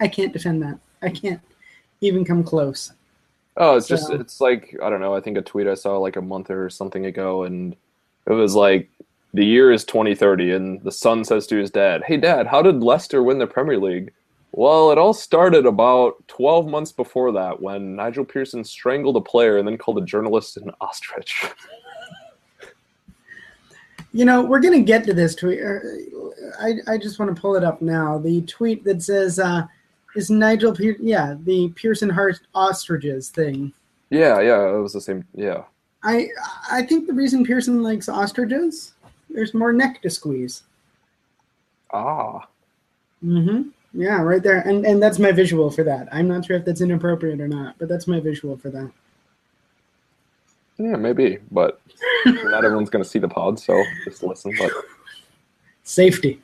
I 0.00 0.08
can't 0.08 0.32
defend 0.32 0.62
that. 0.62 0.78
I 1.02 1.10
can't 1.10 1.40
even 2.00 2.24
come 2.24 2.44
close. 2.44 2.92
Oh, 3.56 3.76
it's 3.76 3.88
just 3.88 4.10
it's 4.10 4.40
like 4.40 4.76
I 4.82 4.88
don't 4.88 5.00
know. 5.00 5.14
I 5.14 5.20
think 5.20 5.36
a 5.36 5.42
tweet 5.42 5.66
I 5.66 5.74
saw 5.74 5.98
like 5.98 6.16
a 6.16 6.22
month 6.22 6.50
or 6.50 6.70
something 6.70 7.06
ago, 7.06 7.42
and 7.42 7.74
it 8.26 8.32
was 8.32 8.54
like 8.54 8.88
the 9.34 9.44
year 9.44 9.72
is 9.72 9.84
2030, 9.84 10.52
and 10.52 10.82
the 10.82 10.92
son 10.92 11.24
says 11.24 11.46
to 11.48 11.56
his 11.56 11.70
dad, 11.70 12.04
"Hey, 12.06 12.16
Dad, 12.16 12.46
how 12.46 12.62
did 12.62 12.82
Leicester 12.82 13.22
win 13.22 13.38
the 13.38 13.46
Premier 13.46 13.78
League?" 13.78 14.12
Well, 14.52 14.90
it 14.92 14.98
all 14.98 15.12
started 15.12 15.66
about 15.66 16.26
12 16.28 16.68
months 16.68 16.90
before 16.90 17.32
that 17.32 17.60
when 17.60 17.96
Nigel 17.96 18.24
Pearson 18.24 18.64
strangled 18.64 19.16
a 19.16 19.20
player 19.20 19.58
and 19.58 19.68
then 19.68 19.76
called 19.76 19.98
a 19.98 20.06
journalist 20.06 20.56
an 20.56 20.70
ostrich. 20.80 21.44
You 24.12 24.24
know, 24.24 24.42
we're 24.42 24.60
gonna 24.60 24.80
get 24.80 25.04
to 25.04 25.12
this 25.12 25.34
tweet. 25.34 25.60
Uh, 25.62 25.78
I 26.58 26.74
I 26.86 26.98
just 26.98 27.18
want 27.18 27.34
to 27.34 27.40
pull 27.40 27.56
it 27.56 27.62
up 27.62 27.82
now. 27.82 28.18
The 28.18 28.40
tweet 28.42 28.82
that 28.84 29.02
says, 29.02 29.38
uh, 29.38 29.66
"Is 30.16 30.30
Nigel 30.30 30.74
Pier- 30.74 30.96
yeah 31.00 31.36
the 31.44 31.68
Pearson 31.76 32.08
Hart 32.10 32.40
ostriches 32.54 33.28
thing." 33.30 33.72
yeah, 34.10 34.40
yeah, 34.40 34.74
it 34.76 34.80
was 34.80 34.92
the 34.94 35.00
same. 35.00 35.24
Yeah, 35.34 35.64
I 36.02 36.28
I 36.70 36.82
think 36.82 37.06
the 37.06 37.12
reason 37.12 37.44
Pearson 37.44 37.82
likes 37.82 38.08
ostriches, 38.08 38.94
there's 39.30 39.52
more 39.54 39.72
neck 39.72 40.00
to 40.02 40.10
squeeze. 40.10 40.62
ah, 41.92 42.46
Mm-hmm. 43.24 43.68
Yeah, 43.94 44.20
right 44.22 44.42
there, 44.42 44.60
and 44.60 44.84
and 44.86 45.02
that's 45.02 45.18
my 45.18 45.32
visual 45.32 45.70
for 45.70 45.82
that. 45.84 46.08
I'm 46.12 46.28
not 46.28 46.44
sure 46.44 46.56
if 46.56 46.64
that's 46.64 46.80
inappropriate 46.82 47.40
or 47.40 47.48
not, 47.48 47.74
but 47.78 47.88
that's 47.88 48.06
my 48.06 48.20
visual 48.20 48.56
for 48.56 48.70
that. 48.70 48.90
yeah, 50.78 50.94
maybe, 50.96 51.38
but 51.50 51.80
not 52.26 52.64
everyone's 52.64 52.90
gonna 52.90 53.04
see 53.04 53.18
the 53.18 53.28
pod, 53.28 53.58
so 53.58 53.82
just 54.04 54.22
listen. 54.22 54.52
But 54.58 54.70
Safety. 55.84 56.40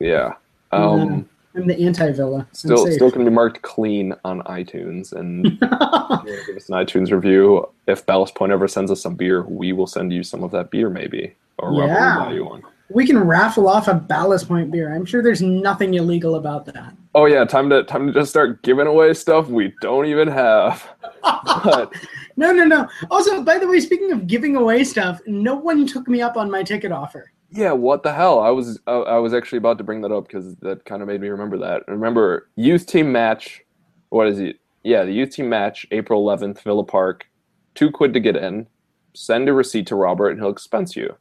yeah, 0.00 0.34
um, 0.72 1.28
I'm 1.54 1.66
the 1.66 1.78
anti-villa. 1.84 2.46
Still 2.52 2.90
still 2.90 3.10
gonna 3.10 3.24
be 3.26 3.30
marked 3.30 3.62
clean 3.62 4.14
on 4.24 4.42
iTunes 4.44 5.12
and. 5.12 5.46
If 5.46 5.52
you 5.60 5.68
wanna 5.68 6.24
give 6.46 6.56
us 6.56 6.68
an 6.68 6.74
iTunes 6.76 7.10
review. 7.12 7.68
If 7.86 8.06
Ballast 8.06 8.34
Point 8.34 8.52
ever 8.52 8.68
sends 8.68 8.90
us 8.90 9.02
some 9.02 9.14
beer, 9.16 9.42
we 9.42 9.72
will 9.72 9.86
send 9.86 10.12
you 10.12 10.22
some 10.22 10.42
of 10.42 10.50
that 10.52 10.70
beer, 10.70 10.88
maybe, 10.88 11.34
or 11.58 11.72
Yeah. 11.74 12.18
will 12.18 12.24
buy 12.24 12.32
you 12.32 12.44
one. 12.44 12.62
we 12.88 13.06
can 13.06 13.18
raffle 13.18 13.68
off 13.68 13.88
a 13.88 13.94
Ballast 13.94 14.48
Point 14.48 14.70
beer. 14.70 14.94
I'm 14.94 15.04
sure 15.04 15.22
there's 15.22 15.42
nothing 15.42 15.94
illegal 15.94 16.36
about 16.36 16.64
that. 16.66 16.94
Oh 17.14 17.26
yeah, 17.26 17.44
time 17.44 17.68
to 17.70 17.84
time 17.84 18.06
to 18.06 18.12
just 18.12 18.30
start 18.30 18.62
giving 18.62 18.86
away 18.86 19.12
stuff 19.14 19.48
we 19.48 19.74
don't 19.82 20.06
even 20.06 20.28
have. 20.28 20.86
But 21.22 21.92
No, 22.36 22.50
no, 22.52 22.64
no. 22.64 22.88
Also, 23.10 23.42
by 23.42 23.58
the 23.58 23.68
way, 23.68 23.78
speaking 23.80 24.10
of 24.12 24.26
giving 24.26 24.56
away 24.56 24.84
stuff, 24.84 25.20
no 25.26 25.54
one 25.54 25.86
took 25.86 26.08
me 26.08 26.22
up 26.22 26.36
on 26.38 26.50
my 26.50 26.62
ticket 26.62 26.90
offer. 26.92 27.30
Yeah, 27.54 27.72
what 27.72 28.02
the 28.02 28.12
hell? 28.12 28.40
I 28.40 28.50
was 28.50 28.80
I, 28.86 28.92
I 28.92 29.18
was 29.18 29.34
actually 29.34 29.58
about 29.58 29.78
to 29.78 29.84
bring 29.84 30.00
that 30.02 30.12
up 30.12 30.26
because 30.26 30.56
that 30.56 30.84
kind 30.86 31.02
of 31.02 31.08
made 31.08 31.20
me 31.20 31.28
remember 31.28 31.58
that. 31.58 31.82
Remember 31.86 32.48
youth 32.56 32.86
team 32.86 33.12
match? 33.12 33.62
What 34.08 34.26
is 34.26 34.40
it? 34.40 34.56
Yeah, 34.84 35.04
the 35.04 35.12
youth 35.12 35.30
team 35.30 35.48
match, 35.48 35.86
April 35.90 36.24
11th, 36.24 36.62
Villa 36.62 36.84
Park. 36.84 37.26
Two 37.74 37.90
quid 37.90 38.14
to 38.14 38.20
get 38.20 38.36
in. 38.36 38.66
Send 39.14 39.48
a 39.48 39.52
receipt 39.52 39.86
to 39.88 39.96
Robert, 39.96 40.30
and 40.30 40.40
he'll 40.40 40.50
expense 40.50 40.96
you. 40.96 41.14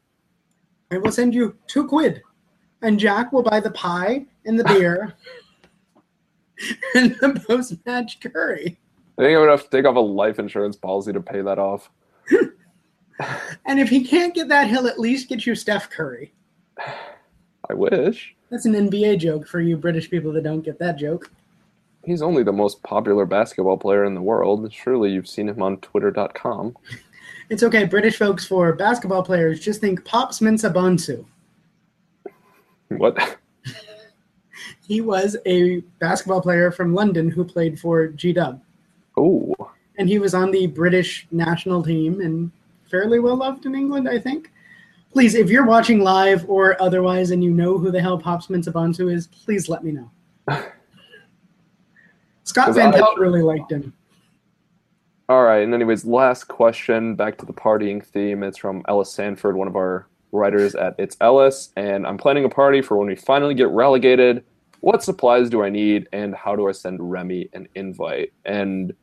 I 0.89 0.97
will 0.97 1.11
send 1.11 1.35
you 1.35 1.55
two 1.67 1.85
quid, 1.87 2.21
and 2.81 2.99
Jack 2.99 3.31
will 3.31 3.43
buy 3.43 3.59
the 3.59 3.71
pie 3.71 4.25
and 4.45 4.59
the 4.59 4.63
beer 4.63 5.13
and 6.95 7.15
the 7.21 7.43
post-match 7.45 8.19
curry. 8.21 8.77
I 9.17 9.21
think 9.21 9.35
I'm 9.35 9.41
gonna 9.41 9.51
have 9.51 9.63
to 9.63 9.69
take 9.69 9.85
off 9.85 9.95
a 9.95 9.99
life 9.99 10.39
insurance 10.39 10.77
policy 10.77 11.13
to 11.13 11.21
pay 11.21 11.41
that 11.41 11.59
off. 11.59 11.89
And 13.65 13.79
if 13.79 13.89
he 13.89 14.03
can't 14.03 14.33
get 14.33 14.47
that, 14.49 14.69
he'll 14.69 14.87
at 14.87 14.99
least 14.99 15.29
get 15.29 15.45
you 15.45 15.55
Steph 15.55 15.89
Curry. 15.89 16.33
I 16.77 17.73
wish. 17.73 18.35
That's 18.49 18.65
an 18.65 18.73
NBA 18.73 19.19
joke 19.19 19.47
for 19.47 19.61
you 19.61 19.77
British 19.77 20.09
people 20.09 20.33
that 20.33 20.43
don't 20.43 20.61
get 20.61 20.79
that 20.79 20.97
joke. 20.97 21.31
He's 22.03 22.21
only 22.21 22.43
the 22.43 22.51
most 22.51 22.81
popular 22.83 23.25
basketball 23.25 23.77
player 23.77 24.05
in 24.05 24.15
the 24.15 24.21
world. 24.21 24.71
Surely 24.73 25.11
you've 25.11 25.27
seen 25.27 25.47
him 25.47 25.61
on 25.61 25.77
Twitter.com. 25.77 26.75
It's 27.49 27.63
okay, 27.63 27.85
British 27.85 28.17
folks. 28.17 28.45
For 28.45 28.73
basketball 28.73 29.23
players, 29.23 29.59
just 29.59 29.81
think 29.81 30.03
Pops 30.03 30.39
Mensah 30.39 30.73
Bonsu. 30.73 31.25
What? 32.89 33.37
He 34.87 34.99
was 34.99 35.37
a 35.45 35.79
basketball 35.99 36.41
player 36.41 36.69
from 36.69 36.93
London 36.93 37.29
who 37.29 37.45
played 37.45 37.79
for 37.79 38.07
G 38.07 38.33
Dub. 38.33 38.61
Oh, 39.15 39.55
and 39.97 40.09
he 40.09 40.19
was 40.19 40.33
on 40.33 40.51
the 40.51 40.67
British 40.67 41.27
national 41.31 41.81
team 41.81 42.19
and 42.19 42.51
fairly 42.91 43.19
well 43.19 43.37
loved 43.37 43.65
in 43.65 43.73
England, 43.73 44.07
I 44.07 44.19
think. 44.19 44.51
Please, 45.11 45.33
if 45.35 45.49
you're 45.49 45.65
watching 45.65 45.99
live 45.99 46.47
or 46.49 46.81
otherwise 46.81 47.31
and 47.31 47.43
you 47.43 47.51
know 47.51 47.77
who 47.77 47.91
the 47.91 47.99
hell 47.99 48.17
Pops 48.17 48.47
Mensah 48.47 49.13
is, 49.13 49.27
please 49.27 49.67
let 49.67 49.83
me 49.83 49.91
know. 49.91 50.11
Scott 52.43 52.73
Van 52.75 52.93
Pelt 52.93 53.17
really 53.17 53.41
liked 53.41 53.71
him. 53.71 53.93
all 55.29 55.43
right. 55.43 55.63
And 55.63 55.73
anyways, 55.73 56.05
last 56.05 56.45
question. 56.45 57.15
Back 57.15 57.37
to 57.39 57.45
the 57.45 57.53
partying 57.53 58.03
theme. 58.03 58.43
It's 58.43 58.57
from 58.57 58.83
Ellis 58.87 59.11
Sanford, 59.11 59.55
one 59.55 59.67
of 59.67 59.75
our 59.75 60.07
writers 60.31 60.75
at 60.75 60.95
It's 60.97 61.17
Ellis. 61.21 61.71
And 61.75 62.07
I'm 62.07 62.17
planning 62.17 62.45
a 62.45 62.49
party 62.49 62.81
for 62.81 62.97
when 62.97 63.07
we 63.07 63.15
finally 63.15 63.53
get 63.53 63.69
relegated. 63.69 64.43
What 64.79 65.03
supplies 65.03 65.49
do 65.49 65.63
I 65.63 65.69
need, 65.69 66.09
and 66.11 66.33
how 66.33 66.55
do 66.55 66.67
I 66.67 66.71
send 66.71 66.99
Rémi 66.99 67.49
an 67.53 67.67
invite? 67.75 68.33
And 68.45 68.93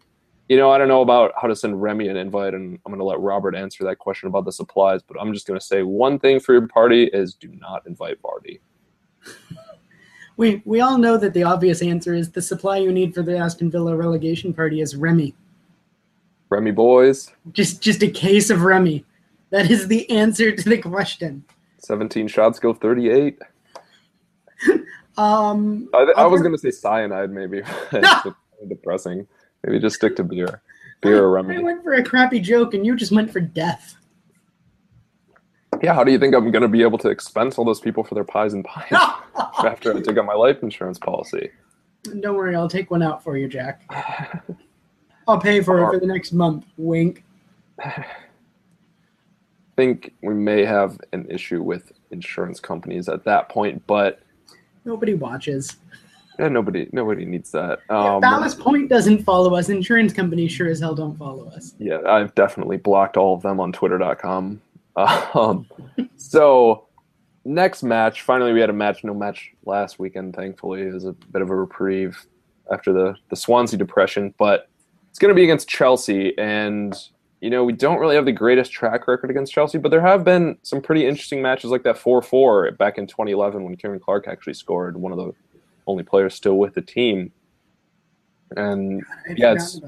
you 0.49 0.57
know, 0.57 0.71
I 0.71 0.79
don't 0.79 0.89
know 0.89 1.03
about 1.03 1.33
how 1.41 1.47
to 1.47 1.55
send 1.55 1.75
Rémi 1.75 2.11
an 2.11 2.17
invite, 2.17 2.55
and 2.55 2.79
I'm 2.85 2.93
going 2.93 2.99
to 2.99 3.05
let 3.05 3.21
Robert 3.21 3.55
answer 3.55 3.85
that 3.85 3.99
question 3.99 4.29
about 4.29 4.45
the 4.45 4.53
supplies. 4.53 5.03
But 5.03 5.21
I'm 5.21 5.33
just 5.33 5.47
going 5.47 5.59
to 5.59 5.65
say 5.65 5.83
one 5.83 6.19
thing 6.19 6.41
for 6.41 6.55
your 6.55 6.67
party 6.67 7.05
is 7.13 7.35
do 7.35 7.49
not 7.49 7.87
invite 7.87 8.21
Vardy. 8.23 8.61
We 10.39 10.63
we 10.65 10.81
all 10.81 10.99
know 10.99 11.17
that 11.17 11.35
the 11.35 11.43
obvious 11.43 11.83
answer 11.83 12.15
is 12.15 12.31
the 12.31 12.41
supply 12.41 12.77
you 12.77 12.93
need 12.93 13.13
for 13.13 13.23
the 13.23 13.37
Aston 13.37 13.73
Villa 13.73 13.97
relegation 13.97 14.55
party 14.55 14.81
is 14.81 14.95
Remy. 14.95 15.35
Remy 16.49 16.71
boys, 16.71 17.33
Just 17.51 17.83
just 17.83 18.05
a 18.05 18.09
case 18.09 18.49
of 18.49 18.63
Remy. 18.63 19.05
That 19.51 19.69
is 19.69 19.89
the 19.89 20.09
answer 20.09 20.53
to 20.55 20.69
the 20.69 20.79
question. 20.79 21.45
17 21.79 22.29
shots 22.29 22.61
go 22.61 22.73
38. 22.73 23.39
Um, 25.19 25.89
I, 25.93 26.13
I 26.17 26.27
was 26.27 26.43
going 26.43 26.53
to 26.53 26.59
say 26.59 26.71
cyanide, 26.71 27.33
maybe. 27.33 27.61
Depressing. 28.69 29.27
Maybe 29.65 29.79
just 29.79 29.97
stick 29.97 30.17
to 30.17 30.25
beer. 30.25 30.63
Beer 31.01 31.25
or 31.25 31.31
remedy. 31.31 31.61
I 31.61 31.63
went 31.63 31.83
for 31.83 31.95
a 31.95 32.03
crappy 32.03 32.41
joke 32.41 32.75
and 32.75 32.85
you 32.85 32.97
just 32.97 33.13
went 33.13 33.31
for 33.31 33.41
death. 33.41 33.97
Yeah, 35.83 35.95
how 35.95 36.03
do 36.03 36.11
you 36.11 36.19
think 36.19 36.35
I'm 36.35 36.51
going 36.51 36.63
to 36.63 36.69
be 36.69 36.83
able 36.83 36.99
to 36.99 37.09
expense 37.09 37.57
all 37.57 37.65
those 37.65 37.81
people 37.81 38.03
for 38.03 38.15
their 38.15 38.25
pies 38.25 38.53
and 38.53 38.65
pies 38.65 38.91
after 39.65 39.97
I 39.97 40.01
take 40.01 40.19
out 40.19 40.25
my 40.25 40.35
life 40.35 40.63
insurance 40.63 40.99
policy? 40.99 41.51
Don't 42.21 42.35
worry, 42.35 42.57
I'll 42.57 42.69
take 42.69 42.91
one 42.91 43.03
out 43.03 43.23
for 43.23 43.37
you, 43.37 43.49
Jack. 43.49 43.83
I'll 45.29 45.39
pay 45.39 45.61
for 45.61 45.81
it 45.81 45.93
for 45.93 46.01
the 46.01 46.07
next 46.07 46.33
month. 46.33 46.65
Wink. 46.79 47.23
I 47.79 48.05
think 49.77 50.15
we 50.23 50.35
may 50.35 50.65
have 50.65 50.99
an 51.13 51.27
issue 51.31 51.63
with 51.63 51.93
insurance 52.11 52.59
companies 52.59 53.09
at 53.09 53.25
that 53.25 53.49
point, 53.49 53.87
but 53.87 54.21
Nobody 54.85 55.15
watches. 55.15 55.77
Yeah, 56.39 56.49
nobody 56.49 56.89
nobody 56.93 57.25
needs 57.25 57.51
that. 57.51 57.81
Um, 57.91 58.21
Ballast 58.21 58.61
Point 58.61 58.89
doesn't 58.89 59.25
follow 59.25 59.57
us. 59.57 59.69
Insurance 59.69 60.13
companies 60.13 60.53
sure 60.53 60.69
as 60.69 60.79
hell 60.79 60.95
don't 60.95 61.17
follow 61.17 61.49
us. 61.49 61.75
yeah, 61.79 61.99
I've 62.07 62.35
definitely 62.35 62.77
blocked 62.77 63.17
all 63.17 63.35
of 63.35 63.43
them 63.43 63.61
on 63.61 63.73
Twitter.com. 63.73 64.61
Um, 64.97 65.65
so 66.17 66.89
next 67.45 67.85
match, 67.85 68.23
finally 68.23 68.53
we 68.53 68.61
had 68.61 68.69
a 68.69 68.73
match. 68.73 69.05
No 69.05 69.15
match 69.15 69.53
last 69.65 70.01
weekend, 70.01 70.35
thankfully, 70.35 70.83
it 70.83 70.93
was 70.93 71.05
a 71.05 71.13
bit 71.13 71.41
of 71.41 71.51
a 71.51 71.55
reprieve 71.55 72.27
after 72.73 72.93
the 72.93 73.15
the 73.31 73.37
Swansea 73.37 73.79
depression, 73.79 74.35
but 74.39 74.69
it's 75.11 75.21
going 75.21 75.29
to 75.31 75.37
be 75.37 75.45
against 75.45 75.69
Chelsea, 75.69 76.37
and 76.37 76.97
you 77.41 77.49
know 77.49 77.63
we 77.63 77.73
don't 77.73 78.01
really 78.01 78.17
have 78.17 78.25
the 78.25 78.33
greatest 78.33 78.73
track 78.73 79.07
record 79.07 79.31
against 79.31 79.53
Chelsea, 79.53 79.79
but 79.79 79.91
there 79.91 80.01
have 80.01 80.25
been 80.25 80.59
some 80.63 80.81
pretty 80.81 81.07
interesting 81.07 81.41
matches 81.41 81.71
like 81.71 81.85
that 81.85 81.97
four 81.97 82.21
four 82.21 82.71
back 82.73 82.99
in 82.99 83.07
2011 83.07 83.63
when 83.63 83.77
Ciaran 83.77 84.01
Clark 84.01 84.27
actually 84.27 84.55
scored, 84.55 84.97
one 84.97 85.13
of 85.13 85.19
the 85.19 85.33
only 85.89 86.05
players 86.05 86.35
still 86.35 86.57
with 86.59 86.75
the 86.75 86.83
team. 86.83 87.33
And 88.57 89.03
Yeah, 89.37 89.53
it's- 89.53 89.81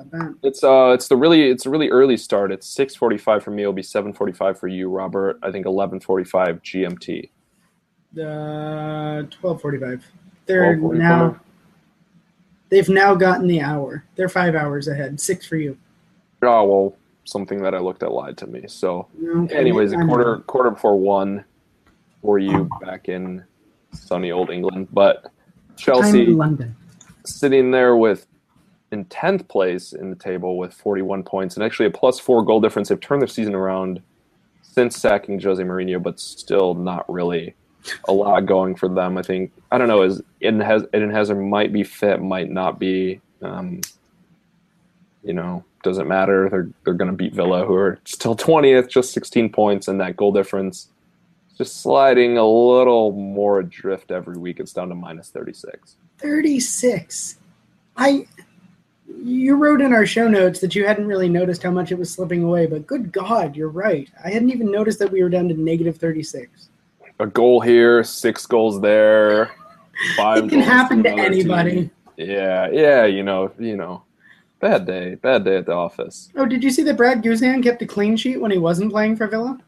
it's 0.43 0.63
uh 0.65 0.91
it's 0.95 1.09
the 1.09 1.17
really 1.17 1.51
it's 1.51 1.65
a 1.67 1.71
really 1.71 1.89
early 1.89 2.17
start. 2.17 2.51
It's 2.53 2.67
six 2.67 2.95
forty 2.95 3.17
five 3.17 3.43
for 3.43 3.51
me. 3.51 3.63
It'll 3.63 3.73
be 3.73 3.83
seven 3.83 4.13
forty 4.13 4.33
five 4.33 4.59
for 4.59 4.69
you, 4.69 4.91
Robert. 4.91 5.39
I 5.43 5.51
think 5.53 5.65
eleven 5.67 6.01
forty 6.01 6.25
five 6.25 6.61
GMT. 6.63 7.31
Uh, 8.21 9.23
twelve 9.31 9.63
forty-five. 9.63 10.05
They're 10.47 10.77
12:45? 10.77 10.99
now. 10.99 11.41
They've 12.69 12.89
now 12.89 13.15
gotten 13.15 13.47
the 13.47 13.61
hour. 13.61 14.05
They're 14.17 14.29
five 14.29 14.55
hours 14.55 14.89
ahead. 14.89 15.21
Six 15.21 15.47
for 15.47 15.57
you. 15.57 15.79
Oh 16.43 16.65
well, 16.65 16.97
something 17.25 17.63
that 17.63 17.75
I 17.75 17.79
looked 17.79 18.03
at 18.03 18.13
lied 18.13 18.37
to 18.39 18.47
me. 18.47 18.65
So, 18.67 19.07
Okay, 19.25 19.57
anyways, 19.57 19.93
a 19.93 19.97
quarter 20.05 20.39
quarter 20.41 20.71
before 20.71 20.99
one 20.99 21.45
for 22.21 22.39
you 22.39 22.69
back 22.83 23.09
in 23.09 23.43
sunny 23.93 24.31
old 24.33 24.51
England. 24.51 24.89
But 24.93 25.31
Chelsea 25.81 26.27
London. 26.27 26.77
sitting 27.25 27.71
there 27.71 27.97
with 27.97 28.27
in 28.93 29.05
tenth 29.07 29.47
place 29.49 29.93
in 29.93 30.11
the 30.11 30.17
table 30.17 30.59
with 30.59 30.75
forty 30.75 31.03
one 31.03 31.23
points 31.23 31.57
and 31.57 31.65
actually 31.65 31.87
a 31.87 31.91
plus 31.91 32.19
four 32.19 32.45
goal 32.45 32.61
difference. 32.61 32.89
They've 32.89 33.01
turned 33.01 33.23
their 33.23 33.29
season 33.29 33.55
around 33.55 34.01
since 34.63 34.97
sacking 34.97 35.41
Jose 35.41 35.63
Mourinho, 35.63 36.03
but 36.03 36.21
still 36.21 36.75
not 36.75 37.11
really 37.13 37.55
a 38.09 38.13
lot 38.13 38.47
going 38.47 38.75
for 38.77 38.89
them. 38.89 39.17
I 39.19 39.23
think 39.23 39.53
I 39.71 39.79
don't 39.79 39.89
know. 39.89 40.03
Is 40.03 40.23
Eden, 40.41 40.61
Haz- 40.61 40.87
Eden 40.95 41.11
Hazard 41.11 41.37
might 41.37 41.73
be 41.73 41.85
fit, 41.85 42.21
might 42.21 42.51
not 42.51 42.79
be. 42.79 43.21
Um, 43.43 43.81
you 45.23 45.33
know, 45.35 45.65
doesn't 45.83 46.09
matter. 46.09 46.49
They're 46.51 46.69
they're 46.85 46.95
going 46.95 47.11
to 47.11 47.17
beat 47.17 47.35
Villa, 47.35 47.65
who 47.65 47.75
are 47.75 47.99
still 48.05 48.35
twentieth, 48.35 48.89
just 48.89 49.13
sixteen 49.13 49.51
points, 49.51 49.89
and 49.89 50.01
that 50.01 50.17
goal 50.17 50.33
difference 50.33 50.89
just 51.61 51.83
sliding 51.83 52.39
a 52.39 52.47
little 52.47 53.13
more 53.13 53.61
adrift 53.61 54.11
every 54.11 54.39
week. 54.39 54.61
It's 54.61 54.73
down 54.73 54.89
to 54.89 54.95
minus 54.95 55.29
thirty 55.29 55.53
six. 55.53 55.97
36. 56.17 57.37
I 57.99 58.27
you 59.23 59.57
wrote 59.57 59.83
in 59.83 59.93
our 59.93 60.07
show 60.07 60.27
notes 60.27 60.61
that 60.61 60.75
you 60.75 60.87
hadn't 60.87 61.07
really 61.07 61.29
noticed 61.29 61.63
how 61.63 61.71
much 61.71 61.93
it 61.93 61.99
was 61.99 62.11
slipping 62.11 62.45
away, 62.45 62.67
but 62.67 62.87
good 62.87 63.13
God, 63.13 63.57
you're 63.57 63.69
right. 63.69 64.09
I 64.25 64.31
hadn't 64.31 64.51
even 64.51 64.71
noticed 64.71 64.99
that 65.01 65.13
we 65.13 65.23
were 65.23 65.29
down 65.29 65.49
to 65.49 65.55
negative 65.55 65.99
36. 65.99 66.71
A 67.19 67.27
goal 67.27 67.61
here, 67.61 68.03
six 68.05 68.47
goals 68.47 68.81
there, 68.81 69.51
five. 70.17 70.45
It 70.45 70.49
can 70.49 70.61
happen 70.61 71.03
to 71.03 71.11
anybody. 71.11 71.73
team. 71.73 71.91
Yeah, 72.17 72.71
yeah, 72.71 73.05
you 73.05 73.23
know, 73.23 73.53
you 73.59 73.77
know, 73.77 74.03
bad 74.61 74.87
day, 74.87 75.17
bad 75.17 75.45
day 75.45 75.59
at 75.59 75.67
the 75.67 75.75
office. 75.75 76.31
Oh, 76.37 76.47
did 76.47 76.65
you 76.65 76.71
see 76.71 76.85
that 76.85 76.97
Brad 76.97 77.23
Guzan 77.23 77.63
kept 77.63 77.83
a 77.83 77.87
clean 77.87 78.17
sheet 78.17 78.41
when 78.41 78.51
he 78.51 78.57
wasn't 78.57 78.93
playing 78.93 79.17
for 79.17 79.27
Villa? 79.27 79.59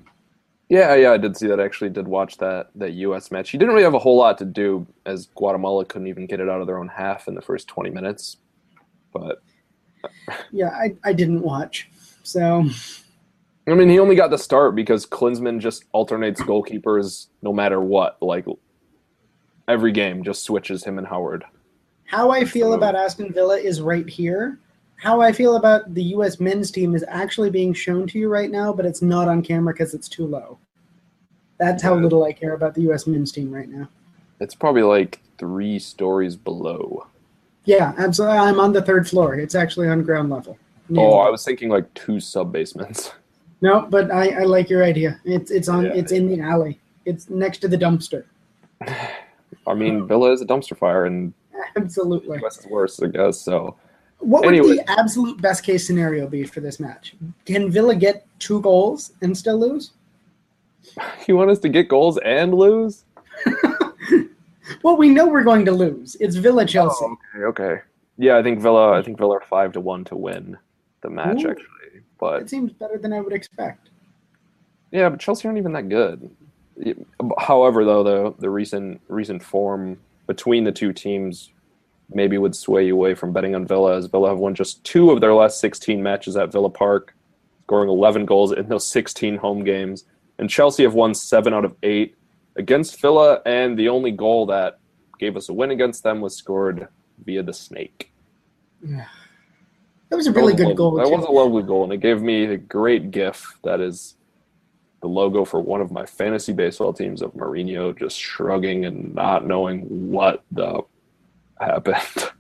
Yeah, 0.72 0.94
yeah, 0.94 1.12
I 1.12 1.18
did 1.18 1.36
see 1.36 1.46
that. 1.48 1.60
I 1.60 1.64
actually 1.66 1.90
did 1.90 2.08
watch 2.08 2.38
that 2.38 2.70
that 2.76 2.92
U.S. 2.92 3.30
match. 3.30 3.50
He 3.50 3.58
didn't 3.58 3.74
really 3.74 3.84
have 3.84 3.92
a 3.92 3.98
whole 3.98 4.16
lot 4.16 4.38
to 4.38 4.46
do, 4.46 4.86
as 5.04 5.26
Guatemala 5.34 5.84
couldn't 5.84 6.08
even 6.08 6.26
get 6.26 6.40
it 6.40 6.48
out 6.48 6.62
of 6.62 6.66
their 6.66 6.78
own 6.78 6.88
half 6.88 7.28
in 7.28 7.34
the 7.34 7.42
first 7.42 7.68
twenty 7.68 7.90
minutes. 7.90 8.38
But 9.12 9.42
Yeah, 10.50 10.70
I, 10.70 10.96
I 11.04 11.12
didn't 11.12 11.42
watch. 11.42 11.90
So 12.22 12.64
I 13.68 13.74
mean, 13.74 13.90
he 13.90 13.98
only 13.98 14.16
got 14.16 14.30
the 14.30 14.38
start 14.38 14.74
because 14.74 15.04
Klinsmann 15.04 15.60
just 15.60 15.84
alternates 15.92 16.40
goalkeepers 16.40 17.26
no 17.42 17.52
matter 17.52 17.82
what. 17.82 18.16
Like 18.22 18.46
every 19.68 19.92
game, 19.92 20.24
just 20.24 20.44
switches 20.44 20.82
him 20.84 20.96
and 20.96 21.06
Howard. 21.06 21.44
how 22.06 22.30
I 22.30 22.46
feel 22.46 22.72
about 22.72 22.94
Aston 22.94 23.30
Villa 23.30 23.58
is 23.58 23.82
right 23.82 24.08
here. 24.08 24.58
How 24.96 25.20
I 25.20 25.32
feel 25.32 25.56
about 25.56 25.92
the 25.92 26.04
U.S. 26.14 26.40
men's 26.40 26.70
team 26.70 26.94
is 26.94 27.04
actually 27.08 27.50
being 27.50 27.74
shown 27.74 28.06
to 28.06 28.18
you 28.18 28.28
right 28.28 28.50
now, 28.50 28.72
but 28.72 28.86
it's 28.86 29.02
not 29.02 29.28
on 29.28 29.42
camera 29.42 29.74
because 29.74 29.92
it's 29.92 30.08
too 30.08 30.26
low. 30.26 30.58
That's 31.58 31.82
how 31.82 31.94
little 31.94 32.24
I 32.24 32.32
care 32.32 32.54
about 32.54 32.74
the 32.74 32.82
U.S. 32.82 33.06
men's 33.06 33.30
team 33.32 33.52
right 33.52 33.68
now. 33.68 33.88
It's 34.40 34.54
probably 34.54 34.82
like 34.82 35.20
three 35.38 35.78
stories 35.78 36.34
below. 36.36 37.06
Yeah, 37.64 37.92
absolutely. 37.98 38.38
I'm 38.38 38.58
on 38.58 38.72
the 38.72 38.82
third 38.82 39.08
floor. 39.08 39.34
It's 39.36 39.54
actually 39.54 39.88
on 39.88 40.02
ground 40.02 40.30
level. 40.30 40.58
Oh, 40.96 41.18
I 41.18 41.30
was 41.30 41.44
thinking 41.44 41.68
like 41.68 41.92
two 41.94 42.18
sub 42.18 42.52
basements. 42.52 43.12
no, 43.60 43.82
but 43.88 44.10
I, 44.10 44.40
I 44.40 44.44
like 44.44 44.68
your 44.68 44.82
idea. 44.84 45.20
It's 45.24 45.50
it's 45.50 45.68
on 45.68 45.84
Yeah. 45.84 45.92
it's 45.94 46.10
in 46.12 46.26
the 46.28 46.40
alley. 46.40 46.80
It's 47.04 47.30
next 47.30 47.58
to 47.58 47.68
the 47.68 47.76
dumpster. 47.78 48.24
I 49.66 49.74
mean, 49.74 50.06
Villa 50.08 50.32
is 50.32 50.40
a 50.42 50.46
dumpster 50.46 50.76
fire, 50.76 51.04
and 51.06 51.32
Absolutely. 51.76 52.38
US 52.44 52.58
is 52.58 52.66
worse, 52.66 53.00
I 53.00 53.06
guess. 53.06 53.40
So 53.40 53.76
What 54.18 54.44
would 54.44 54.54
Anyway. 54.54 54.76
the 54.76 54.90
absolute 54.90 55.40
best 55.40 55.62
case 55.62 55.86
scenario 55.86 56.26
be 56.26 56.42
for 56.44 56.60
this 56.60 56.80
match? 56.80 57.14
Can 57.46 57.70
Villa 57.70 57.94
get 57.94 58.26
two 58.40 58.60
goals 58.60 59.12
and 59.22 59.36
still 59.36 59.58
lose? 59.58 59.92
you 61.26 61.36
want 61.36 61.50
us 61.50 61.58
to 61.60 61.68
get 61.68 61.88
goals 61.88 62.18
and 62.18 62.54
lose? 62.54 63.04
Well, 64.82 64.96
we 64.96 65.10
know 65.10 65.26
we're 65.26 65.44
going 65.44 65.64
to 65.66 65.72
lose. 65.72 66.16
It's 66.18 66.36
Villa 66.36 66.64
Chelsea. 66.64 67.04
Oh, 67.04 67.16
okay, 67.34 67.44
okay. 67.44 67.82
Yeah, 68.16 68.38
I 68.38 68.42
think 68.42 68.60
Villa. 68.60 68.92
I 68.98 69.02
think 69.02 69.18
Villa 69.18 69.36
are 69.36 69.44
five 69.48 69.72
to 69.72 69.80
one 69.80 70.04
to 70.04 70.16
win 70.16 70.56
the 71.02 71.10
match 71.10 71.44
Ooh. 71.44 71.50
actually. 71.50 72.02
But 72.18 72.42
It 72.42 72.50
seems 72.50 72.72
better 72.72 72.98
than 72.98 73.12
I 73.12 73.20
would 73.20 73.32
expect. 73.32 73.90
yeah, 74.90 75.08
but 75.08 75.20
Chelsea 75.20 75.46
aren't 75.46 75.58
even 75.58 75.72
that 75.72 75.88
good. 75.88 76.30
However, 77.38 77.84
though 77.84 78.02
the 78.02 78.34
the 78.38 78.50
recent 78.50 79.00
recent 79.08 79.42
form 79.42 79.98
between 80.26 80.64
the 80.64 80.72
two 80.72 80.92
teams 80.92 81.50
maybe 82.14 82.38
would 82.38 82.54
sway 82.54 82.86
you 82.86 82.94
away 82.94 83.14
from 83.14 83.32
betting 83.32 83.54
on 83.54 83.66
Villa, 83.66 83.96
as 83.96 84.06
Villa 84.06 84.30
have 84.30 84.38
won 84.38 84.54
just 84.54 84.82
two 84.84 85.10
of 85.10 85.20
their 85.20 85.34
last 85.34 85.60
16 85.60 86.02
matches 86.02 86.36
at 86.36 86.52
Villa 86.52 86.70
Park, 86.70 87.14
scoring 87.64 87.88
11 87.88 88.26
goals 88.26 88.52
in 88.52 88.68
those 88.68 88.86
16 88.86 89.36
home 89.36 89.64
games, 89.64 90.04
and 90.42 90.50
Chelsea 90.50 90.82
have 90.82 90.94
won 90.94 91.14
seven 91.14 91.54
out 91.54 91.64
of 91.64 91.76
eight 91.84 92.16
against 92.56 93.00
Villa, 93.00 93.40
and 93.46 93.78
the 93.78 93.88
only 93.88 94.10
goal 94.10 94.44
that 94.46 94.80
gave 95.20 95.36
us 95.36 95.48
a 95.48 95.52
win 95.52 95.70
against 95.70 96.02
them 96.02 96.20
was 96.20 96.36
scored 96.36 96.88
via 97.24 97.44
the 97.44 97.52
snake. 97.52 98.12
That 98.82 99.06
was 100.10 100.26
a 100.26 100.32
really 100.32 100.52
good 100.52 100.76
goal. 100.76 100.96
That 100.96 101.04
too. 101.06 101.12
was 101.12 101.24
a 101.24 101.30
lovely 101.30 101.62
goal, 101.62 101.84
and 101.84 101.92
it 101.92 101.98
gave 101.98 102.22
me 102.22 102.46
a 102.46 102.56
great 102.56 103.12
gif 103.12 103.56
that 103.62 103.80
is 103.80 104.16
the 105.00 105.06
logo 105.06 105.44
for 105.44 105.60
one 105.60 105.80
of 105.80 105.92
my 105.92 106.04
fantasy 106.04 106.52
baseball 106.52 106.92
teams 106.92 107.22
of 107.22 107.32
Mourinho 107.34 107.96
just 107.96 108.18
shrugging 108.18 108.84
and 108.84 109.14
not 109.14 109.46
knowing 109.46 110.10
what 110.10 110.42
the 110.50 110.80
happened. 111.60 111.96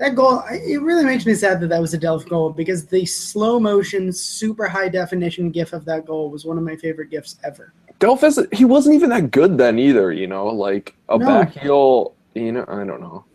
That 0.00 0.14
goal, 0.14 0.42
it 0.50 0.80
really 0.80 1.04
makes 1.04 1.26
me 1.26 1.34
sad 1.34 1.60
that 1.60 1.66
that 1.68 1.80
was 1.80 1.92
a 1.92 1.98
Delph 1.98 2.26
goal 2.26 2.48
because 2.50 2.86
the 2.86 3.04
slow 3.04 3.60
motion, 3.60 4.10
super 4.14 4.66
high 4.66 4.88
definition 4.88 5.50
GIF 5.50 5.74
of 5.74 5.84
that 5.84 6.06
goal 6.06 6.30
was 6.30 6.46
one 6.46 6.56
of 6.56 6.64
my 6.64 6.74
favorite 6.74 7.10
GIFs 7.10 7.36
ever. 7.44 7.74
Delphus, 7.98 8.38
he 8.50 8.64
wasn't 8.64 8.94
even 8.94 9.10
that 9.10 9.30
good 9.30 9.58
then 9.58 9.78
either, 9.78 10.10
you 10.10 10.26
know, 10.26 10.46
like 10.46 10.94
a 11.10 11.18
No. 11.18 11.26
back 11.26 11.52
heel, 11.52 12.14
you 12.34 12.50
know, 12.50 12.64
I 12.66 12.84
don't 12.84 13.02
know. 13.02 13.26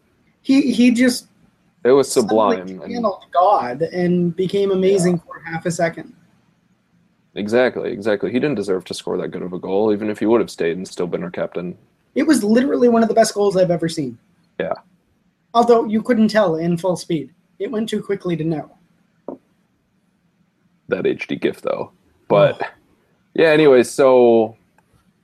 He 0.41 0.71
he 0.73 0.89
just 0.89 1.27
It 1.83 1.91
was 1.91 2.11
sublime. 2.11 2.61
and- 2.67 2.81
channeled 2.81 3.25
God 3.31 3.83
and 3.83 4.35
became 4.35 4.71
amazing 4.71 5.19
for 5.19 5.39
half 5.45 5.67
a 5.67 5.71
second. 5.71 6.13
exactly, 7.35 7.91
exactly. 7.91 8.31
He 8.31 8.39
didn't 8.39 8.55
deserve 8.55 8.85
to 8.85 8.95
score 8.95 9.17
that 9.17 9.27
good 9.27 9.43
of 9.43 9.53
a 9.53 9.59
goal, 9.59 9.93
even 9.93 10.09
if 10.09 10.17
he 10.17 10.25
would 10.25 10.41
have 10.41 10.49
stayed 10.49 10.77
and 10.77 10.87
still 10.87 11.05
been 11.05 11.21
our 11.21 11.29
captain. 11.29 11.77
It 12.15 12.23
was 12.25 12.43
literally 12.43 12.89
one 12.89 13.03
of 13.03 13.07
the 13.09 13.13
best 13.15 13.35
goals 13.35 13.55
I've 13.55 13.69
ever 13.69 13.87
seen. 13.87 14.17
Yeah. 14.59 14.73
Although 15.55 15.85
you 15.85 16.03
couldn't 16.03 16.27
tell 16.27 16.57
in 16.57 16.77
full 16.77 16.97
speed. 16.97 17.33
It 17.59 17.71
went 17.71 17.87
too 17.87 18.03
quickly 18.03 18.35
to 18.35 18.43
know. 18.43 18.77
that 20.89 21.05
HD 21.05 21.39
GIF 21.41 21.61
though. 21.61 21.91
But 22.27 22.61
oh. 22.61 22.67
yeah, 23.33 23.47
anyway, 23.47 23.83
so 23.83 24.57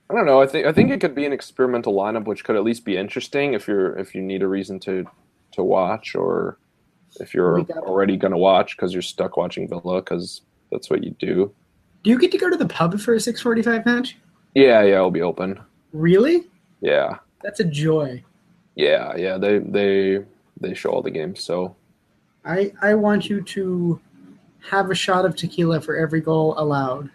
I 0.08 0.14
don't 0.14 0.24
know. 0.24 0.40
I 0.40 0.46
think 0.46 0.66
I 0.66 0.72
think 0.72 0.90
it 0.90 1.00
could 1.00 1.14
be 1.14 1.26
an 1.26 1.32
experimental 1.32 1.94
lineup, 1.94 2.24
which 2.24 2.44
could 2.44 2.56
at 2.56 2.64
least 2.64 2.84
be 2.84 2.96
interesting 2.96 3.52
if 3.52 3.68
you're 3.68 3.96
if 3.98 4.14
you 4.14 4.22
need 4.22 4.42
a 4.42 4.48
reason 4.48 4.80
to 4.80 5.04
to 5.52 5.62
watch, 5.62 6.14
or 6.14 6.56
if 7.20 7.34
you're 7.34 7.60
already 7.60 8.16
going 8.16 8.32
to 8.32 8.38
watch 8.38 8.74
because 8.74 8.94
you're 8.94 9.02
stuck 9.02 9.36
watching 9.36 9.68
Villa 9.68 10.00
because 10.00 10.40
that's 10.70 10.88
what 10.88 11.04
you 11.04 11.10
do. 11.18 11.52
Do 12.04 12.10
you 12.10 12.18
get 12.18 12.32
to 12.32 12.38
go 12.38 12.48
to 12.48 12.56
the 12.56 12.66
pub 12.66 12.98
for 12.98 13.14
a 13.14 13.20
645 13.20 13.84
match? 13.84 14.16
Yeah, 14.54 14.82
yeah, 14.82 14.94
it'll 14.94 15.10
be 15.10 15.22
open. 15.22 15.60
Really? 15.92 16.48
Yeah, 16.80 17.18
That's 17.42 17.60
a 17.60 17.64
joy. 17.64 18.24
Yeah, 18.74 19.16
yeah. 19.16 19.38
They 19.38 19.58
they 19.58 20.24
they 20.60 20.74
show 20.74 20.90
all 20.90 21.02
the 21.02 21.10
games, 21.10 21.40
so 21.42 21.76
I 22.44 22.72
I 22.80 22.94
want 22.94 23.28
you 23.28 23.42
to 23.42 24.00
have 24.70 24.90
a 24.90 24.94
shot 24.94 25.24
of 25.24 25.36
tequila 25.36 25.80
for 25.80 25.96
every 25.96 26.20
goal 26.20 26.54
allowed. 26.56 27.10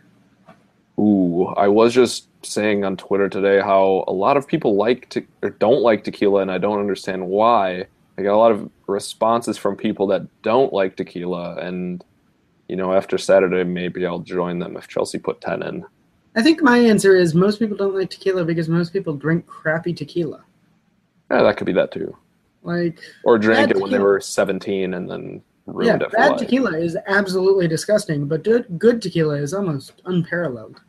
Ooh, 0.99 1.45
I 1.58 1.68
was 1.68 1.93
just 1.93 2.28
saying 2.45 2.84
on 2.84 2.97
Twitter 2.97 3.30
today 3.30 3.60
how 3.60 4.03
a 4.08 4.14
lot 4.14 4.38
of 4.38 4.47
people 4.47 4.76
like 4.76 5.10
to 5.10 5.24
or 5.41 5.51
don't 5.51 5.82
like 5.82 6.03
tequila, 6.03 6.41
and 6.41 6.51
I 6.51 6.58
don't 6.58 6.80
understand 6.80 7.28
why. 7.28 7.86
I 8.18 8.24
got 8.24 8.34
a 8.34 8.38
lot 8.38 8.51
of 8.51 8.70
responses 8.88 9.58
from 9.58 9.76
people 9.76 10.08
that 10.08 10.28
don't 10.41 10.74
like 10.74 10.95
tequila, 10.95 11.55
and 11.58 12.03
you 12.68 12.76
know, 12.76 12.93
after 12.93 13.18
Saturday, 13.18 13.64
maybe 13.64 14.05
I'll 14.05 14.20
join 14.20 14.60
them 14.60 14.76
if 14.76 14.88
Chelsea 14.88 15.20
put 15.20 15.41
ten 15.41 15.64
in. 15.64 15.86
I 16.36 16.43
think 16.43 16.62
my 16.62 16.78
answer 16.78 17.16
is 17.16 17.34
most 17.34 17.60
people 17.60 17.78
don't 17.78 17.95
like 17.95 18.10
tequila 18.12 18.45
because 18.45 18.70
most 18.70 18.93
people 18.93 19.16
drink 19.16 19.47
crappy 19.47 19.93
tequila. 19.93 20.43
Yeah, 21.32 21.43
that 21.43 21.57
could 21.57 21.65
be 21.67 21.73
that 21.73 21.91
too. 21.91 22.15
Like 22.63 22.99
Or 23.23 23.38
drank 23.38 23.71
it 23.71 23.80
when 23.80 23.91
they 23.91 23.99
were 23.99 24.19
seventeen 24.19 24.93
and 24.93 25.09
then 25.09 25.41
yeah, 25.67 25.73
ruined 25.73 26.01
it 26.01 26.11
for 26.11 26.17
bad 26.17 26.32
life. 26.32 26.39
tequila 26.39 26.78
is 26.78 26.97
absolutely 27.07 27.67
disgusting, 27.67 28.28
but 28.28 28.43
good, 28.43 28.65
good 28.80 29.01
tequila 29.01 29.36
is 29.36 29.53
almost 29.53 30.01
unparalleled. 30.05 30.82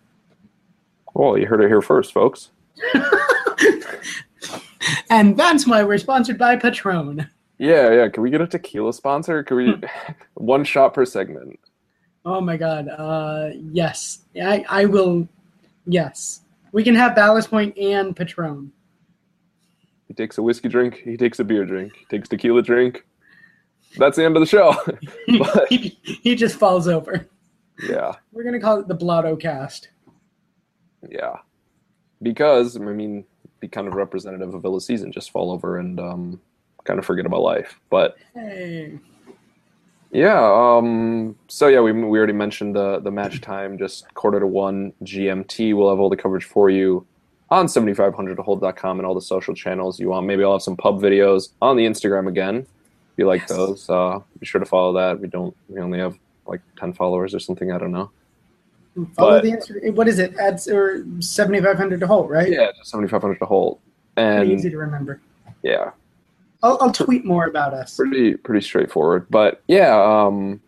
Well, 1.14 1.36
you 1.36 1.46
heard 1.46 1.60
it 1.62 1.68
here 1.68 1.82
first, 1.82 2.12
folks. 2.12 2.50
and 5.10 5.36
that's 5.36 5.66
why 5.66 5.82
we're 5.82 5.98
sponsored 5.98 6.38
by 6.38 6.56
Patron. 6.56 7.28
Yeah, 7.58 7.90
yeah. 7.92 8.08
Can 8.08 8.22
we 8.22 8.30
get 8.30 8.40
a 8.40 8.46
tequila 8.46 8.92
sponsor? 8.92 9.42
Can 9.42 9.56
we 9.56 9.74
one 10.34 10.64
shot 10.64 10.94
per 10.94 11.04
segment? 11.04 11.58
Oh 12.24 12.40
my 12.40 12.56
god. 12.56 12.88
Uh 12.88 13.50
yes. 13.72 14.20
I 14.40 14.64
I 14.68 14.84
will 14.84 15.28
yes. 15.86 16.42
We 16.72 16.84
can 16.84 16.94
have 16.94 17.16
Ballast 17.16 17.50
Point 17.50 17.76
and 17.78 18.14
Patron. 18.14 18.70
Takes 20.18 20.36
a 20.36 20.42
whiskey 20.42 20.68
drink. 20.68 20.96
He 21.04 21.16
takes 21.16 21.38
a 21.38 21.44
beer 21.44 21.64
drink. 21.64 21.94
He 21.96 22.04
takes 22.06 22.28
tequila 22.28 22.60
drink. 22.60 23.06
That's 23.98 24.16
the 24.16 24.24
end 24.24 24.36
of 24.36 24.40
the 24.40 24.46
show. 24.46 24.74
But- 25.38 25.68
he, 25.68 25.96
he 26.02 26.34
just 26.34 26.56
falls 26.58 26.88
over. 26.88 27.24
yeah, 27.88 28.14
We're 28.32 28.42
gonna 28.42 28.58
call 28.60 28.80
it 28.80 28.88
the 28.88 28.96
Blotto 28.96 29.36
cast. 29.36 29.90
yeah. 31.08 31.36
Because 32.20 32.76
I 32.76 32.80
mean, 32.80 33.24
be 33.60 33.68
kind 33.68 33.86
of 33.86 33.94
representative 33.94 34.52
of 34.54 34.60
Villa's 34.62 34.84
season. 34.84 35.12
Just 35.12 35.30
fall 35.30 35.52
over 35.52 35.78
and 35.78 36.00
um, 36.00 36.40
kind 36.82 36.98
of 36.98 37.04
forget 37.06 37.24
about 37.24 37.42
life. 37.42 37.78
But 37.88 38.16
Hey. 38.34 38.98
Yeah. 40.10 40.40
Um, 40.42 41.36
so 41.46 41.68
yeah, 41.68 41.78
we 41.80 41.92
we 41.92 42.18
already 42.18 42.32
mentioned 42.32 42.74
the 42.74 42.98
the 42.98 43.12
match 43.12 43.40
time, 43.40 43.78
just 43.78 44.12
quarter 44.14 44.40
to 44.40 44.48
one 44.48 44.92
GMT. 45.04 45.76
We'll 45.76 45.90
have 45.90 46.00
all 46.00 46.10
the 46.10 46.16
coverage 46.16 46.44
for 46.44 46.70
you 46.70 47.06
on 47.50 47.66
7500tohold.com 47.66 48.98
and 48.98 49.06
all 49.06 49.14
the 49.14 49.20
social 49.20 49.54
channels 49.54 49.98
you 49.98 50.08
want. 50.08 50.26
Maybe 50.26 50.44
I'll 50.44 50.52
have 50.52 50.62
some 50.62 50.76
pub 50.76 51.00
videos 51.00 51.50
on 51.62 51.76
the 51.76 51.86
Instagram 51.86 52.28
again. 52.28 52.56
If 52.56 52.66
you 53.18 53.26
like 53.26 53.40
Yes. 53.42 53.48
those, 53.50 53.90
uh, 53.90 54.20
be 54.38 54.46
sure 54.46 54.58
to 54.58 54.66
follow 54.66 54.92
that. 54.94 55.20
We 55.20 55.28
don't. 55.28 55.56
We 55.68 55.80
only 55.80 55.98
have 55.98 56.16
like 56.46 56.60
10 56.78 56.92
followers 56.92 57.34
or 57.34 57.38
something. 57.40 57.72
I 57.72 57.78
don't 57.78 57.92
know. 57.92 58.10
Follow 59.16 59.36
But- 59.40 59.44
the 59.44 59.52
Insta- 59.52 59.94
what 59.94 60.08
is 60.08 60.18
it? 60.18 60.36
Ads 60.38 60.68
or 60.68 61.04
seventy 61.20 61.60
five 61.60 61.76
hundred 61.76 62.00
to 62.00 62.06
hold, 62.06 62.30
right? 62.30 62.50
Yeah, 62.50 62.70
7500 62.82 63.38
to 63.38 63.44
hold. 63.44 63.78
Pretty 64.16 64.52
easy 64.52 64.70
to 64.70 64.76
remember. 64.78 65.20
yeah, 65.62 65.90
I'll, 66.64 66.76
I'll 66.80 66.90
tweet 66.90 67.24
more 67.24 67.46
about 67.46 67.74
us. 67.74 67.94
pretty 67.96 68.34
pretty 68.36 68.60
straightforward. 68.64 69.26
But 69.30 69.62
yeah, 69.68 69.94
um, 69.94 70.60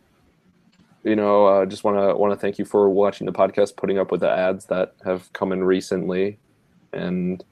you 1.03 1.17
know, 1.17 1.47
uh, 1.47 1.67
just 1.67 1.83
want 1.83 1.97
to 1.97 2.17
want 2.17 2.33
to 2.33 2.37
thank 2.39 2.59
you 2.61 2.65
for 2.65 2.89
watching 2.89 3.27
the 3.27 3.33
podcast, 3.33 3.75
putting 3.77 3.99
up 3.99 4.13
with 4.13 4.21
the 4.21 4.31
ads 4.31 4.67
that 4.67 4.95
have 5.05 5.33
come 5.33 5.51
in 5.51 5.65
recently, 5.65 6.39
and 6.93 7.45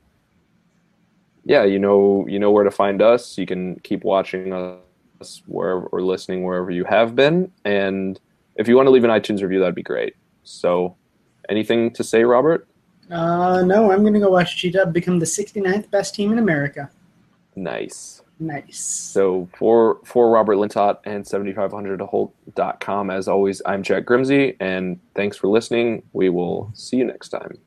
yeah, 1.45 1.65
you 1.65 1.79
know, 1.79 2.27
you 2.29 2.39
know 2.39 2.51
where 2.51 2.65
to 2.65 2.71
find 2.71 3.01
us. 3.01 3.39
You 3.39 3.47
can 3.47 3.81
keep 3.81 4.05
watching 4.05 4.53
us 4.53 5.43
wherever 5.47 5.87
or 5.87 6.03
listening 6.03 6.45
wherever 6.45 6.71
you 6.71 6.85
have 6.85 7.17
been, 7.17 7.51
and 7.65 8.21
if 8.57 8.69
you 8.69 8.77
want 8.77 8.87
to 8.87 8.91
leave 8.91 9.05
an 9.05 9.11
iTunes 9.11 9.43
review, 9.43 9.61
that'd 9.61 9.75
be 9.75 9.83
great. 9.83 10.15
So, 10.45 10.97
anything 11.49 11.93
to 11.93 12.05
say, 12.05 12.25
Robert? 12.25 12.69
Uh, 13.11 13.63
no, 13.63 13.91
I'm 13.91 14.05
gonna 14.05 14.21
go 14.21 14.31
watch 14.31 14.57
G 14.57 14.71
Dub 14.71 14.93
become 14.93 15.19
the 15.19 15.27
69th 15.27 15.91
best 15.91 16.15
team 16.15 16.33
in 16.33 16.39
America. 16.39 16.91
Nice. 17.57 18.23
Nice. 18.41 18.79
So 18.79 19.49
for 19.59 19.99
for 20.05 20.31
Robert 20.31 20.57
Lintott 20.57 20.99
and 21.05 21.25
7500tohold.com, 21.25 23.11
as 23.11 23.27
always, 23.27 23.61
I'm 23.67 23.83
Jack 23.83 24.05
Grimsey, 24.05 24.57
and 24.61 25.01
thanks 25.15 25.37
for 25.37 25.49
listening. 25.49 26.05
We 26.13 26.29
will 26.29 26.71
see 26.75 26.99
you 26.99 27.05
next 27.05 27.31
time. 27.31 27.59